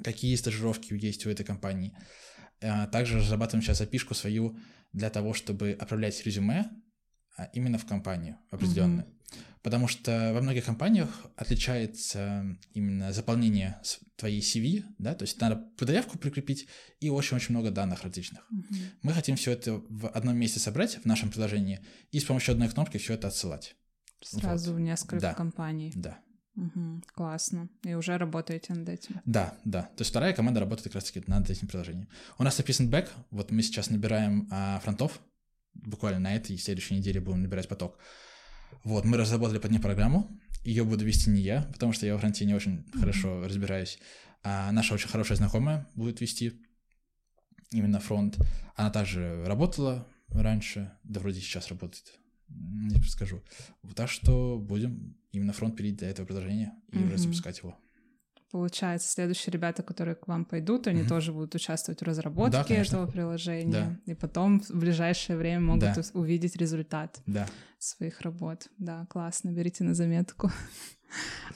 какие 0.01 0.33
стажировки 0.37 0.93
есть 0.93 1.25
у 1.25 1.29
этой 1.29 1.45
компании. 1.45 1.93
А 2.61 2.87
Также 2.87 3.17
разрабатываем 3.17 3.61
сейчас 3.61 3.79
запишку 3.79 4.13
свою 4.13 4.57
для 4.93 5.09
того, 5.09 5.33
чтобы 5.33 5.73
отправлять 5.73 6.25
резюме 6.25 6.69
а, 7.35 7.49
именно 7.51 7.77
в 7.77 7.85
компанию 7.85 8.37
определенную. 8.49 9.05
Потому 9.61 9.87
что 9.87 10.31
во 10.33 10.41
многих 10.41 10.65
компаниях 10.65 11.09
отличается 11.35 12.57
именно 12.73 13.11
заполнение 13.11 13.81
твоей 14.15 14.39
CV, 14.39 14.83
да, 14.97 15.13
то 15.13 15.23
есть 15.23 15.41
надо 15.41 15.67
PDF-ку 15.77 16.17
прикрепить 16.17 16.67
и 17.01 17.09
очень-очень 17.09 17.53
много 17.53 17.71
данных 17.71 18.03
различных. 18.03 18.49
Мгм. 18.49 18.65
Мы 19.01 19.13
хотим 19.13 19.35
все 19.35 19.51
это 19.51 19.81
в 19.89 20.07
одном 20.07 20.37
месте 20.37 20.59
собрать 20.59 20.99
в 20.99 21.05
нашем 21.05 21.29
приложении 21.29 21.81
и 22.11 22.19
с 22.19 22.23
помощью 22.23 22.53
одной 22.53 22.69
кнопки 22.69 22.97
все 22.97 23.15
это 23.15 23.27
отсылать. 23.27 23.75
Сразу 24.21 24.73
в 24.73 24.79
несколько 24.79 25.19
Да. 25.19 25.33
компаний. 25.33 25.91
Да. 25.95 26.19
Мгм, 26.55 27.03
Классно. 27.13 27.69
И 27.83 27.93
уже 27.93 28.17
работаете 28.17 28.73
над 28.73 28.89
этим. 28.89 29.21
Да, 29.25 29.55
да. 29.63 29.83
То 29.83 30.01
есть 30.01 30.09
вторая 30.09 30.33
команда 30.33 30.59
работает 30.59 30.85
как 30.85 30.95
раз-таки 30.95 31.23
над 31.27 31.47
этим 31.49 31.67
приложением. 31.67 32.07
У 32.39 32.43
нас 32.43 32.57
написан 32.57 32.89
бэк. 32.89 33.11
Вот 33.29 33.51
мы 33.51 33.61
сейчас 33.61 33.91
набираем 33.91 34.47
а, 34.49 34.79
фронтов. 34.79 35.19
Буквально 35.75 36.19
на 36.19 36.35
этой 36.35 36.55
и 36.55 36.57
следующей 36.57 36.95
неделе 36.95 37.19
будем 37.19 37.43
набирать 37.43 37.67
поток. 37.67 37.99
Вот, 38.83 39.05
мы 39.05 39.17
разработали 39.17 39.59
под 39.59 39.71
ней 39.71 39.79
программу. 39.79 40.29
Ее 40.63 40.83
буду 40.83 41.05
вести 41.05 41.29
не 41.29 41.41
я, 41.41 41.63
потому 41.73 41.93
что 41.93 42.05
я 42.05 42.13
во 42.13 42.19
фронте 42.19 42.45
не 42.45 42.53
очень 42.53 42.85
хорошо 42.93 43.43
разбираюсь. 43.45 43.99
А 44.43 44.71
наша 44.71 44.93
очень 44.93 45.09
хорошая 45.09 45.37
знакомая 45.37 45.87
будет 45.95 46.21
вести 46.21 46.53
именно 47.71 47.99
фронт. 47.99 48.37
Она 48.75 48.89
также 48.91 49.43
работала 49.45 50.07
раньше, 50.29 50.91
да 51.03 51.19
вроде 51.19 51.39
сейчас 51.41 51.69
работает, 51.69 52.13
не 52.49 53.01
скажу. 53.03 53.41
Так 53.95 54.09
что 54.09 54.57
будем 54.59 55.17
именно 55.31 55.53
фронт 55.53 55.75
пилить 55.75 55.97
для 55.97 56.09
этого 56.09 56.25
приложения 56.25 56.73
и 56.91 56.97
уже 56.97 57.07
Мгм. 57.07 57.17
запускать 57.17 57.59
его. 57.59 57.77
Получается, 58.51 59.09
следующие 59.11 59.51
ребята, 59.51 59.83
которые 59.83 60.15
к 60.15 60.27
вам 60.27 60.45
пойдут, 60.45 60.87
они 60.87 61.01
Мгм. 61.01 61.09
тоже 61.09 61.33
будут 61.33 61.53
участвовать 61.55 61.99
в 61.99 62.03
разработке 62.05 62.63
конечно. 62.63 62.95
этого 62.97 63.07
приложения. 63.07 63.99
Да. 64.05 64.11
И 64.11 64.15
потом 64.15 64.61
в 64.61 64.69
ближайшее 64.79 65.37
время 65.37 65.59
могут 65.61 65.81
Да. 65.95 66.01
увидеть 66.13 66.55
результат 66.55 67.19
Да. 67.25 67.45
своих 67.77 68.21
работ. 68.21 68.67
Да, 68.77 69.05
классно, 69.09 69.51
берите 69.51 69.83
на 69.83 69.93
заметку. 69.93 70.49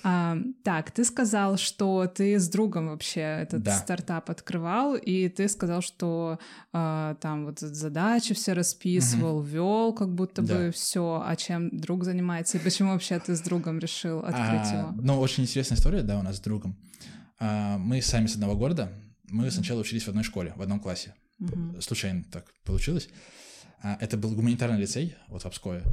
А, 0.04 0.38
так, 0.64 0.90
ты 0.92 1.04
сказал, 1.06 1.58
что 1.58 2.08
ты 2.08 2.40
с 2.40 2.50
другом 2.50 2.88
вообще 2.90 3.20
этот 3.22 3.62
Да. 3.64 3.78
стартап 3.78 4.30
открывал, 4.30 4.96
и 4.96 5.30
ты 5.30 5.48
сказал, 5.48 5.82
что 5.82 6.40
а, 6.74 7.16
там 7.22 7.46
вот 7.46 7.60
задачи 7.60 8.34
все 8.34 8.54
расписывал, 8.54 9.42
вел, 9.42 9.94
как 9.94 10.14
будто 10.16 10.42
Да. 10.42 10.56
бы 10.56 10.72
все, 10.72 11.22
а 11.26 11.36
чем 11.36 11.70
друг 11.78 12.04
занимается, 12.04 12.58
и 12.58 12.62
почему 12.62 12.94
вообще 12.94 13.20
ты 13.20 13.36
с 13.36 13.42
другом 13.42 13.78
решил 13.80 14.20
открыть 14.20 14.72
А, 14.74 14.78
его? 14.92 15.02
Ну, 15.02 15.20
очень 15.20 15.44
интересная 15.44 15.78
история, 15.78 16.02
да, 16.02 16.18
у 16.20 16.24
нас 16.24 16.38
с 16.38 16.40
другом. 16.40 16.76
А, 17.40 17.78
Мы 17.78 18.02
сами 18.02 18.26
с 18.28 18.34
одного 18.36 18.56
города. 18.56 18.92
Мы 19.30 19.50
сначала 19.52 19.82
учились 19.82 20.04
в 20.04 20.08
одной 20.10 20.24
школе, 20.24 20.54
в 20.56 20.62
одном 20.62 20.80
классе. 20.80 21.14
Мгм. 21.40 21.80
Случайно 21.82 22.24
так 22.32 22.46
получилось. 22.66 23.08
А, 23.84 23.98
Это 24.00 24.18
был 24.18 24.32
гуманитарный 24.32 24.80
лицей, 24.80 25.16
вот 25.28 25.42
в 25.44 25.46
Обское. 25.46 25.84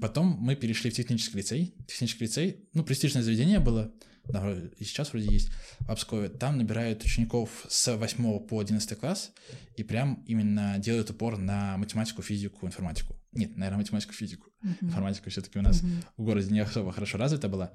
Потом 0.00 0.36
мы 0.40 0.54
перешли 0.56 0.90
в 0.90 0.94
технический 0.94 1.36
лицей. 1.38 1.74
Технический 1.86 2.24
лицей, 2.24 2.68
ну, 2.72 2.84
престижное 2.84 3.22
заведение 3.22 3.58
было, 3.58 3.92
да, 4.26 4.56
и 4.78 4.84
сейчас 4.84 5.12
вроде 5.12 5.30
есть, 5.32 5.50
в 5.80 5.90
Обское. 5.90 6.28
Там 6.28 6.56
набирают 6.56 7.04
учеников 7.04 7.66
с 7.68 7.94
8 7.94 8.40
по 8.46 8.60
11 8.60 8.98
класс 8.98 9.32
и 9.76 9.82
прям 9.82 10.24
именно 10.26 10.78
делают 10.78 11.10
упор 11.10 11.36
на 11.36 11.76
математику, 11.76 12.22
физику, 12.22 12.66
информатику. 12.66 13.16
Нет, 13.32 13.56
наверное, 13.56 13.78
математику, 13.78 14.12
физику. 14.14 14.50
Мгм. 14.62 14.76
Информатика 14.82 15.28
все-таки 15.30 15.58
у 15.58 15.62
нас 15.62 15.82
Мгм. 15.82 16.02
в 16.16 16.22
городе 16.24 16.50
не 16.50 16.60
особо 16.60 16.92
хорошо 16.92 17.18
развита 17.18 17.48
была. 17.48 17.72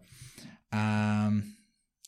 А, 0.72 1.32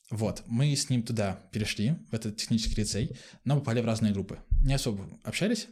вот, 0.10 0.44
мы 0.48 0.76
с 0.76 0.90
ним 0.90 1.04
туда 1.04 1.40
перешли, 1.52 1.96
в 2.10 2.14
этот 2.14 2.38
технический 2.38 2.82
лицей, 2.82 3.16
но 3.46 3.60
попали 3.60 3.82
в 3.82 3.86
разные 3.86 4.14
группы. 4.14 4.40
Не 4.64 4.74
особо 4.74 5.08
общались, 5.24 5.68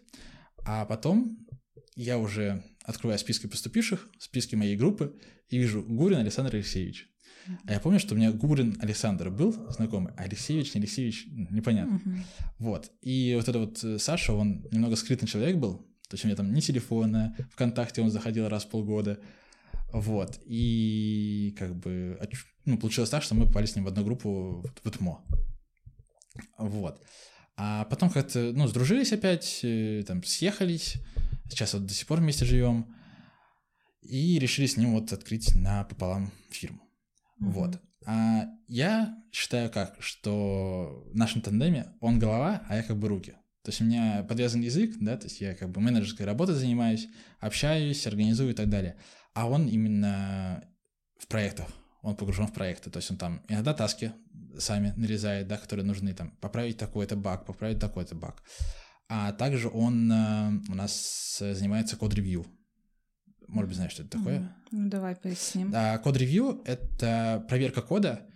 а 0.65 0.85
потом 0.85 1.39
я 1.95 2.17
уже 2.17 2.63
открываю 2.89 3.19
списки 3.19 3.47
поступивших, 3.47 4.09
списки 4.19 4.55
моей 4.55 4.75
группы, 4.75 5.15
и 5.49 5.57
вижу 5.57 5.81
Гурин 5.83 6.19
Александр 6.19 6.55
Алексеевич. 6.55 7.07
А 7.65 7.73
я 7.73 7.79
помню, 7.79 7.99
что 7.99 8.13
у 8.13 8.17
меня 8.17 8.31
Гурин 8.31 8.77
Александр 8.79 9.29
был 9.29 9.51
знакомый, 9.71 10.13
а 10.17 10.23
Алексеевич, 10.23 10.73
не 10.75 10.81
Алексеевич, 10.81 11.27
непонятно. 11.49 12.01
Мгм. 12.03 12.23
Вот. 12.59 12.91
И 13.01 13.33
вот 13.35 13.47
это 13.47 13.59
вот 13.59 13.83
э, 13.83 13.97
Саша, 13.97 14.33
он 14.33 14.67
немного 14.71 14.95
скрытный 14.95 15.27
человек 15.27 15.57
был. 15.57 15.77
То 16.09 16.15
есть 16.15 16.25
у 16.25 16.27
меня 16.27 16.35
там 16.35 16.53
ни 16.53 16.59
телефона, 16.59 17.35
ВКонтакте 17.53 18.01
он 18.01 18.11
заходил 18.11 18.47
раз 18.49 18.65
в 18.65 18.69
полгода. 18.69 19.19
Вот. 19.93 20.39
И 20.45 21.55
как 21.57 21.75
бы 21.75 22.19
ну, 22.65 22.77
получилось 22.77 23.09
так, 23.09 23.23
что 23.23 23.35
мы 23.35 23.45
попали 23.45 23.65
с 23.65 23.75
ним 23.75 23.85
в 23.85 23.87
одну 23.87 24.03
группу 24.03 24.61
в- 24.61 24.87
в 24.87 24.91
ТМО. 24.91 25.23
Вот. 26.57 27.01
А 27.57 27.85
потом 27.85 28.09
как-то, 28.09 28.51
ну, 28.53 28.67
сдружились 28.67 29.11
опять, 29.11 29.59
э, 29.63 30.03
там, 30.07 30.23
съехались. 30.23 30.95
Сейчас 31.49 31.73
вот 31.73 31.85
до 31.85 31.93
сих 31.93 32.07
пор 32.07 32.19
вместе 32.19 32.45
живем. 32.45 32.95
И 34.01 34.39
решили 34.39 34.65
с 34.65 34.77
ним 34.77 34.93
вот 34.93 35.11
открыть 35.11 35.53
напополам 35.55 36.31
фирму. 36.49 36.81
Мгм. 37.39 37.51
Вот. 37.51 37.81
А 38.05 38.45
я 38.67 39.15
считаю 39.31 39.69
как, 39.69 39.97
что 39.99 41.03
в 41.11 41.15
нашем 41.15 41.41
тандеме 41.41 41.93
он 41.99 42.17
голова, 42.17 42.63
а 42.69 42.77
я 42.77 42.83
как 42.83 42.97
бы 42.97 43.07
руки. 43.07 43.35
То 43.63 43.71
есть 43.71 43.81
у 43.81 43.83
меня 43.83 44.23
подвязан 44.23 44.61
язык, 44.61 44.95
да, 44.99 45.17
то 45.17 45.25
есть 45.25 45.41
я 45.41 45.53
как 45.53 45.69
бы 45.69 45.81
менеджерской 45.81 46.25
работой 46.25 46.55
занимаюсь, 46.55 47.07
общаюсь, 47.39 48.07
организую 48.07 48.51
и 48.51 48.53
так 48.53 48.69
далее. 48.69 48.97
А 49.33 49.49
он 49.49 49.67
именно 49.67 50.63
в 51.19 51.27
проектах, 51.27 51.67
он 52.01 52.15
погружен 52.15 52.47
в 52.47 52.53
проекты, 52.53 52.89
то 52.89 52.97
есть 52.97 53.11
он 53.11 53.17
там 53.17 53.43
иногда 53.49 53.73
таски 53.73 54.13
сами 54.57 54.93
нарезает, 54.95 55.47
да, 55.47 55.57
которые 55.57 55.85
нужны, 55.85 56.13
там, 56.13 56.31
поправить 56.41 56.77
такой-то 56.77 57.15
баг, 57.15 57.45
поправить 57.45 57.79
такой-то 57.79 58.15
баг. 58.15 58.41
А 59.09 59.31
также 59.33 59.69
он 59.69 60.11
э, 60.11 60.51
у 60.69 60.75
нас 60.75 61.39
э, 61.41 61.55
занимается 61.55 61.97
код-ревью. 61.97 62.45
Может 63.47 63.67
быть, 63.67 63.75
знаешь, 63.77 63.93
что 63.93 64.03
это 64.03 64.17
такое? 64.17 64.55
Ну, 64.71 64.89
давай 64.89 65.15
поясним. 65.15 65.71
А 65.73 65.97
код-ревью— 65.97 66.61
это 66.65 67.43
проверка 67.49 67.81
кода 67.81 68.27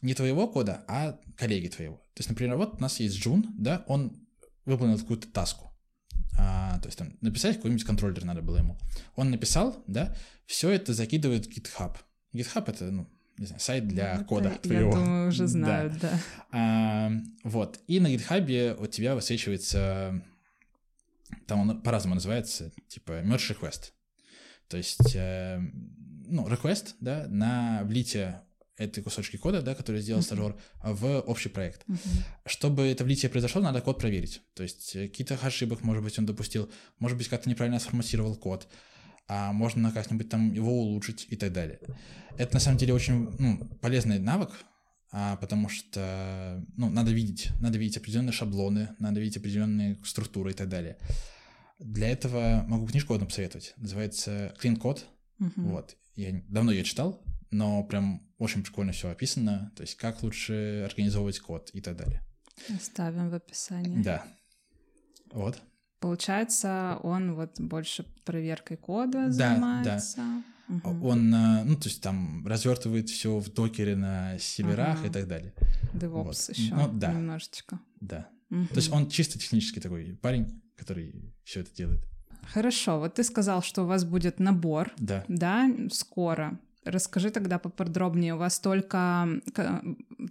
не 0.00 0.14
твоего 0.14 0.48
кода, 0.48 0.84
а 0.86 1.18
коллеги 1.36 1.68
твоего. 1.68 1.96
То 1.96 2.20
есть, 2.20 2.28
например, 2.28 2.56
вот 2.56 2.74
у 2.74 2.80
нас 2.80 3.00
есть 3.00 3.16
Джун, 3.16 3.54
да, 3.58 3.84
он 3.86 4.26
выполнил 4.66 4.98
какую-то 4.98 5.28
таску. 5.28 5.70
А, 6.38 6.78
то 6.80 6.86
есть 6.86 6.98
там 6.98 7.16
написать 7.20 7.56
какой-нибудь 7.56 7.84
контроллер 7.84 8.24
надо 8.24 8.42
было 8.42 8.58
ему. 8.58 8.78
Он 9.16 9.30
написал, 9.30 9.82
да, 9.86 10.14
все 10.46 10.70
это 10.70 10.92
закидывает 10.94 11.46
в 11.46 11.50
GitHub. 11.50 11.96
GitHub— 12.34 12.64
это 12.66 12.90
ну, 12.90 13.08
не 13.38 13.46
знаю, 13.46 13.60
сайт 13.60 13.88
для 13.88 14.14
Это, 14.14 14.24
кода 14.24 14.48
Я 14.50 14.54
твоего. 14.58 14.92
думаю, 14.92 15.28
уже 15.28 15.38
Да. 15.44 15.46
знают, 15.48 15.98
да. 16.00 16.18
А, 16.52 17.12
вот. 17.42 17.80
И 17.86 18.00
на 18.00 18.14
GitHub 18.14 18.76
у 18.82 18.86
тебя 18.86 19.14
высвечивается, 19.14 20.22
там 21.46 21.60
он 21.68 21.82
по-разному 21.82 22.14
называется, 22.16 22.72
типа 22.88 23.12
merge 23.22 23.56
request. 23.58 23.92
То 24.68 24.76
есть, 24.76 25.14
э, 25.14 25.58
ну, 26.26 26.46
request, 26.48 26.94
да, 27.00 27.26
на 27.28 27.82
влитие 27.84 28.40
этой 28.76 29.02
кусочки 29.04 29.36
кода, 29.36 29.62
да, 29.62 29.74
который 29.74 30.00
сделал 30.00 30.18
Мгм. 30.20 30.24
стажер, 30.26 30.56
в 30.82 31.20
общий 31.20 31.48
проект. 31.48 31.86
Мгм. 31.86 31.98
Чтобы 32.46 32.82
это 32.86 33.04
влитие 33.04 33.30
произошло, 33.30 33.60
надо 33.62 33.80
код 33.80 33.98
проверить. 34.00 34.42
То 34.54 34.62
есть 34.64 34.96
э, 34.96 35.08
какие-то 35.08 35.34
ошибок, 35.42 35.82
может 35.82 36.02
быть, 36.02 36.18
он 36.18 36.26
допустил, 36.26 36.70
может 36.98 37.16
быть, 37.18 37.28
как-то 37.28 37.48
неправильно 37.48 37.78
сформатировал 37.78 38.34
код, 38.36 38.66
а 39.28 39.52
можно 39.52 39.90
как-нибудь 39.90 40.28
там 40.28 40.52
его 40.52 40.72
улучшить 40.72 41.26
и 41.30 41.36
так 41.36 41.52
далее. 41.52 41.80
Это 42.36 42.54
на 42.54 42.60
самом 42.60 42.78
деле 42.78 42.94
очень 42.94 43.30
ну, 43.38 43.58
полезный 43.80 44.18
навык, 44.18 44.50
а, 45.12 45.36
потому 45.36 45.68
что 45.68 46.64
ну, 46.76 46.90
надо 46.90 47.12
видеть, 47.12 47.50
надо 47.60 47.78
видеть 47.78 47.96
определенные 47.96 48.32
шаблоны, 48.32 48.90
надо 48.98 49.20
видеть 49.20 49.36
определенные 49.36 49.98
структуры 50.04 50.50
и 50.50 50.54
так 50.54 50.68
далее. 50.68 50.98
Для 51.78 52.08
этого 52.08 52.64
могу 52.66 52.86
книжку 52.86 53.14
одну 53.14 53.26
посоветовать. 53.26 53.74
Называется 53.76 54.54
Clean 54.60 54.76
Code. 54.76 55.02
Мгм. 55.38 55.68
Вот. 55.68 55.96
Я 56.16 56.42
давно 56.48 56.72
ее 56.72 56.84
читал, 56.84 57.22
но 57.50 57.82
прям 57.84 58.22
очень 58.38 58.62
прикольно 58.62 58.92
все 58.92 59.10
описано. 59.10 59.72
То 59.76 59.82
есть 59.82 59.96
как 59.96 60.22
лучше 60.22 60.82
организовывать 60.84 61.40
код 61.40 61.70
и 61.72 61.80
так 61.80 61.96
далее. 61.96 62.20
Оставим 62.68 63.30
в 63.30 63.34
описании. 63.34 64.02
Да. 64.02 64.24
Вот. 65.32 65.60
Получается, 66.14 66.98
он 67.02 67.34
вот 67.34 67.58
больше 67.58 68.04
проверкой 68.26 68.76
кода 68.76 69.28
Да, 69.28 69.32
занимается. 69.32 70.20
Мгм. 70.68 71.02
Он, 71.02 71.34
э, 71.34 71.64
ну, 71.64 71.76
то 71.76 71.88
есть 71.88 72.02
там 72.02 72.46
развертывает 72.46 73.08
все 73.08 73.38
в 73.38 73.50
докере 73.50 73.96
на 73.96 74.38
серверах 74.38 74.98
Ага. 74.98 75.06
и 75.06 75.10
так 75.10 75.26
далее. 75.26 75.54
DevOps 75.94 76.24
вот. 76.48 76.48
еще 76.54 76.74
Ну, 76.74 76.88
да. 76.92 77.10
немножечко. 77.10 77.80
Да. 78.00 78.28
Мгм. 78.50 78.68
То 78.68 78.76
есть 78.76 78.92
он 78.92 79.08
чисто 79.08 79.38
технический 79.38 79.80
такой 79.80 80.18
парень, 80.20 80.60
который 80.76 81.32
все 81.42 81.60
это 81.60 81.74
делает. 81.74 82.00
Хорошо, 82.52 82.98
вот 82.98 83.14
ты 83.14 83.24
сказал, 83.24 83.62
что 83.62 83.84
у 83.84 83.86
вас 83.86 84.04
будет 84.04 84.38
набор, 84.40 84.92
Да. 84.98 85.24
да, 85.28 85.70
скоро. 85.90 86.58
Расскажи 86.84 87.30
тогда 87.30 87.58
поподробнее, 87.58 88.34
у 88.34 88.38
вас 88.38 88.58
только, 88.60 89.26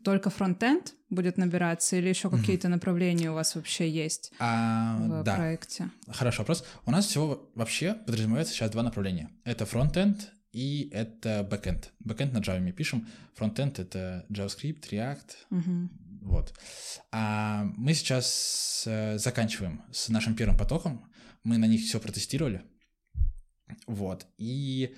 только 0.03 0.29
фронтенд 0.29 0.93
будет 1.09 1.37
набираться 1.37 1.95
или 1.95 2.09
еще 2.09 2.29
какие-то 2.29 2.69
направления 2.69 3.31
у 3.31 3.33
вас 3.33 3.55
вообще 3.55 3.89
есть 3.89 4.31
А, 4.39 4.97
в 4.99 5.23
да. 5.23 5.35
проекте? 5.35 5.89
Хороший 6.07 6.39
вопрос. 6.39 6.63
У 6.85 6.91
нас 6.91 7.07
всего 7.07 7.49
вообще 7.55 7.95
подразумевается 7.95 8.53
сейчас 8.53 8.69
два 8.71 8.83
направления. 8.83 9.29
Это 9.45 9.65
фронтенд 9.65 10.31
и 10.51 10.89
это 10.93 11.43
бэкенд. 11.49 11.91
Бэкенд 11.99 12.33
на 12.33 12.37
Java 12.37 12.59
мы 12.59 12.71
пишем. 12.71 13.07
Фронтенд— 13.35 13.79
это 13.79 14.25
JavaScript, 14.29 14.87
React, 14.91 15.31
Мгм. 15.49 15.89
вот. 16.21 16.53
А 17.11 17.63
мы 17.77 17.95
сейчас 17.95 18.83
э, 18.85 19.17
заканчиваем 19.17 19.81
с 19.91 20.09
нашим 20.09 20.35
первым 20.35 20.55
потоком. 20.57 21.11
Мы 21.43 21.57
на 21.57 21.65
них 21.65 21.81
все 21.81 21.99
протестировали. 21.99 22.61
Вот. 23.87 24.27
И 24.37 24.95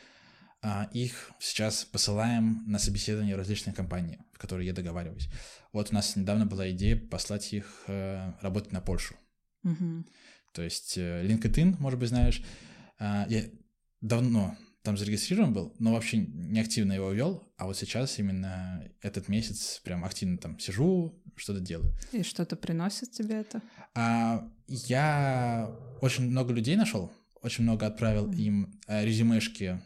их 0.94 1.32
сейчас 1.40 1.86
посылаем 1.86 2.64
на 2.66 2.80
собеседование 2.80 3.36
в 3.36 3.40
различные 3.40 3.74
компании, 3.74 4.20
в 4.34 4.40
которые 4.40 4.68
я 4.68 4.74
договариваюсь. 4.74 5.30
Вот 5.72 5.92
у 5.92 5.94
нас 5.94 6.16
недавно 6.16 6.46
была 6.46 6.70
идея 6.72 6.96
послать 6.96 7.54
их 7.54 7.84
э, 7.88 8.34
работать 8.42 8.72
на 8.72 8.82
Польшу. 8.82 9.16
Мгм. 9.64 10.08
То 10.54 10.62
есть 10.64 10.98
э, 10.98 11.26
LinkedIn, 11.26 11.76
может 11.80 12.00
быть, 12.00 12.10
знаешь, 12.10 12.42
а, 12.98 13.26
я 13.30 13.44
давно 14.02 14.58
там 14.84 14.98
зарегистрирован 14.98 15.52
был, 15.54 15.76
но 15.80 15.94
вообще 15.94 16.18
не 16.18 16.60
активно 16.60 16.94
его 16.94 17.12
вел, 17.12 17.52
а 17.58 17.66
вот 17.66 17.76
сейчас 17.76 18.20
именно 18.20 18.84
этот 19.02 19.28
месяц 19.28 19.82
прям 19.84 20.06
активно 20.06 20.38
там 20.38 20.60
сижу, 20.60 21.22
что-то 21.36 21.60
делаю. 21.60 21.94
И 22.12 22.24
что-то 22.24 22.56
приносит 22.56 23.12
тебе 23.12 23.36
это? 23.42 23.62
А, 23.96 24.48
я 24.68 25.76
очень 26.02 26.30
много 26.30 26.54
людей 26.54 26.76
нашел, 26.76 27.12
очень 27.42 27.64
много 27.64 27.88
отправил 27.88 28.28
Мгм. 28.28 28.38
им 28.38 28.82
э, 28.88 29.04
резюмешки, 29.04 29.82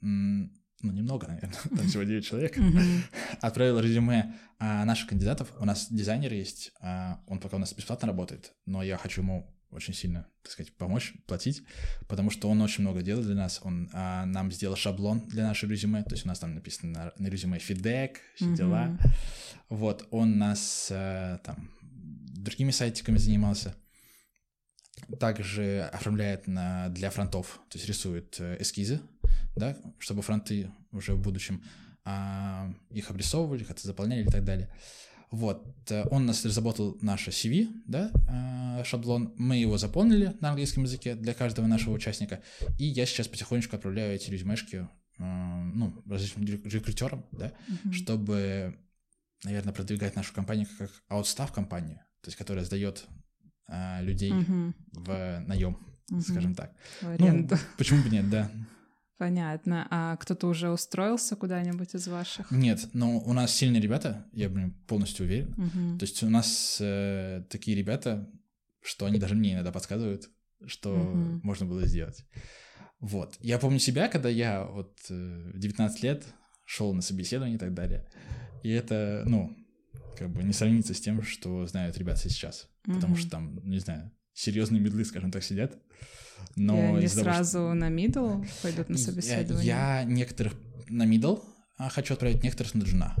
ну, 0.00 0.92
немного, 0.92 1.26
наверное, 1.26 1.58
там 1.76 1.86
всего 1.88 2.02
9 2.02 2.24
человек, 2.24 2.58
отправил 3.40 3.80
резюме 3.80 4.34
а, 4.58 4.84
наших 4.84 5.08
кандидатов. 5.08 5.52
У 5.58 5.64
нас 5.64 5.88
дизайнер 5.90 6.32
есть, 6.32 6.72
а, 6.80 7.20
он 7.26 7.40
пока 7.40 7.56
у 7.56 7.60
нас 7.60 7.72
бесплатно 7.72 8.08
работает, 8.08 8.52
но 8.66 8.82
я 8.82 8.96
хочу 8.96 9.22
ему 9.22 9.54
очень 9.70 9.92
сильно, 9.92 10.26
так 10.42 10.52
сказать, 10.52 10.74
помочь, 10.76 11.14
платить, 11.26 11.62
потому 12.08 12.30
что 12.30 12.48
он 12.48 12.62
очень 12.62 12.82
много 12.82 13.02
делает 13.02 13.26
для 13.26 13.34
нас. 13.34 13.60
Он 13.62 13.90
а, 13.92 14.24
нам 14.24 14.50
сделал 14.50 14.76
шаблон 14.76 15.20
для 15.28 15.46
нашего 15.46 15.70
резюме, 15.70 16.02
то 16.04 16.12
есть 16.12 16.24
у 16.24 16.28
нас 16.28 16.38
там 16.38 16.54
написано 16.54 16.92
на, 16.92 17.24
на 17.24 17.28
резюме 17.28 17.58
фидбэк, 17.58 18.20
все 18.36 18.54
дела. 18.54 18.98
Вот, 19.68 20.06
он 20.10 20.38
нас 20.38 20.88
э, 20.90 21.38
там 21.44 21.70
другими 21.80 22.70
сайтиками 22.70 23.18
занимался. 23.18 23.74
Также 25.20 25.82
оформляет 25.92 26.46
на, 26.46 26.88
для 26.88 27.10
фронтов, 27.10 27.60
то 27.68 27.76
есть 27.76 27.86
рисует 27.86 28.36
э, 28.40 28.56
эскизы, 28.60 29.00
да, 29.56 29.76
чтобы 29.98 30.22
фронты 30.22 30.70
уже 30.92 31.14
в 31.14 31.20
будущем 31.20 31.62
а, 32.04 32.72
их 32.90 33.10
обрисовывали, 33.10 33.64
как-то 33.64 33.86
заполняли 33.86 34.22
и 34.22 34.28
так 34.30 34.44
далее. 34.44 34.70
Вот, 35.30 35.66
э, 35.90 36.04
он 36.10 36.24
нас 36.24 36.42
разработал 36.46 36.96
наше 37.02 37.30
CV, 37.30 37.68
да, 37.86 38.10
а, 38.28 38.82
шаблон, 38.84 39.34
мы 39.36 39.56
его 39.58 39.76
заполнили 39.76 40.34
на 40.40 40.48
английском 40.50 40.84
языке 40.84 41.14
для 41.14 41.34
каждого 41.34 41.66
нашего 41.66 41.92
участника, 41.92 42.40
и 42.78 42.84
я 42.86 43.04
сейчас 43.04 43.28
потихонечку 43.28 43.76
отправляю 43.76 44.14
эти 44.14 44.30
резюмешки, 44.30 44.88
а, 45.18 45.62
ну, 45.74 46.02
различным 46.06 46.46
рек- 46.46 46.64
рекрутерам, 46.64 47.26
да, 47.32 47.52
Мгм. 47.68 47.92
чтобы, 47.92 48.78
наверное, 49.44 49.74
продвигать 49.74 50.16
нашу 50.16 50.32
компанию 50.32 50.66
как 50.78 50.90
аутстав 51.08 51.52
компанию, 51.52 51.96
то 52.22 52.28
есть 52.28 52.38
которая 52.38 52.64
сдает 52.64 53.04
а, 53.70 54.00
людей 54.00 54.32
Мгм. 54.32 54.74
в 54.92 55.40
наем, 55.46 55.76
Мгм. 56.08 56.22
скажем 56.22 56.54
так. 56.54 56.72
В 57.02 57.04
Ну, 57.20 57.26
аренду. 57.26 57.54
почему 57.76 58.02
бы 58.02 58.08
нет, 58.08 58.30
да. 58.30 58.50
Понятно. 59.18 59.86
А 59.90 60.16
кто-то 60.16 60.46
уже 60.46 60.70
устроился 60.70 61.34
куда-нибудь 61.36 61.94
из 61.94 62.06
ваших? 62.06 62.50
Нет, 62.52 62.88
но 62.92 63.18
у 63.18 63.32
нас 63.32 63.52
сильные 63.52 63.82
ребята, 63.82 64.24
я 64.32 64.48
блин, 64.48 64.72
полностью 64.86 65.26
уверен. 65.26 65.54
Мгм. 65.56 65.98
То 65.98 66.04
есть 66.04 66.22
у 66.22 66.30
нас 66.30 66.78
э, 66.80 67.42
такие 67.50 67.76
ребята, 67.76 68.30
что 68.80 69.06
они 69.06 69.18
даже 69.18 69.34
мне 69.34 69.54
иногда 69.54 69.72
подсказывают, 69.72 70.30
что 70.66 70.94
Мгм. 70.94 71.40
можно 71.42 71.66
было 71.66 71.84
сделать. 71.86 72.24
Вот. 73.00 73.36
Я 73.40 73.58
помню 73.58 73.80
себя, 73.80 74.08
когда 74.08 74.28
я 74.28 74.64
вот 74.64 74.98
э, 75.10 75.50
в 75.52 75.58
19 75.58 76.02
лет 76.04 76.24
шел 76.64 76.94
на 76.94 77.02
собеседование 77.02 77.56
и 77.56 77.58
так 77.60 77.74
далее. 77.74 78.08
И 78.62 78.70
это, 78.70 79.24
ну, 79.26 79.56
как 80.16 80.30
бы 80.30 80.42
не 80.44 80.52
сравнится 80.52 80.94
с 80.94 81.00
тем, 81.00 81.22
что 81.22 81.66
знают 81.66 81.98
ребята 81.98 82.20
сейчас. 82.28 82.68
Потому 82.84 83.14
Мгм. 83.14 83.16
что 83.16 83.30
там, 83.30 83.68
не 83.68 83.78
знаю, 83.78 84.12
серьезные 84.32 84.80
медлы, 84.80 85.04
скажем 85.04 85.32
так, 85.32 85.42
сидят. 85.42 85.76
И 86.56 86.60
Но 86.60 86.94
они 86.96 87.04
из-за 87.06 87.22
того, 87.24 87.34
что- 87.34 87.44
сразу 87.44 87.74
на 87.74 87.88
мидл 87.88 88.42
пойдут 88.62 88.88
на 88.88 88.94
Я- 88.96 88.98
собеседование? 88.98 89.66
Я 89.66 90.04
некоторых 90.04 90.54
на 90.88 91.04
middle 91.06 91.42
а, 91.76 91.88
хочу 91.90 92.14
отправить, 92.14 92.42
некоторых 92.42 92.74
на 92.74 92.82
джуна. 92.82 93.14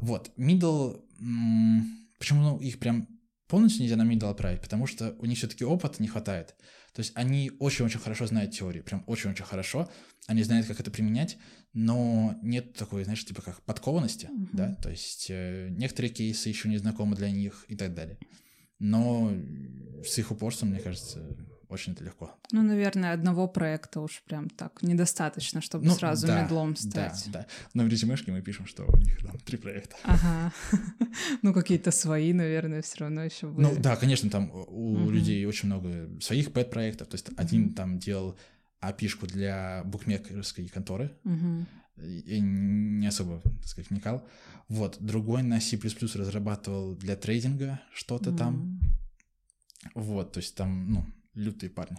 Вот, 0.00 0.30
middle... 0.36 1.02
м, 1.20 1.86
Почему 2.18 2.42
ну, 2.42 2.58
их 2.58 2.78
прям 2.78 3.08
полностью 3.48 3.82
нельзя 3.82 3.96
на 3.96 4.02
middle 4.10 4.30
отправить? 4.30 4.60
Потому 4.60 4.86
что 4.86 5.14
у 5.18 5.26
них 5.26 5.36
все-таки 5.38 5.64
опыта 5.64 6.02
не 6.02 6.08
хватает. 6.08 6.54
То 6.94 7.00
есть 7.00 7.12
они 7.16 7.50
очень-очень 7.58 7.98
хорошо 8.00 8.26
знают 8.26 8.52
теорию, 8.52 8.82
прям 8.84 9.04
очень-очень 9.06 9.44
хорошо. 9.44 9.90
Они 10.26 10.42
знают, 10.42 10.66
как 10.66 10.80
это 10.80 10.90
применять, 10.90 11.36
но 11.72 12.36
нет 12.42 12.74
такой, 12.74 13.04
знаешь, 13.04 13.24
типа 13.24 13.42
как 13.42 13.62
подкованности, 13.62 14.26
Мгм. 14.32 14.50
да? 14.52 14.74
То 14.76 14.90
есть 14.90 15.26
э, 15.28 15.68
некоторые 15.70 16.12
кейсы 16.12 16.48
еще 16.48 16.68
не 16.68 16.78
знакомы 16.78 17.14
для 17.16 17.30
них 17.30 17.64
и 17.68 17.76
так 17.76 17.94
далее. 17.94 18.18
Но 18.78 19.32
с 20.04 20.16
их 20.18 20.30
упорством, 20.30 20.70
мне 20.70 20.80
кажется, 20.80 21.36
очень 21.74 21.92
это 21.92 22.04
легко. 22.04 22.34
Ну, 22.52 22.62
наверное, 22.62 23.12
одного 23.12 23.46
проекта 23.48 24.00
уж 24.00 24.22
прям 24.26 24.48
так 24.48 24.82
недостаточно, 24.82 25.60
чтобы 25.60 25.86
Ну, 25.86 25.94
сразу 25.94 26.26
да, 26.26 26.42
медлом 26.42 26.76
стать. 26.76 27.24
Да, 27.26 27.40
да. 27.40 27.46
Но 27.74 27.84
в 27.84 27.88
резюмешке 27.88 28.32
мы 28.32 28.40
пишем, 28.42 28.66
что 28.66 28.84
у 28.84 28.96
них 28.96 29.18
там 29.18 29.38
три 29.40 29.58
проекта. 29.58 29.96
Ага. 30.04 30.52
Ну, 31.42 31.52
какие-то 31.52 31.90
свои, 31.90 32.32
наверное, 32.32 32.82
все 32.82 32.98
равно 32.98 33.22
еще 33.24 33.46
были. 33.46 33.66
Ну 33.66 33.76
да, 33.78 33.96
конечно, 33.96 34.30
там 34.30 34.50
у 34.52 35.10
людей 35.10 35.44
очень 35.46 35.66
много 35.66 36.08
своих 36.20 36.52
пэт-проектов. 36.52 37.08
То 37.08 37.14
есть 37.14 37.30
один 37.36 37.74
там 37.74 37.98
делал 37.98 38.36
API-шку 38.82 39.26
для 39.26 39.82
букмекерской 39.84 40.68
конторы. 40.68 41.10
Я 41.96 42.40
не 42.40 43.06
особо, 43.06 43.40
так 43.40 43.66
сказать, 43.66 43.90
вникал. 43.90 44.26
Вот. 44.68 44.96
Другой 45.00 45.42
на 45.42 45.60
C++ 45.60 45.78
разрабатывал 46.14 46.96
для 46.96 47.16
трейдинга 47.16 47.80
что-то 47.92 48.32
там. 48.32 48.80
Вот. 49.94 50.32
То 50.32 50.40
есть 50.40 50.54
там, 50.56 50.90
ну, 50.90 51.04
лютые 51.34 51.70
парни. 51.70 51.98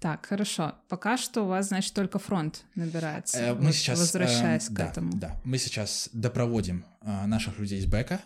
Так, 0.00 0.26
хорошо. 0.26 0.74
Пока 0.88 1.16
что 1.16 1.44
у 1.44 1.46
вас, 1.46 1.68
значит, 1.68 1.94
только 1.94 2.18
фронт 2.18 2.64
набирается. 2.74 3.38
Э, 3.38 3.54
Мы 3.54 3.66
Вот 3.66 3.74
сейчас... 3.74 3.98
Возвращаясь 3.98 4.66
э, 4.68 4.72
к 4.72 4.76
да, 4.76 4.86
этому. 4.90 5.12
Да, 5.14 5.40
мы 5.44 5.56
сейчас 5.58 6.10
допроводим 6.12 6.84
э, 7.00 7.26
наших 7.26 7.58
людей 7.58 7.78
из 7.78 7.86
бэка 7.86 8.20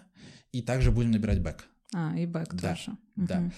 и 0.50 0.62
также 0.62 0.90
будем 0.90 1.12
набирать 1.12 1.40
бэк. 1.40 1.64
А, 1.94 2.16
и 2.16 2.26
бэк 2.26 2.52
Да, 2.54 2.70
тоже. 2.70 2.96
да. 3.16 3.40
Мгм. 3.40 3.52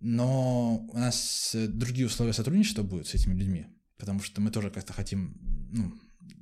Но 0.00 0.76
у 0.92 0.98
нас 0.98 1.54
э, 1.54 1.66
другие 1.66 2.06
условия 2.06 2.32
сотрудничества 2.34 2.82
будут 2.82 3.06
с 3.06 3.14
этими 3.14 3.32
людьми, 3.34 3.66
потому 3.96 4.20
что 4.20 4.40
мы 4.42 4.50
тоже 4.50 4.70
как-то 4.70 4.92
хотим, 4.92 5.38
ну, 5.72 5.94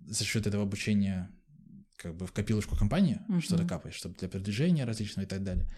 за 0.09 0.25
счет 0.25 0.47
этого 0.49 0.65
обучения 0.65 1.31
как 1.97 2.17
бы 2.17 2.27
в 2.27 2.33
копилочку 2.33 2.75
компании 2.77 3.21
Мгм. 3.29 3.41
что-то 3.41 3.65
капает, 3.69 3.95
чтобы 3.95 4.17
для 4.17 4.29
продвижения 4.29 4.85
различного 4.85 5.27
и 5.27 5.29
так 5.29 5.45
далее. 5.45 5.71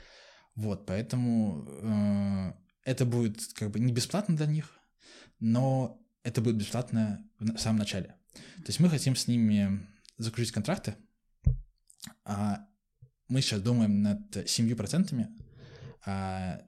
Вот, 0.55 0.87
поэтому 0.87 1.67
э, 1.83 2.53
это 2.85 3.05
будет 3.05 3.53
как 3.55 3.71
бы 3.71 3.81
не 3.81 3.93
бесплатно 3.93 4.37
для 4.37 4.47
них, 4.47 4.71
но 5.41 6.01
это 6.23 6.41
будет 6.41 6.57
бесплатно 6.57 7.25
в 7.39 7.59
самом 7.59 7.79
начале. 7.79 8.15
То 8.35 8.69
есть 8.69 8.81
мы 8.81 8.89
хотим 8.89 9.17
с 9.17 9.27
ними 9.29 9.87
заключить 10.19 10.53
контракты, 10.53 10.97
а 12.25 12.67
мы 13.29 13.41
сейчас 13.41 13.61
думаем 13.63 14.03
над 14.03 14.37
7% 14.37 15.27
а, 16.05 16.63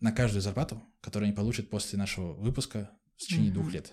на 0.00 0.12
каждую 0.12 0.42
зарплату, 0.42 0.82
которую 1.00 1.26
они 1.28 1.36
получат 1.36 1.70
после 1.70 1.98
нашего 1.98 2.32
выпуска 2.34 2.90
в 3.16 3.20
течение 3.20 3.50
Мгм. 3.50 3.60
двух 3.60 3.72
лет. 3.72 3.92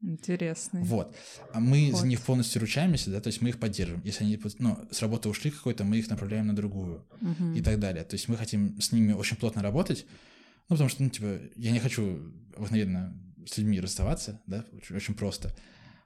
Интересный. 0.00 0.82
Вот. 0.84 1.16
А 1.52 1.58
мы 1.58 1.90
Вот. 1.90 2.00
за 2.02 2.06
них 2.06 2.22
полностью 2.22 2.60
ручаемся, 2.60 3.10
да, 3.10 3.20
то 3.20 3.26
есть 3.28 3.40
мы 3.42 3.48
их 3.48 3.58
поддерживаем. 3.58 4.04
Если 4.04 4.22
они 4.24 4.40
ну, 4.60 4.86
с 4.92 5.02
работы 5.02 5.28
ушли 5.28 5.50
какой-то, 5.50 5.82
мы 5.84 5.98
их 5.98 6.08
направляем 6.08 6.46
на 6.46 6.54
другую 6.54 7.04
Мгм. 7.20 7.54
и 7.54 7.62
так 7.62 7.80
далее. 7.80 8.04
То 8.04 8.14
есть 8.14 8.28
мы 8.28 8.36
хотим 8.36 8.80
с 8.80 8.92
ними 8.92 9.12
очень 9.12 9.36
плотно 9.36 9.60
работать, 9.60 10.06
ну, 10.68 10.76
потому 10.76 10.88
что, 10.90 11.02
ну, 11.02 11.10
типа, 11.10 11.40
я 11.56 11.70
не 11.70 11.80
хочу 11.80 12.32
обыкновенно 12.56 13.14
с 13.46 13.56
людьми 13.56 13.80
расставаться, 13.80 14.40
да, 14.46 14.64
очень, 14.72 14.96
очень 14.96 15.14
просто. 15.14 15.54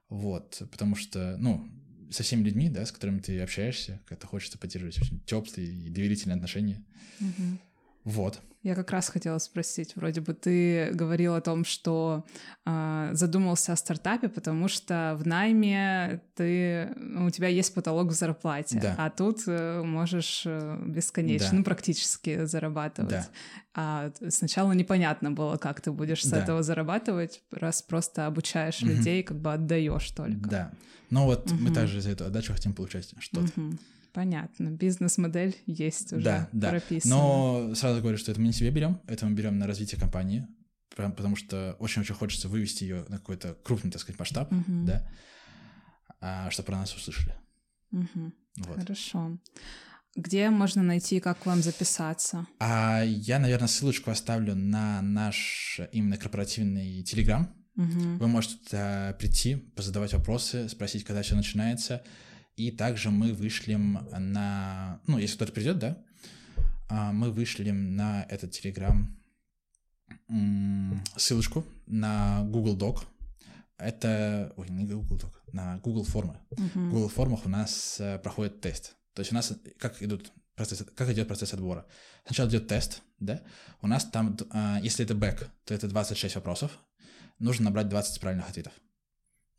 Вот, 0.09 0.63
потому 0.71 0.95
что, 0.95 1.37
ну, 1.39 1.69
со 2.11 2.23
всеми 2.23 2.45
людьми, 2.45 2.69
да, 2.69 2.85
с 2.85 2.93
которыми 2.93 3.19
ты 3.19 3.41
общаешься, 3.41 4.01
как-то 4.07 4.27
хочется 4.27 4.59
поддерживать 4.59 5.01
очень 5.01 5.21
теплые 5.21 5.69
и 5.69 5.89
доверительные 5.89 6.37
отношения. 6.37 6.85
Мгм. 7.21 7.59
Вот. 8.05 8.41
Я 8.65 8.77
как 8.77 8.93
раз 8.93 9.09
хотела 9.09 9.39
спросить, 9.39 9.97
вроде 9.97 10.21
бы 10.21 10.35
ты 10.35 10.91
говорил 10.93 11.35
о 11.35 11.41
том, 11.41 11.65
что 11.65 12.25
а, 12.65 13.11
задумался 13.13 13.73
о 13.73 13.77
стартапе, 13.77 14.29
потому 14.29 14.69
что 14.69 15.17
в 15.19 15.27
найме 15.27 16.21
ты, 16.37 16.93
ну, 16.97 17.27
у 17.27 17.31
тебя 17.31 17.49
есть 17.49 17.75
потолок 17.75 18.11
в 18.11 18.13
зарплате, 18.13 18.79
Да. 18.81 18.95
а 18.99 19.11
тут 19.11 19.41
э, 19.49 19.83
можешь 19.83 20.45
э, 20.47 20.79
бесконечно, 20.87 21.51
Да. 21.51 21.57
ну, 21.57 21.65
практически 21.65 22.45
зарабатывать. 22.45 23.11
Да. 23.11 23.29
А 23.75 24.13
сначала 24.29 24.71
непонятно 24.73 25.33
было, 25.33 25.57
как 25.57 25.81
ты 25.81 25.91
будешь 25.91 26.23
с 26.25 26.31
Да. 26.31 26.39
этого 26.41 26.63
зарабатывать, 26.63 27.43
раз 27.51 27.83
просто 27.83 28.27
обучаешь 28.27 28.81
Мгм. 28.81 28.91
людей, 28.93 29.23
как 29.25 29.41
бы 29.41 29.53
отдаешь 29.55 30.09
только. 30.13 30.49
Да. 30.49 30.73
Но 31.11 31.25
вот 31.27 31.51
мы 31.51 31.63
Мгм. 31.67 31.75
также 31.75 32.01
за 32.01 32.11
эту 32.11 32.27
отдачу 32.27 32.53
хотим 32.53 32.75
получать 32.75 33.13
что-то. 33.19 33.49
Мгм. 33.61 33.79
Понятно. 34.13 34.71
Бизнес-модель 34.71 35.57
есть 35.67 36.13
уже 36.13 36.23
Да, 36.25 36.49
да. 36.53 36.71
прописана. 36.71 37.15
Но 37.15 37.75
сразу 37.75 38.01
говорю, 38.01 38.19
что 38.19 38.31
это 38.31 38.41
мы 38.41 38.49
не 38.49 38.53
себе 38.53 38.71
берем, 38.71 39.01
это 39.07 39.25
мы 39.27 39.33
берем 39.35 39.59
на 39.59 39.67
развитие 39.67 39.99
компании, 39.99 40.47
потому 40.95 41.35
что 41.37 41.77
очень-очень 41.79 42.15
хочется 42.15 42.49
вывести 42.49 42.85
ее 42.85 43.05
на 43.09 43.19
какой-то 43.19 43.55
крупный, 43.65 43.91
так 43.91 44.01
сказать, 44.03 44.19
масштаб, 44.19 44.51
Мгм. 44.53 44.85
да, 44.87 45.09
а, 46.21 46.51
чтобы 46.51 46.67
про 46.67 46.77
нас 46.77 46.95
услышали. 46.95 47.35
Мгм. 47.91 48.35
Вот. 48.59 48.79
Хорошо. 48.81 49.39
Где 50.15 50.51
можно 50.51 50.83
найти, 50.83 51.21
как 51.21 51.39
к 51.39 51.47
вам 51.47 51.63
записаться? 51.63 52.47
А 52.59 53.03
я, 53.03 53.39
наверное, 53.39 53.67
ссылочку 53.69 54.11
оставлю 54.11 54.55
на 54.55 55.01
наш 55.01 55.81
именно 55.91 56.19
корпоративный 56.19 57.03
телеграм. 57.03 57.51
Мгм. 57.77 58.19
Вы 58.19 58.29
можете 58.29 58.57
туда 58.57 59.17
прийти, 59.19 59.57
позадавать 59.57 60.13
вопросы, 60.13 60.69
спросить, 60.69 61.05
когда 61.05 61.23
все 61.23 61.35
начинается. 61.35 62.03
И 62.57 62.71
также 62.71 63.11
мы 63.11 63.33
вышлем 63.33 64.07
на... 64.11 65.01
Ну, 65.07 65.19
если 65.19 65.37
кто-то 65.37 65.53
придет, 65.53 65.79
да, 65.79 66.03
а, 66.89 67.13
мы 67.13 67.31
вышлем 67.31 67.97
на 67.97 68.25
этот 68.25 68.51
телеграм 68.53 69.19
ссылочку 71.17 71.65
на 71.87 72.43
Google 72.45 72.77
Doc. 72.77 73.05
Это... 73.79 74.53
Ой, 74.57 74.69
не 74.69 74.85
Google 74.87 75.17
Doc, 75.17 75.33
на 75.53 75.79
Google 75.79 76.05
формы. 76.05 76.39
В 76.51 76.61
Мгм. 76.77 76.91
Google 76.91 77.09
формах 77.09 77.47
у 77.47 77.49
нас 77.49 77.97
э, 77.99 78.19
проходит 78.19 78.61
тест. 78.61 78.97
То 79.15 79.21
есть 79.21 79.33
у 79.33 79.35
нас 79.35 79.51
э, 79.51 79.57
как 79.79 80.03
идут 80.03 80.33
процесс, 80.55 80.85
как 80.95 81.11
идет 81.11 81.29
процесс 81.29 81.55
отбора? 81.55 81.87
Сначала 82.27 82.49
идет 82.49 82.69
тест, 82.69 83.03
да? 83.19 83.43
У 83.81 83.87
нас 83.87 84.05
там, 84.05 84.37
а, 84.51 84.79
если 84.83 85.05
это 85.05 85.15
бэк, 85.15 85.49
то 85.65 85.75
это 85.75 85.89
26 85.89 86.37
вопросов. 86.37 86.79
Нужно 87.39 87.67
набрать 87.67 87.89
20 87.89 88.21
правильных 88.21 88.49
ответов. 88.49 88.73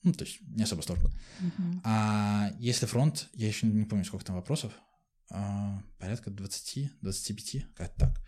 Ну, 0.04 0.14
то 0.14 0.26
есть 0.26 0.40
не 0.42 0.64
особо 0.64 0.82
сложно. 0.82 1.10
Мгм. 1.40 1.82
А 1.84 2.52
если 2.60 2.86
фронт, 2.86 3.30
я 3.34 3.48
еще 3.48 3.68
не 3.68 3.86
помню, 3.86 4.06
сколько 4.06 4.26
там 4.26 4.36
вопросов, 4.36 4.74
а, 5.30 5.82
порядка 6.00 6.30
20-25, 6.30 7.66
как 7.76 7.94
так. 7.96 8.22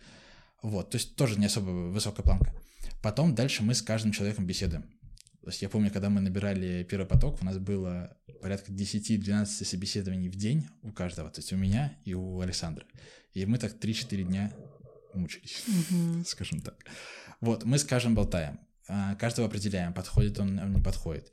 Вот, 0.62 0.90
то 0.90 0.96
есть 0.96 1.16
тоже 1.16 1.38
не 1.38 1.46
особо 1.46 1.70
высокая 1.70 2.24
планка. 2.24 2.52
Потом 3.02 3.34
дальше 3.34 3.62
мы 3.62 3.74
с 3.74 3.82
каждым 3.82 4.12
человеком 4.12 4.46
беседуем. 4.46 4.82
То 5.42 5.50
есть 5.50 5.62
я 5.62 5.68
помню, 5.68 5.92
когда 5.92 6.10
мы 6.10 6.20
набирали 6.20 6.82
первый 6.82 7.06
поток, 7.06 7.40
у 7.40 7.44
нас 7.44 7.58
было 7.58 8.16
порядка 8.42 8.72
10-12 8.72 9.46
собеседований 9.46 10.28
в 10.28 10.34
день 10.34 10.66
у 10.82 10.90
каждого, 10.90 11.30
то 11.30 11.40
есть 11.40 11.52
у 11.52 11.56
меня 11.56 11.96
и 12.04 12.14
у 12.14 12.40
Александра. 12.40 12.84
И 13.32 13.46
мы 13.46 13.58
так 13.58 13.74
3-4 13.78 14.24
дня 14.24 14.52
мучились, 15.14 15.62
Мгм. 15.68 16.24
скажем 16.26 16.60
так. 16.60 16.84
Вот, 17.40 17.64
мы 17.64 17.78
с 17.78 17.84
каждым 17.84 18.16
болтаем, 18.16 18.58
а, 18.88 19.14
каждого 19.14 19.46
определяем, 19.46 19.92
подходит 19.92 20.38
он, 20.40 20.58
он 20.58 20.72
не 20.72 20.82
подходит. 20.82 21.32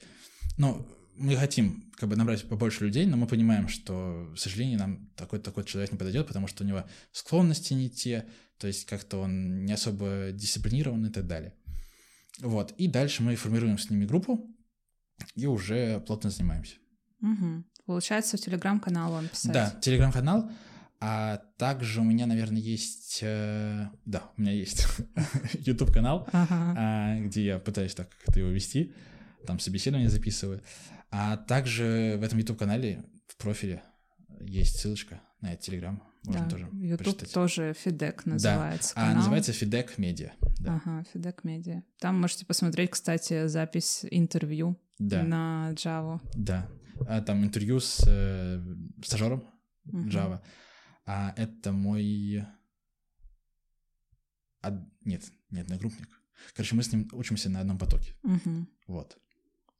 Ну, 0.57 0.87
мы 1.15 1.35
хотим 1.35 1.91
как 1.95 2.09
бы 2.09 2.15
набрать 2.15 2.47
побольше 2.47 2.85
людей, 2.85 3.05
но 3.05 3.17
мы 3.17 3.27
понимаем, 3.27 3.67
что, 3.67 4.31
к 4.35 4.39
сожалению, 4.39 4.79
нам 4.79 5.09
такой 5.15 5.39
такой 5.39 5.63
человек 5.63 5.91
не 5.91 5.97
подойдет, 5.97 6.27
потому 6.27 6.47
что 6.47 6.63
у 6.63 6.67
него 6.67 6.85
склонности 7.11 7.73
не 7.73 7.89
те, 7.89 8.25
то 8.57 8.67
есть 8.67 8.85
как-то 8.85 9.17
он 9.19 9.65
не 9.65 9.73
особо 9.73 10.31
дисциплинирован 10.31 11.05
и 11.05 11.09
так 11.09 11.27
далее. 11.27 11.53
Вот, 12.39 12.71
и 12.77 12.87
дальше 12.87 13.21
мы 13.23 13.35
формируем 13.35 13.77
с 13.77 13.89
ними 13.89 14.05
группу 14.05 14.49
и 15.35 15.45
уже 15.45 15.99
плотно 16.01 16.29
занимаемся. 16.29 16.75
Мгм. 17.19 17.65
Получается, 17.85 18.37
в 18.37 18.41
телеграм-канал 18.41 19.11
вам 19.11 19.27
писать. 19.27 19.51
Да, 19.51 19.69
телеграм-канал, 19.81 20.49
а 20.99 21.37
также 21.57 22.01
у 22.01 22.03
меня, 22.03 22.25
наверное, 22.25 22.61
есть... 22.61 23.19
э, 23.21 23.89
да, 24.05 24.31
у 24.37 24.41
меня 24.41 24.53
есть 24.53 24.87
YouTube-канал, 25.53 26.27
Ага. 26.31 26.75
а, 26.77 27.19
где 27.19 27.45
я 27.45 27.59
пытаюсь 27.59 27.93
так 27.93 28.09
как-то 28.23 28.39
его 28.39 28.49
вести, 28.49 28.93
там 29.45 29.59
собеседование 29.59 30.09
записываю. 30.09 30.61
А 31.11 31.37
также 31.37 32.15
в 32.19 32.23
этом 32.23 32.39
YouTube-канале 32.39 33.03
в 33.27 33.37
профиле 33.37 33.83
есть 34.41 34.77
ссылочка 34.79 35.21
на 35.41 35.53
этот 35.53 35.67
Telegram. 35.67 35.99
Можно 36.25 36.43
Да, 36.45 36.49
тоже 36.49 36.69
YouTube 36.73 36.97
прочитать. 37.03 37.33
тоже 37.33 37.73
Фидек 37.77 38.25
называется. 38.25 38.93
А 38.95 39.01
канал. 39.01 39.15
называется 39.17 39.51
Fidec 39.51 39.97
Media. 39.97 40.31
Да. 40.59 40.81
Ага, 40.83 41.03
Фидек 41.13 41.43
Медиа. 41.43 41.83
Там 41.99 42.19
можете 42.21 42.45
посмотреть, 42.45 42.91
кстати, 42.91 43.47
запись 43.47 44.05
интервью 44.09 44.79
Да, 44.99 45.23
на 45.23 45.71
Java. 45.73 46.21
да. 46.35 46.69
А 47.07 47.21
там 47.21 47.43
интервью 47.43 47.79
с 47.81 48.03
э, 48.07 48.61
стажером 49.03 49.43
Мгм. 49.85 50.07
Java. 50.09 50.41
А 51.05 51.33
это 51.35 51.73
мой... 51.73 52.45
од- 54.61 54.87
Нет, 55.03 55.23
не 55.49 55.59
одногруппник. 55.61 56.07
Короче, 56.55 56.75
мы 56.75 56.83
с 56.83 56.91
ним 56.93 57.09
учимся 57.11 57.49
на 57.49 57.59
одном 57.59 57.77
потоке. 57.77 58.13
Мгм. 58.23 58.67
Вот. 58.87 59.17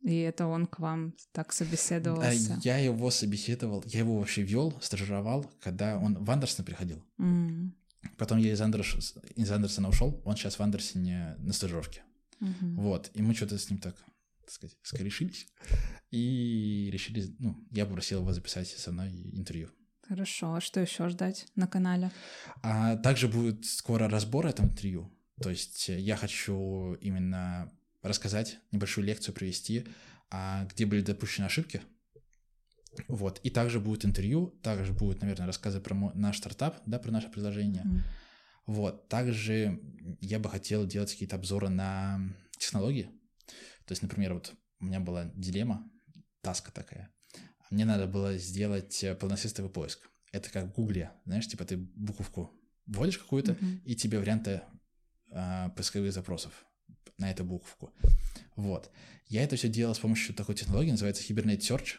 И 0.04 0.18
это 0.20 0.48
он 0.48 0.66
к 0.68 0.80
вам 0.80 1.14
так 1.32 1.50
А 1.50 1.54
собеседовался. 1.54 2.60
я 2.64 2.78
его 2.78 3.10
собеседовал, 3.10 3.84
я 3.88 4.00
его 4.00 4.18
вообще 4.20 4.42
вел, 4.44 4.78
стажировал, 4.82 5.50
когда 5.62 5.98
он 5.98 6.16
в 6.24 6.30
Андерсон 6.30 6.66
приходил. 6.66 7.04
М, 7.20 7.74
Потом 8.18 8.38
я 8.38 8.52
из, 8.52 8.60
Андерш- 8.62 9.18
из 9.36 9.50
Андерсона 9.50 9.88
ушел, 9.88 10.22
он 10.26 10.36
сейчас 10.36 10.60
в 10.60 10.62
Андерсоне 10.62 11.36
на 11.40 11.54
стажировке. 11.54 12.04
мгм. 12.42 12.76
Вот, 12.76 13.10
и 13.14 13.22
мы 13.22 13.34
что-то 13.34 13.58
с 13.58 13.70
ним 13.70 13.80
так, 13.80 13.96
так 14.42 14.52
сказать, 14.52 14.78
скорешились. 14.84 15.48
И 16.12 16.90
решили, 16.92 17.34
ну, 17.40 17.56
я 17.72 17.86
попросил 17.86 18.20
его 18.20 18.34
записать 18.34 18.68
со 18.68 18.92
мной 18.92 19.10
интервью. 19.34 19.70
Хорошо. 20.06 20.56
А 20.56 20.60
что 20.62 20.82
еще 20.82 21.08
ждать 21.08 21.48
на 21.56 21.66
канале? 21.68 22.12
А 22.62 22.98
также 22.98 23.30
будет 23.30 23.66
скоро 23.66 24.10
разбор 24.10 24.48
этого 24.48 24.66
интервью. 24.68 25.10
То 25.42 25.50
есть 25.50 25.88
я 25.88 26.18
хочу 26.18 26.96
именно 26.96 27.72
рассказать, 28.04 28.60
небольшую 28.72 29.06
лекцию 29.06 29.34
провести, 29.34 29.88
а, 30.30 30.66
где 30.66 30.86
были 30.86 31.02
допущены 31.02 31.46
ошибки. 31.46 31.82
Вот. 33.08 33.40
И 33.44 33.50
также 33.50 33.80
будет 33.80 34.06
интервью, 34.06 34.48
также 34.62 34.94
будут, 34.94 35.22
наверное, 35.22 35.48
рассказы 35.48 35.80
про 35.80 35.96
мо- 35.96 36.12
наш 36.14 36.38
стартап, 36.38 36.80
да, 36.86 37.00
про 37.00 37.12
наше 37.12 37.30
приложение. 37.30 37.82
М, 37.84 38.04
Вот. 38.66 39.10
Также 39.10 39.82
я 40.22 40.40
бы 40.40 40.50
хотел 40.50 40.86
делать 40.88 41.12
какие-то 41.12 41.36
обзоры 41.36 41.70
на 41.70 42.20
технологии. 42.58 43.10
То 43.86 43.92
есть, 43.92 44.02
например, 44.02 44.36
вот 44.36 44.54
у 44.80 44.86
меня 44.86 45.00
была 45.02 45.26
дилемма, 45.36 45.90
таска 46.42 46.72
такая. 46.72 47.14
Мне 47.70 47.84
надо 47.86 48.08
было 48.08 48.38
сделать 48.38 49.04
э, 49.04 49.16
полносистовый 49.16 49.70
поиск. 49.72 50.08
Это 50.32 50.50
как 50.50 50.66
в 50.66 50.74
Гугле, 50.74 51.12
знаешь, 51.26 51.48
типа 51.48 51.66
ты 51.66 51.76
буковку 51.78 52.52
вводишь 52.86 53.18
какую-то, 53.18 53.54
мгм. 53.54 53.82
и 53.86 53.96
тебе 53.96 54.20
варианты 54.20 54.62
а, 55.32 55.70
поисковых 55.70 56.14
запросов 56.14 56.66
на 57.18 57.32
эту 57.32 57.44
буковку. 57.44 57.94
Вот. 58.56 58.92
Я 59.28 59.44
это 59.44 59.56
все 59.56 59.70
делал 59.70 59.96
с 59.96 60.00
помощью 60.00 60.36
такой 60.36 60.56
технологии, 60.56 60.92
называется 60.92 61.24
Hibernate 61.24 61.60
Search. 61.60 61.96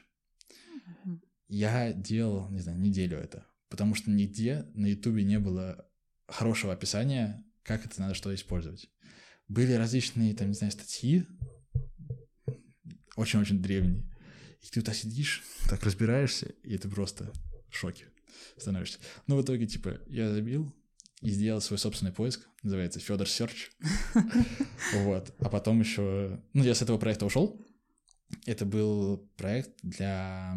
Я 1.48 1.92
делал, 1.92 2.48
не 2.50 2.60
знаю, 2.60 2.78
неделю 2.78 3.18
это, 3.18 3.46
потому 3.68 3.94
что 3.94 4.10
нигде 4.10 4.66
на 4.74 4.86
Ютубе 4.86 5.24
не 5.24 5.38
было 5.38 5.88
хорошего 6.26 6.72
описания, 6.72 7.44
как 7.62 7.84
это 7.84 8.00
надо 8.00 8.14
что 8.14 8.34
использовать. 8.34 8.90
Были 9.48 9.72
различные, 9.72 10.34
там, 10.34 10.48
не 10.48 10.54
знаю, 10.54 10.72
статьи, 10.72 11.26
очень-очень 13.16 13.62
древние. 13.62 14.04
И 14.62 14.66
ты 14.70 14.80
так 14.80 14.94
сидишь, 14.94 15.42
так 15.68 15.82
разбираешься, 15.82 16.46
и 16.62 16.76
ты 16.78 16.88
просто 16.88 17.32
в 17.68 17.76
шоке 17.76 18.06
становишься. 18.56 18.98
Но 19.26 19.36
в 19.36 19.42
итоге, 19.42 19.66
типа, 19.66 20.00
я 20.06 20.32
забил 20.32 20.72
и 21.24 21.30
сделал 21.30 21.62
свой 21.62 21.78
собственный 21.78 22.12
поиск, 22.12 22.46
называется 22.62 23.00
Федор 23.00 23.26
Search. 23.26 23.70
Вот. 24.94 25.34
А 25.38 25.48
потом 25.48 25.80
еще... 25.80 26.38
Ну, 26.52 26.62
я 26.62 26.74
с 26.74 26.82
этого 26.82 26.98
проекта 26.98 27.24
ушел. 27.24 27.58
Это 28.44 28.66
был 28.66 29.26
проект 29.36 29.72
для 29.82 30.54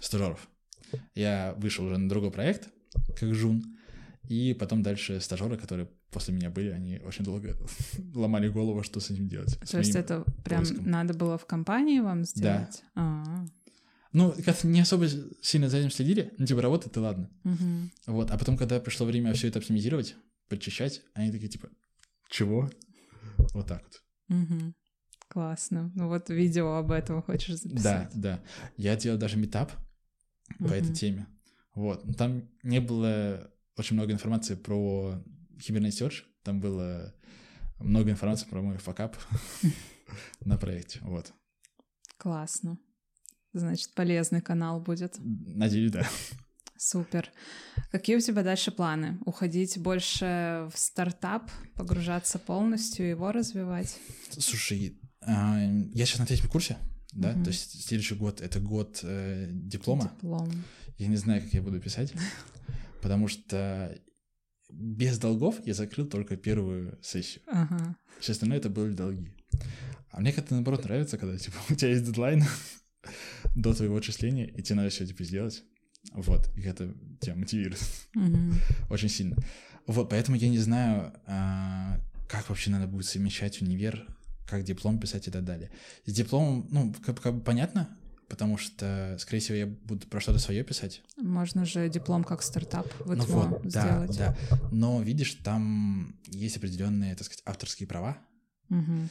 стажеров. 0.00 0.48
Я 1.16 1.54
вышел 1.58 1.84
уже 1.84 1.98
на 1.98 2.08
другой 2.08 2.30
проект, 2.30 2.68
как 3.18 3.34
Жун, 3.34 3.76
и 4.28 4.54
потом 4.54 4.82
дальше 4.84 5.20
стажеры, 5.20 5.58
которые 5.58 5.88
после 6.12 6.32
меня 6.32 6.50
были, 6.50 6.70
они 6.70 7.00
очень 7.04 7.24
долго 7.24 7.56
ломали 8.14 8.48
голову, 8.48 8.84
что 8.84 9.00
с 9.00 9.10
этим 9.10 9.28
делать. 9.28 9.58
То 9.68 9.78
есть 9.78 9.96
это 9.96 10.24
прям 10.44 10.60
поиском. 10.60 10.88
надо 10.88 11.14
было 11.14 11.38
в 11.38 11.46
компании 11.46 11.98
вам 11.98 12.24
сделать? 12.24 12.84
Да. 12.94 13.02
А-а-а. 13.02 13.46
Ну, 14.12 14.34
как 14.44 14.62
не 14.64 14.80
особо 14.80 15.08
сильно 15.40 15.68
за 15.68 15.78
этим 15.78 15.90
следили, 15.90 16.34
ну, 16.38 16.46
типа, 16.46 16.60
работает, 16.60 16.96
и 16.96 17.00
ладно. 17.00 17.30
Угу. 17.44 18.14
Вот, 18.14 18.30
а 18.30 18.38
потом, 18.38 18.56
когда 18.58 18.78
пришло 18.78 19.06
время 19.06 19.32
все 19.32 19.48
это 19.48 19.58
оптимизировать, 19.58 20.16
подчищать, 20.48 21.02
они 21.14 21.32
такие, 21.32 21.48
типа, 21.48 21.68
чего? 22.28 22.70
Вот 23.54 23.66
так 23.66 23.82
вот. 23.82 24.02
Угу. 24.38 24.74
Классно. 25.28 25.90
Ну 25.94 26.08
вот 26.08 26.28
видео 26.28 26.74
об 26.74 26.92
этом 26.92 27.22
хочешь 27.22 27.56
записать. 27.56 28.10
Да, 28.14 28.38
да. 28.38 28.42
Я 28.76 28.96
делал 28.96 29.18
даже 29.18 29.38
метап 29.38 29.72
угу. 30.58 30.68
по 30.68 30.72
этой 30.74 30.94
теме. 30.94 31.26
Вот. 31.74 32.04
Там 32.16 32.48
не 32.62 32.80
было 32.80 33.50
очень 33.76 33.96
много 33.96 34.12
информации 34.12 34.54
про 34.54 35.22
Hibernate 35.56 35.88
Search. 35.88 36.24
Там 36.42 36.60
было 36.60 37.14
много 37.78 38.10
информации 38.10 38.46
про 38.46 38.60
мой 38.60 38.76
факап 38.76 39.16
на 40.44 40.58
проекте. 40.58 41.00
Вот. 41.02 41.32
Классно. 42.18 42.78
Значит, 43.52 43.94
полезный 43.94 44.40
канал 44.40 44.80
будет. 44.80 45.16
Надеюсь, 45.18 45.92
да. 45.92 46.08
Супер. 46.76 47.30
Какие 47.90 48.16
у 48.16 48.20
тебя 48.20 48.42
дальше 48.42 48.72
планы? 48.72 49.18
Уходить 49.24 49.78
больше 49.78 50.68
в 50.74 50.78
стартап, 50.78 51.50
погружаться 51.76 52.38
полностью, 52.38 53.08
его 53.08 53.30
развивать? 53.30 53.98
Слушай, 54.30 54.98
а, 55.20 55.60
я 55.92 56.06
сейчас 56.06 56.18
на 56.18 56.26
третьем 56.26 56.48
курсе, 56.48 56.76
да, 57.12 57.30
угу. 57.30 57.44
то 57.44 57.50
есть 57.50 57.84
следующий 57.84 58.16
год 58.16 58.40
это 58.40 58.58
год 58.58 59.00
э, 59.04 59.48
диплома. 59.52 60.10
Диплом. 60.14 60.50
Я 60.98 61.06
не 61.06 61.16
знаю, 61.16 61.42
как 61.42 61.52
я 61.54 61.62
буду 61.62 61.80
писать, 61.80 62.12
потому 63.00 63.28
что 63.28 63.96
без 64.70 65.18
долгов 65.18 65.64
я 65.64 65.74
закрыл 65.74 66.06
только 66.06 66.36
первую 66.36 66.98
сессию. 67.02 67.44
Ага. 67.46 67.96
Все 68.18 68.32
остальное 68.32 68.58
это 68.58 68.70
были 68.70 68.92
долги. 68.92 69.32
А 70.10 70.20
мне 70.20 70.32
как-то 70.32 70.54
наоборот 70.54 70.84
нравится, 70.84 71.18
когда 71.18 71.38
типа 71.38 71.56
у 71.70 71.74
тебя 71.74 71.90
есть 71.90 72.04
дедлайн 72.04 72.44
до 73.54 73.74
твоего 73.74 73.96
отчисления, 73.96 74.46
и 74.46 74.62
тебе 74.62 74.76
надо 74.76 74.90
все 74.90 75.06
типа 75.06 75.24
сделать. 75.24 75.62
Вот, 76.12 76.50
и 76.56 76.62
это 76.62 76.94
тебя 77.20 77.34
мотивирует 77.36 77.80
очень 78.90 79.08
сильно. 79.08 79.36
Вот, 79.86 80.10
поэтому 80.10 80.36
я 80.36 80.48
не 80.48 80.58
знаю, 80.58 81.12
а, 81.26 82.00
как 82.28 82.48
вообще 82.48 82.70
надо 82.70 82.86
будет 82.86 83.06
совмещать 83.06 83.60
универ, 83.62 84.06
как 84.46 84.64
диплом 84.64 84.98
писать 84.98 85.28
и 85.28 85.30
так 85.30 85.44
далее. 85.44 85.70
С 86.04 86.12
дипломом, 86.12 86.66
ну, 86.70 86.94
как, 87.04 87.20
как 87.20 87.34
бы 87.34 87.40
понятно, 87.40 87.96
потому 88.28 88.56
что, 88.58 89.16
скорее 89.18 89.40
всего, 89.40 89.56
я 89.56 89.66
буду 89.66 90.06
про 90.06 90.20
что-то 90.20 90.38
свое 90.38 90.64
писать. 90.64 91.02
Можно 91.18 91.64
же 91.64 91.88
диплом 91.88 92.24
как 92.24 92.42
стартап 92.42 92.86
в 93.00 93.14
ну 93.14 93.24
вот, 93.24 93.64
сделать. 93.64 94.16
Да, 94.16 94.36
да. 94.50 94.58
Но 94.70 95.02
видишь, 95.02 95.34
там 95.44 96.16
есть 96.26 96.56
определенные, 96.56 97.14
так 97.14 97.26
сказать, 97.26 97.42
авторские 97.44 97.86
права. 97.86 98.18
Угу. 98.70 99.08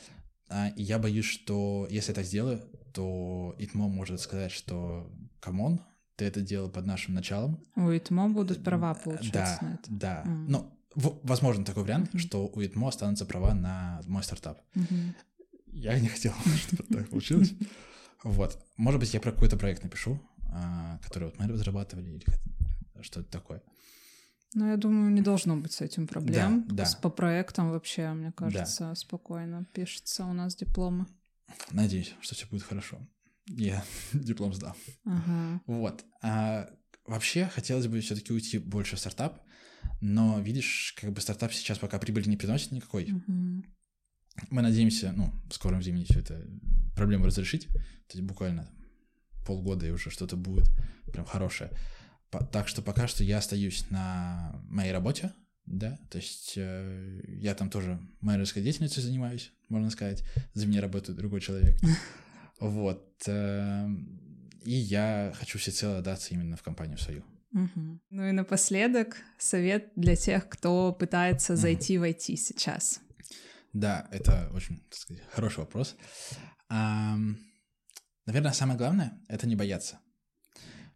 А, 0.52 0.68
и 0.76 0.84
я 0.84 1.00
боюсь, 1.00 1.26
что 1.26 1.88
если 1.90 2.12
я 2.12 2.16
так 2.16 2.26
сделаю, 2.26 2.62
то 2.94 3.56
ИТМО 3.58 3.88
может 3.88 4.20
сказать, 4.20 4.52
что 4.52 5.10
come 5.40 5.63
on, 5.63 5.80
ты 6.18 6.26
это 6.26 6.42
делал 6.42 6.70
под 6.70 6.86
нашим 6.86 7.14
началом. 7.14 7.64
У 7.78 7.90
ИТМО 7.90 8.30
будут 8.30 8.64
права, 8.64 8.94
получается, 8.94 9.58
да, 9.62 9.68
на 9.68 9.74
это. 9.74 9.84
Да, 9.90 10.24
mm. 10.26 10.46
ну, 10.50 10.72
возможно 10.96 11.64
такой 11.64 11.84
вариант, 11.84 12.14
mm-hmm. 12.14 12.20
что 12.20 12.48
у 12.48 12.62
ИТМО 12.62 12.90
останутся 12.90 13.26
права 13.26 13.54
на 13.54 14.02
мой 14.08 14.24
стартап. 14.24 14.62
Mm-hmm. 14.76 15.16
Я 15.68 15.98
не 15.98 16.10
хотел, 16.10 16.34
чтобы 16.68 16.84
так 16.84 17.10
получилось. 17.10 17.54
Вот. 18.24 18.62
Может 18.76 19.00
быть, 19.00 19.14
я 19.14 19.22
про 19.22 19.32
какой-то 19.32 19.56
проект 19.58 19.84
напишу, 19.84 20.20
а, 20.52 21.00
который 21.02 21.26
вот 21.30 21.40
мы 21.40 21.48
разрабатывали 21.48 22.10
или 22.10 22.26
что-то 23.02 23.32
такое. 23.32 23.64
Ну, 24.54 24.70
я 24.70 24.78
думаю, 24.78 25.12
не 25.12 25.22
должно 25.22 25.56
быть 25.56 25.72
с 25.72 25.82
этим 25.82 26.08
проблем. 26.08 26.66
Да, 26.68 26.84
да. 26.84 27.00
По 27.02 27.10
проектам 27.10 27.72
вообще, 27.72 28.12
мне 28.12 28.32
кажется, 28.32 28.90
да. 28.90 28.96
спокойно 28.96 29.66
пишется 29.74 30.26
у 30.26 30.34
нас 30.34 30.56
дипломы. 30.56 31.06
Надеюсь, 31.72 32.14
что 32.22 32.36
все 32.36 32.46
будет 32.48 32.64
хорошо. 32.64 33.00
Я 33.48 33.84
диплом 34.14 34.54
сдал. 34.54 34.76
Ага. 35.06 35.62
Вот. 35.68 36.04
А, 36.22 36.70
вообще, 37.06 37.46
хотелось 37.46 37.88
бы 37.88 38.00
все-таки 38.02 38.34
уйти 38.34 38.58
больше 38.58 38.98
в 38.98 39.00
стартап, 39.00 39.42
но 40.02 40.40
видишь, 40.40 40.96
как 41.00 41.12
бы 41.12 41.22
стартап 41.22 41.54
сейчас 41.54 41.80
пока 41.80 41.98
прибыли 42.00 42.30
не 42.30 42.38
приносит 42.38 42.72
никакой. 42.72 43.12
Угу. 43.12 43.64
Мы 44.50 44.62
надеемся, 44.62 45.14
ну, 45.16 45.32
в 45.50 45.54
скором 45.54 45.80
времени 45.80 46.06
все 46.06 46.20
это 46.20 46.46
проблему 46.96 47.26
разрешить. 47.26 47.68
То 47.68 48.18
есть 48.18 48.24
буквально 48.24 48.70
полгода 49.46 49.86
и 49.86 49.92
уже 49.92 50.10
что-то 50.10 50.36
будет 50.36 50.70
прям 51.12 51.26
хорошее. 51.26 51.72
Так 52.52 52.68
что 52.68 52.82
пока 52.82 53.08
что 53.08 53.24
я 53.24 53.40
остаюсь 53.40 53.90
на 53.90 54.62
моей 54.70 54.94
работе, 54.94 55.34
да, 55.66 56.00
то 56.10 56.18
есть 56.18 56.54
э, 56.56 57.22
я 57.26 57.54
там 57.56 57.70
тоже 57.70 58.00
менеджерской 58.22 58.64
деятельностью 58.64 59.04
занимаюсь, 59.04 59.52
можно 59.70 59.90
сказать, 59.90 60.24
за 60.54 60.68
меня 60.68 60.82
работает 60.82 61.18
другой 61.18 61.42
человек. 61.42 61.76
Вот. 62.60 63.24
Э, 63.26 63.88
и 64.64 64.74
я 64.74 65.34
хочу 65.36 65.58
всецело 65.58 65.98
отдаться 65.98 66.32
именно 66.32 66.56
в 66.56 66.62
компанию 66.62 67.00
свою. 67.00 67.24
Угу. 67.54 68.00
Ну 68.12 68.24
и 68.28 68.32
напоследок 68.32 69.18
совет 69.40 69.92
для 69.96 70.16
тех, 70.16 70.48
кто 70.48 70.94
пытается 70.94 71.56
зайти 71.56 71.98
угу. 71.98 72.06
в 72.06 72.10
IT 72.10 72.36
сейчас. 72.36 73.02
Да, 73.74 74.08
это 74.12 74.48
очень, 74.54 74.78
так 74.92 74.94
сказать, 74.94 75.24
хороший 75.32 75.62
вопрос. 75.62 75.96
А, 76.70 77.18
наверное, 78.28 78.52
самое 78.52 78.78
главное— 78.78 79.20
это 79.28 79.48
не 79.48 79.56
бояться 79.56 80.00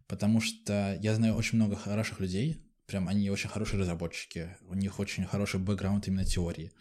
потому 0.06 0.40
что 0.40 0.98
я 1.00 1.14
знаю 1.14 1.34
очень 1.34 1.56
много 1.56 1.76
хороших 1.76 2.20
людей, 2.20 2.62
прям 2.86 3.08
они 3.08 3.30
очень 3.30 3.48
хорошие 3.48 3.80
разработчики, 3.80 4.56
у 4.62 4.74
них 4.74 4.98
очень 4.98 5.24
хороший 5.24 5.60
бэкграунд 5.60 6.06
именно 6.08 6.24
теории, 6.24 6.72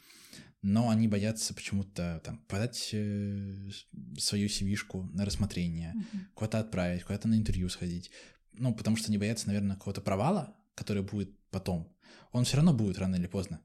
но 0.62 0.90
они 0.90 1.08
боятся 1.08 1.54
почему-то 1.54 2.22
там 2.24 2.40
подать 2.48 2.90
э, 2.94 3.70
свою 4.18 4.48
cv 4.48 5.12
на 5.14 5.26
рассмотрение, 5.26 5.94
mm-hmm. 5.96 6.20
куда-то 6.34 6.60
отправить, 6.60 7.04
куда-то 7.04 7.28
на 7.28 7.36
интервью 7.36 7.70
сходить, 7.70 8.12
ну, 8.54 8.74
потому 8.74 8.98
что 8.98 9.10
они 9.10 9.18
боятся, 9.18 9.48
наверное, 9.48 9.76
какого-то 9.76 10.02
провала, 10.02 10.56
который 10.76 11.04
будет 11.04 11.38
потом. 11.50 11.94
Он 12.32 12.46
все 12.46 12.58
равно 12.58 12.74
будет 12.74 12.98
рано 12.98 13.16
или 13.16 13.28
поздно. 13.28 13.62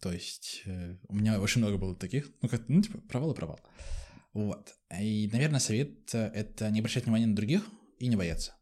То 0.00 0.12
есть 0.12 0.62
э, 0.64 0.96
у 1.08 1.14
меня 1.14 1.40
очень 1.40 1.60
много 1.60 1.76
было 1.76 1.94
таких, 1.94 2.30
ну, 2.42 2.48
как, 2.48 2.68
ну, 2.68 2.80
типа, 2.80 2.98
провал 2.98 3.32
и 3.32 3.36
провал. 3.36 3.60
Вот. 4.32 4.74
И, 5.00 5.28
наверное, 5.32 5.60
совет— 5.60 6.10
это 6.14 6.70
не 6.70 6.80
обращать 6.80 7.04
внимания 7.04 7.26
на 7.26 7.36
других, 7.36 7.66
и 7.98 8.08
не 8.08 8.16
бояться. 8.16 8.56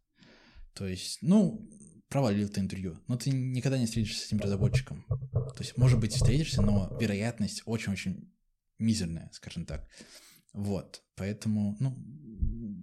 То 0.75 0.87
есть, 0.87 1.19
ну, 1.23 1.69
провалил 2.09 2.49
ты 2.49 2.61
интервью, 2.61 2.99
но 3.09 3.17
ты 3.17 3.31
никогда 3.31 3.79
не 3.79 3.87
встретишься 3.87 4.23
с 4.23 4.27
этим 4.27 4.41
разработчиком. 4.41 5.05
То 5.33 5.61
есть, 5.61 5.77
может 5.77 6.01
быть, 6.01 6.13
встретишься, 6.13 6.63
но 6.63 6.97
вероятность 7.01 7.63
очень-очень 7.67 8.33
мизерная, 8.79 9.31
скажем 9.33 9.67
так. 9.67 9.89
Вот, 10.53 11.03
поэтому, 11.17 11.77
ну, 11.81 11.97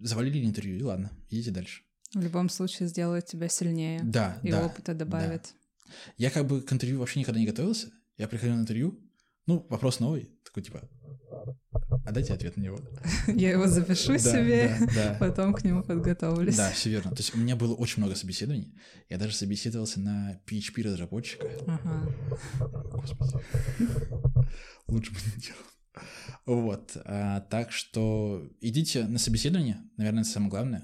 завалили 0.02 0.46
интервью, 0.46 0.78
и 0.78 0.84
ладно, 0.84 1.12
идите 1.30 1.52
дальше. 1.52 1.84
В 2.14 2.22
любом 2.22 2.50
случае 2.50 2.90
сделает 2.90 3.26
тебя 3.26 3.48
сильнее. 3.48 4.02
Да, 4.04 4.38
и 4.44 4.52
да. 4.52 4.66
опыта 4.66 4.94
добавит. 4.94 5.44
Да. 5.44 5.92
Я 6.18 6.30
как 6.30 6.48
бы 6.48 6.62
к 6.62 6.74
интервью 6.74 7.00
вообще 7.00 7.20
никогда 7.20 7.40
не 7.40 7.46
готовился. 7.46 7.90
Я 8.18 8.28
приходил 8.28 8.56
на 8.56 8.62
интервью, 8.62 9.00
ну, 9.46 9.66
вопрос 9.70 10.00
новый, 10.00 10.30
такой 10.44 10.64
типа, 10.64 10.90
а 12.12 12.14
дайте 12.14 12.34
ответ 12.34 12.58
на 12.58 12.62
него. 12.62 12.80
Я 13.28 13.52
его 13.52 13.68
запишу 13.68 14.18
себе, 14.18 14.78
потом 15.20 15.54
к 15.54 15.64
нему 15.64 15.82
подготовлюсь. 15.82 16.58
Да, 16.58 16.70
все 16.72 16.90
верно. 16.90 17.12
То 17.12 17.18
есть 17.18 17.34
у 17.34 17.38
меня 17.38 17.56
было 17.56 17.74
очень 17.74 18.02
много 18.02 18.16
собеседований. 18.16 18.74
Я 19.10 19.18
даже 19.18 19.34
собеседовался 19.34 20.02
на 20.02 20.42
PHP-разработчика. 20.46 21.48
Ага. 21.68 22.14
Господи. 22.92 23.38
Лучше 24.88 25.12
бы 25.12 25.18
не 25.36 25.42
делал. 25.42 26.06
Вот. 26.46 26.98
А, 27.06 27.40
так 27.42 27.72
что 27.72 28.46
идите 28.60 29.08
на 29.08 29.18
собеседование. 29.18 29.82
Наверное, 29.96 30.24
это 30.24 30.32
самое 30.32 30.52
главное. 30.52 30.84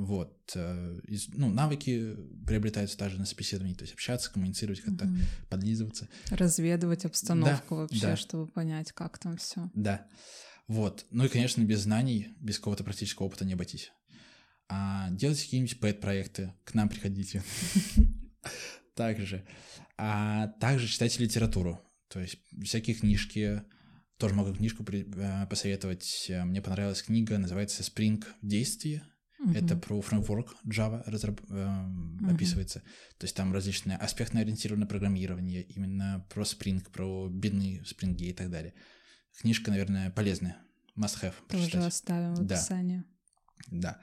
Вот. 0.00 0.52
Э, 0.54 0.98
из, 1.06 1.28
ну, 1.28 1.50
навыки 1.50 2.16
приобретаются 2.46 2.96
также 2.96 3.18
на 3.18 3.26
собеседовании, 3.26 3.74
то 3.74 3.82
есть 3.82 3.92
общаться, 3.92 4.32
коммуницировать, 4.32 4.80
как-то 4.80 5.04
угу. 5.04 5.14
подлизываться. 5.50 6.08
Разведывать 6.30 7.04
обстановку 7.04 7.74
да, 7.74 7.80
вообще, 7.82 8.00
да. 8.00 8.16
чтобы 8.16 8.46
понять, 8.50 8.92
как 8.92 9.18
там 9.18 9.36
все. 9.36 9.70
Да. 9.74 10.06
Вот. 10.68 11.04
Ну 11.10 11.26
и, 11.26 11.28
конечно, 11.28 11.62
без 11.62 11.80
знаний, 11.80 12.28
без 12.40 12.58
какого-то 12.58 12.82
практического 12.82 13.26
опыта 13.26 13.44
не 13.44 13.52
обойтись. 13.52 13.92
А 14.70 15.10
делайте 15.10 15.44
какие-нибудь 15.44 15.78
пэт-проекты, 15.80 16.54
к 16.64 16.72
нам 16.72 16.88
приходите. 16.88 17.42
Также. 18.94 19.44
А 19.98 20.46
также 20.60 20.88
читайте 20.88 21.22
литературу. 21.22 21.78
То 22.08 22.20
есть 22.20 22.38
всякие 22.64 22.96
книжки, 22.96 23.62
тоже 24.16 24.34
могу 24.34 24.54
книжку 24.54 24.82
э, 24.90 25.46
посоветовать. 25.46 26.30
Мне 26.44 26.62
понравилась 26.62 27.02
книга, 27.02 27.36
называется 27.36 27.82
«Spring 27.82 28.24
в 28.40 28.46
действии». 28.46 29.02
Uh-huh. 29.40 29.56
Это 29.56 29.76
про 29.76 30.00
фреймворк 30.02 30.54
Java 30.66 31.02
разраб, 31.06 31.40
э, 31.48 31.54
uh-huh. 31.54 32.34
описывается. 32.34 32.80
То 33.18 33.24
есть 33.24 33.34
там 33.34 33.52
различные 33.54 33.96
аспектно-ориентированное 33.96 34.86
программирование, 34.86 35.62
именно 35.62 36.26
про 36.28 36.42
Spring, 36.42 36.86
про 36.90 37.28
бедные 37.28 37.80
Spring 37.82 38.16
и 38.18 38.32
так 38.34 38.50
далее. 38.50 38.74
Книжка, 39.40 39.70
наверное, 39.70 40.10
полезная. 40.10 40.58
Must 40.96 41.22
have. 41.22 41.34
Тоже 41.48 41.64
прочитать. 41.64 41.86
оставим 41.86 42.34
в 42.34 42.40
описании. 42.42 43.04
Да. 43.70 43.80
да. 43.80 44.00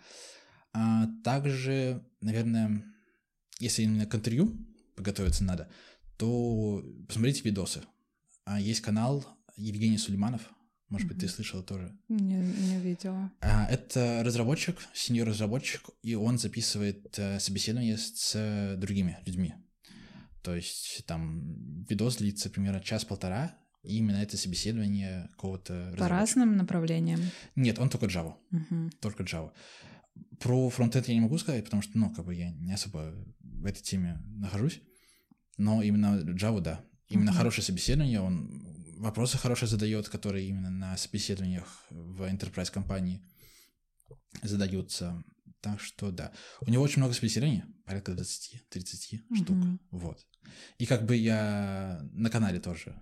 А 0.74 1.08
также, 1.24 2.04
наверное, 2.22 2.84
если 3.60 3.84
именно 3.84 4.06
к 4.06 4.16
интервью 4.16 4.58
подготовиться 4.96 5.44
надо, 5.44 5.70
то 6.18 6.84
посмотрите 7.08 7.44
видосы. 7.44 7.84
А 8.46 8.60
есть 8.60 8.82
канал 8.82 9.26
Евгений 9.56 9.98
Сулейманов, 9.98 10.50
может 10.90 11.08
быть, 11.08 11.20
ты 11.20 11.28
слышала 11.28 11.64
тоже? 11.64 11.98
Не, 12.08 12.38
не 12.38 12.80
видела. 12.80 13.32
А, 13.42 13.66
это 13.66 14.22
разработчик, 14.24 14.78
сеньор-разработчик, 14.94 15.82
и 16.02 16.16
он 16.16 16.38
записывает 16.38 17.18
э, 17.20 17.40
собеседование 17.40 17.98
с 17.98 18.76
другими 18.78 19.18
людьми. 19.26 19.54
То 20.44 20.56
есть 20.56 21.04
там 21.06 21.84
видос 21.90 22.18
длится 22.18 22.50
примерно 22.50 22.80
час-полтора, 22.80 23.58
и 23.84 23.98
именно 23.98 24.18
это 24.18 24.38
собеседование 24.38 25.28
какого-то 25.32 25.94
По 25.98 26.08
разным 26.08 26.56
направлениям? 26.56 27.20
Нет, 27.56 27.80
он 27.80 27.90
только 27.90 28.06
Java. 28.06 28.36
Угу. 28.52 28.92
Только 29.02 29.24
Java. 29.24 29.52
Про 30.40 30.70
фронтенд 30.70 31.08
я 31.08 31.14
не 31.14 31.22
могу 31.22 31.38
сказать, 31.38 31.64
потому 31.66 31.82
что, 31.82 31.98
ну, 31.98 32.14
как 32.14 32.26
бы 32.26 32.34
я 32.34 32.52
не 32.52 32.74
особо 32.74 33.14
в 33.42 33.66
этой 33.66 33.82
теме 33.82 34.22
нахожусь. 34.26 34.82
Но 35.58 35.82
именно 35.82 36.22
Java, 36.22 36.62
да. 36.62 36.86
Именно 37.10 37.32
угу. 37.32 37.38
хорошее 37.38 37.64
собеседование, 37.64 38.22
он 38.22 38.67
вопросы 38.98 39.38
хорошие 39.38 39.70
задает, 39.70 40.10
которые 40.10 40.48
именно 40.48 40.70
на 40.70 40.98
собеседованиях 40.98 41.86
в 41.90 42.22
enterprise 42.24 42.72
компании 42.72 43.24
задаются. 44.44 45.24
Так 45.62 45.80
что 45.80 46.12
да. 46.12 46.32
У 46.62 46.70
него 46.70 46.84
очень 46.84 47.02
много 47.02 47.14
собеседований, 47.14 47.64
порядка 47.86 48.12
20-30 48.12 48.22
mm-hmm. 48.74 49.36
штук. 49.36 49.58
Вот. 49.92 50.26
И 50.78 50.86
как 50.86 51.06
бы 51.06 51.16
я 51.16 52.00
на 52.12 52.30
канале 52.30 52.60
тоже 52.60 53.02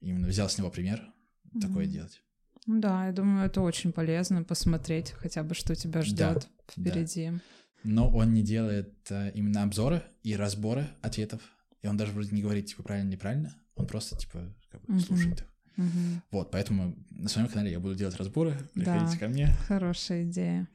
именно 0.00 0.28
взял 0.28 0.48
с 0.48 0.58
него 0.58 0.70
пример 0.70 1.00
mm-hmm. 1.00 1.60
такое 1.60 1.86
делать. 1.86 2.20
Да, 2.66 3.06
я 3.06 3.12
думаю, 3.12 3.46
это 3.46 3.60
очень 3.60 3.92
полезно 3.92 4.42
посмотреть 4.42 5.10
хотя 5.10 5.42
бы, 5.42 5.54
что 5.54 5.74
тебя 5.74 6.02
ждет 6.02 6.16
да, 6.16 6.40
впереди. 6.70 7.30
Да. 7.30 7.40
Но 7.84 8.10
он 8.10 8.32
не 8.32 8.42
делает 8.42 8.94
а, 9.10 9.28
именно 9.28 9.62
обзоры 9.62 10.02
и 10.22 10.34
разборы 10.34 10.88
ответов. 11.02 11.42
И 11.82 11.86
он 11.86 11.98
даже 11.98 12.12
вроде 12.12 12.34
не 12.34 12.40
говорит, 12.40 12.66
типа, 12.66 12.82
правильно-неправильно. 12.82 13.54
Он 13.76 13.86
просто, 13.86 14.16
типа, 14.16 14.52
как 14.70 14.82
бы, 14.82 15.00
слушает 15.00 15.40
их. 15.40 15.54
Угу. 15.76 16.22
Вот, 16.30 16.50
поэтому 16.50 16.94
на 17.10 17.28
своем 17.28 17.48
канале 17.48 17.72
я 17.72 17.80
буду 17.80 17.94
делать 17.94 18.16
разборы. 18.16 18.56
Приходите 18.74 19.12
да, 19.12 19.18
ко 19.18 19.28
мне. 19.28 19.48
Хорошая 19.66 20.22
идея. 20.22 20.68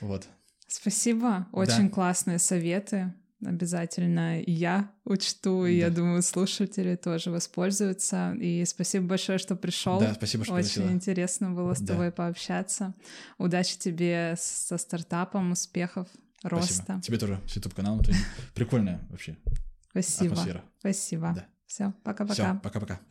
Вот. 0.00 0.28
Спасибо. 0.68 1.48
Очень 1.52 1.88
да. 1.88 1.94
классные 1.94 2.38
советы. 2.38 3.12
Обязательно 3.44 4.40
я 4.40 4.90
учту, 5.04 5.62
да. 5.62 5.68
и 5.68 5.76
я 5.76 5.90
думаю, 5.90 6.22
слушатели 6.22 6.96
тоже 6.96 7.30
воспользуются. 7.30 8.34
И 8.40 8.64
спасибо 8.64 9.06
большое, 9.06 9.38
что 9.38 9.54
пришел. 9.54 10.00
Да, 10.00 10.14
спасибо, 10.14 10.44
что 10.44 10.54
Очень 10.54 10.64
просила. 10.64 10.92
интересно 10.92 11.50
было 11.50 11.74
с 11.74 11.80
да. 11.80 11.92
тобой 11.92 12.10
пообщаться. 12.10 12.94
Удачи 13.36 13.76
тебе 13.76 14.34
со 14.38 14.78
стартапом, 14.78 15.52
успехов, 15.52 16.08
спасибо. 16.38 16.60
роста. 16.60 17.00
Тебе 17.02 17.18
тоже 17.18 17.40
с 17.46 17.56
YouTube-каналом. 17.56 18.00
Прикольная 18.54 19.00
вообще 19.10 19.36
Спасибо. 19.90 20.32
атмосфера. 20.32 20.64
Спасибо. 20.78 21.32
Да. 21.36 21.46
Все, 21.66 21.92
пока-пока. 22.02 22.34
Все, 22.34 22.60
пока-пока. 22.62 23.00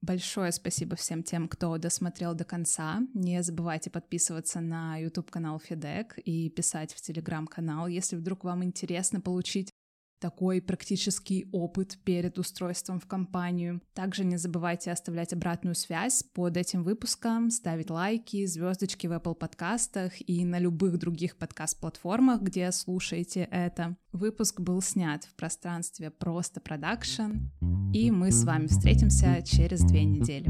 Большое 0.00 0.52
спасибо 0.52 0.96
всем 0.96 1.22
тем, 1.22 1.48
кто 1.48 1.76
досмотрел 1.76 2.34
до 2.34 2.44
конца. 2.44 3.00
Не 3.14 3.42
забывайте 3.42 3.90
подписываться 3.90 4.60
на 4.60 4.96
YouTube-канал 4.96 5.60
Фидек 5.60 6.18
и 6.18 6.48
писать 6.48 6.94
в 6.94 6.96
Telegram-канал, 6.96 7.88
если 7.88 8.16
вдруг 8.16 8.44
вам 8.44 8.64
интересно 8.64 9.20
получить 9.20 9.70
такой 10.18 10.60
практический 10.60 11.48
опыт 11.52 11.98
перед 12.04 12.38
устройством 12.38 13.00
в 13.00 13.06
компанию. 13.06 13.80
Также 13.94 14.24
не 14.24 14.36
забывайте 14.36 14.90
оставлять 14.90 15.32
обратную 15.32 15.74
связь 15.74 16.22
под 16.22 16.56
этим 16.56 16.82
выпуском, 16.82 17.50
ставить 17.50 17.90
лайки, 17.90 18.46
звездочки 18.46 19.06
в 19.06 19.12
Apple 19.12 19.34
подкастах 19.34 20.12
и 20.28 20.44
на 20.44 20.58
любых 20.58 20.98
других 20.98 21.36
подкаст-платформах, 21.36 22.42
где 22.42 22.70
слушаете 22.72 23.48
это. 23.50 23.96
Выпуск 24.12 24.60
был 24.60 24.82
снят 24.82 25.24
в 25.24 25.34
пространстве 25.34 26.10
Просто 26.10 26.60
Продакшн, 26.60 27.48
и 27.92 28.10
мы 28.10 28.32
с 28.32 28.44
вами 28.44 28.66
встретимся 28.66 29.42
через 29.42 29.82
две 29.82 30.04
недели. 30.04 30.48